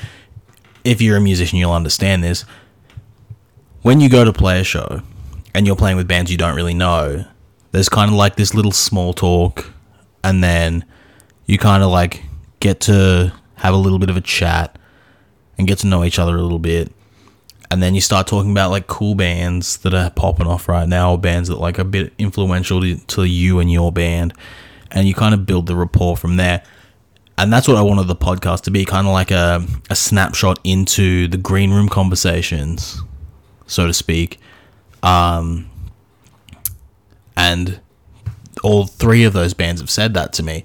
[0.84, 2.44] if you're a musician, you'll understand this.
[3.82, 5.02] When you go to play a show
[5.54, 7.24] and you're playing with bands you don't really know,
[7.72, 9.70] there's kind of like this little small talk,
[10.22, 10.84] and then
[11.46, 12.22] you kind of like
[12.60, 14.78] get to have a little bit of a chat
[15.56, 16.92] and get to know each other a little bit.
[17.70, 21.12] And then you start talking about like cool bands that are popping off right now,
[21.12, 24.32] or bands that like a bit influential to, to you and your band,
[24.90, 26.62] and you kind of build the rapport from there.
[27.36, 30.58] And that's what I wanted the podcast to be, kind of like a, a snapshot
[30.64, 33.00] into the green room conversations,
[33.66, 34.40] so to speak.
[35.02, 35.70] Um,
[37.36, 37.80] and
[38.64, 40.64] all three of those bands have said that to me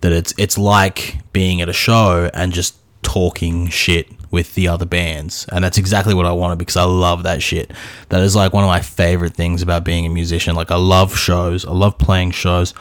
[0.00, 4.86] that it's it's like being at a show and just talking shit with the other
[4.86, 5.46] bands.
[5.50, 7.72] And that's exactly what I wanted because I love that shit.
[8.10, 10.54] That is like one of my favorite things about being a musician.
[10.54, 11.64] Like I love shows.
[11.64, 12.74] I love playing shows.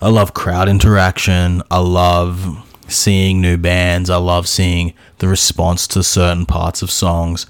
[0.00, 1.62] I love crowd interaction.
[1.70, 4.10] I love seeing new bands.
[4.10, 7.46] I love seeing the response to certain parts of songs.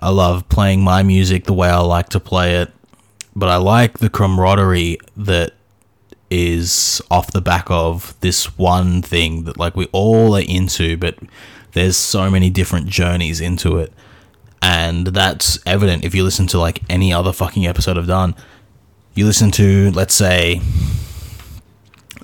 [0.00, 2.72] I love playing my music the way I like to play it.
[3.36, 5.52] But I like the camaraderie that
[6.34, 11.18] is off the back of this one thing that like we all are into but
[11.72, 13.92] there's so many different journeys into it.
[14.62, 18.34] And that's evident if you listen to like any other fucking episode I've done.
[19.14, 20.62] You listen to let's say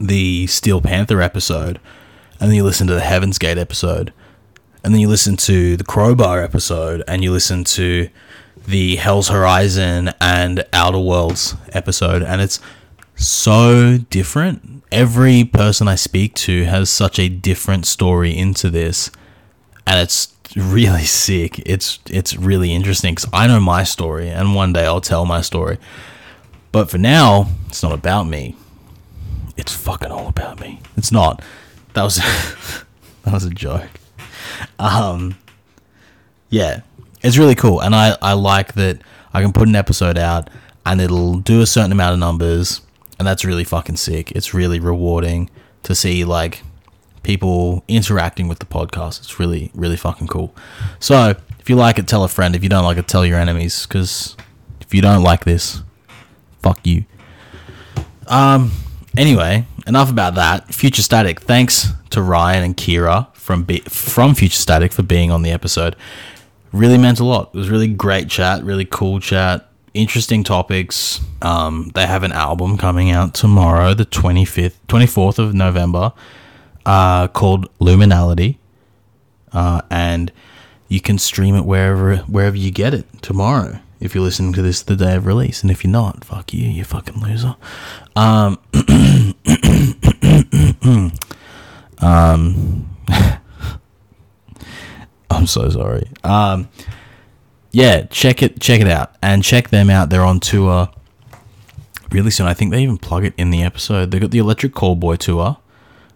[0.01, 1.79] the Steel Panther episode
[2.41, 4.15] and then you listen to the Heaven's Gate episode
[4.83, 8.09] and then you listen to the Crowbar episode and you listen to
[8.67, 12.59] the Hell's Horizon and Outer Worlds episode and it's
[13.19, 14.83] so different.
[14.91, 19.11] Every person I speak to has such a different story into this,
[19.87, 21.59] and it's really sick.
[21.67, 25.41] It's it's really interesting because I know my story, and one day I'll tell my
[25.41, 25.79] story.
[26.73, 28.57] But for now, it's not about me.
[29.57, 30.81] It's fucking all about me.
[30.97, 31.43] It's not.
[31.95, 32.17] That was
[33.25, 33.91] that was a joke.
[34.79, 35.37] Um,
[36.51, 36.83] yeah,
[37.23, 40.49] it's really cool, and I I like that I can put an episode out
[40.87, 42.81] and it'll do a certain amount of numbers
[43.19, 44.33] and that's really fucking sick.
[44.33, 45.51] It's really rewarding
[45.83, 46.63] to see like
[47.23, 49.21] people interacting with the podcast.
[49.21, 50.55] It's really really fucking cool.
[51.01, 52.55] So if you like it, tell a friend.
[52.55, 53.87] If you don't like it, tell your enemies.
[53.87, 54.37] Because
[54.81, 55.83] if you don't like this,
[56.63, 57.05] fuck you.
[58.27, 58.73] Um.
[59.17, 60.73] Anyway, enough about that.
[60.73, 61.41] Future Static.
[61.41, 65.97] Thanks to Ryan and Kira from be- from Future Static for being on the episode.
[66.73, 67.51] Really meant a lot.
[67.53, 68.63] It was really great chat.
[68.63, 71.21] Really cool chat interesting topics.
[71.43, 76.13] Um, they have an album coming out tomorrow, the 25th, 24th of November,
[76.87, 78.57] uh, called Liminality.
[79.53, 80.33] Uh, and
[80.89, 83.81] you can stream it wherever wherever you get it tomorrow.
[84.01, 86.69] If you're listening to this the day of release, and if you're not, fuck you,
[86.69, 87.57] you fucking loser.
[88.15, 88.59] Um,
[91.99, 92.97] um,
[95.31, 96.09] I'm so sorry.
[96.25, 96.69] Um,
[97.71, 100.11] yeah, check it check it out and check them out.
[100.11, 100.89] They're on tour
[102.11, 102.47] really soon.
[102.47, 104.11] I think they even plug it in the episode.
[104.11, 105.59] They got the Electric Callboy tour,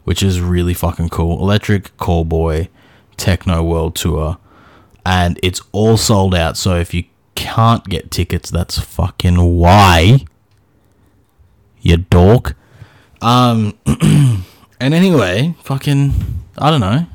[0.04, 1.40] which is really fucking cool.
[1.40, 2.68] Electric Callboy
[3.16, 4.38] Techno World Tour,
[5.04, 6.56] and it's all sold out.
[6.56, 7.04] So if you
[7.34, 10.24] can't get tickets, that's fucking why.
[11.80, 12.56] You dork.
[13.20, 14.44] Um, and
[14.94, 16.12] anyway, fucking,
[16.58, 17.06] I don't know.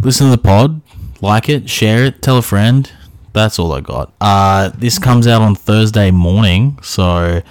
[0.00, 0.82] Listen to the pod,
[1.24, 2.90] like it, share it, tell a friend.
[3.32, 4.12] That's all I got.
[4.20, 7.42] Uh, this comes out on Thursday morning, so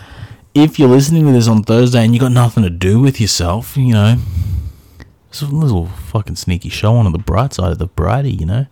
[0.54, 3.76] if you're listening to this on Thursday and you got nothing to do with yourself,
[3.76, 4.16] you know,
[5.28, 8.68] it's a little fucking sneaky show on the bright side of the brighty, you know.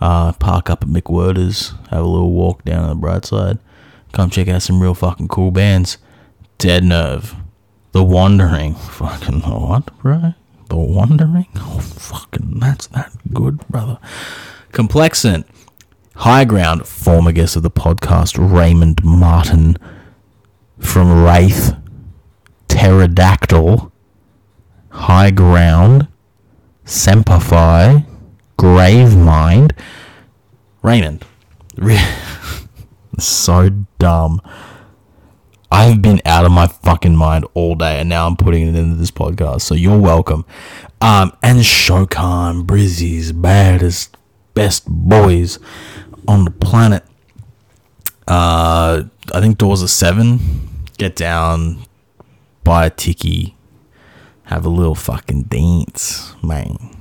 [0.00, 3.58] Uh, park up at McWhirter's, have a little walk down on the bright side.
[4.12, 5.98] Come check out some real fucking cool bands.
[6.56, 7.34] Dead Nerve,
[7.92, 10.34] The Wandering, fucking what, bro?
[10.68, 11.46] The Wandering?
[11.56, 13.98] Oh, fucking, that's that good, brother.
[14.72, 15.46] Complexant,
[16.16, 19.76] High Ground, former guest of the podcast, Raymond Martin
[20.78, 21.74] from Wraith,
[22.68, 23.90] Pterodactyl,
[24.90, 26.08] High Ground,
[26.84, 28.06] Semperfi,
[28.58, 29.72] Gravemind,
[30.82, 31.24] Raymond.
[33.18, 34.40] So dumb.
[35.70, 38.96] I've been out of my fucking mind all day, and now I'm putting it into
[38.96, 39.62] this podcast.
[39.62, 40.46] So you're welcome.
[41.00, 44.16] Um, and Shokan, Brizzy's baddest,
[44.54, 45.58] best boys
[46.26, 47.04] on the planet.
[48.26, 50.40] Uh, I think doors are seven.
[50.96, 51.80] Get down,
[52.64, 53.56] buy a ticky,
[54.44, 56.96] have a little fucking dance, man.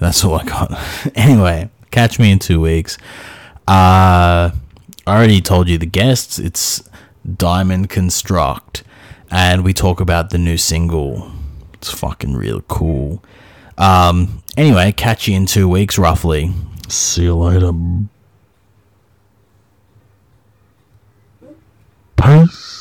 [0.00, 0.78] That's all I got.
[1.14, 2.98] anyway, catch me in two weeks.
[3.68, 4.50] Uh,
[5.06, 6.38] I already told you the guests.
[6.38, 6.82] It's
[7.36, 8.82] Diamond Construct,
[9.30, 11.30] and we talk about the new single.
[11.74, 13.22] It's fucking real cool.
[13.76, 16.52] Um, anyway, catch you in two weeks roughly.
[16.88, 17.72] See you later.
[22.16, 22.73] Peace.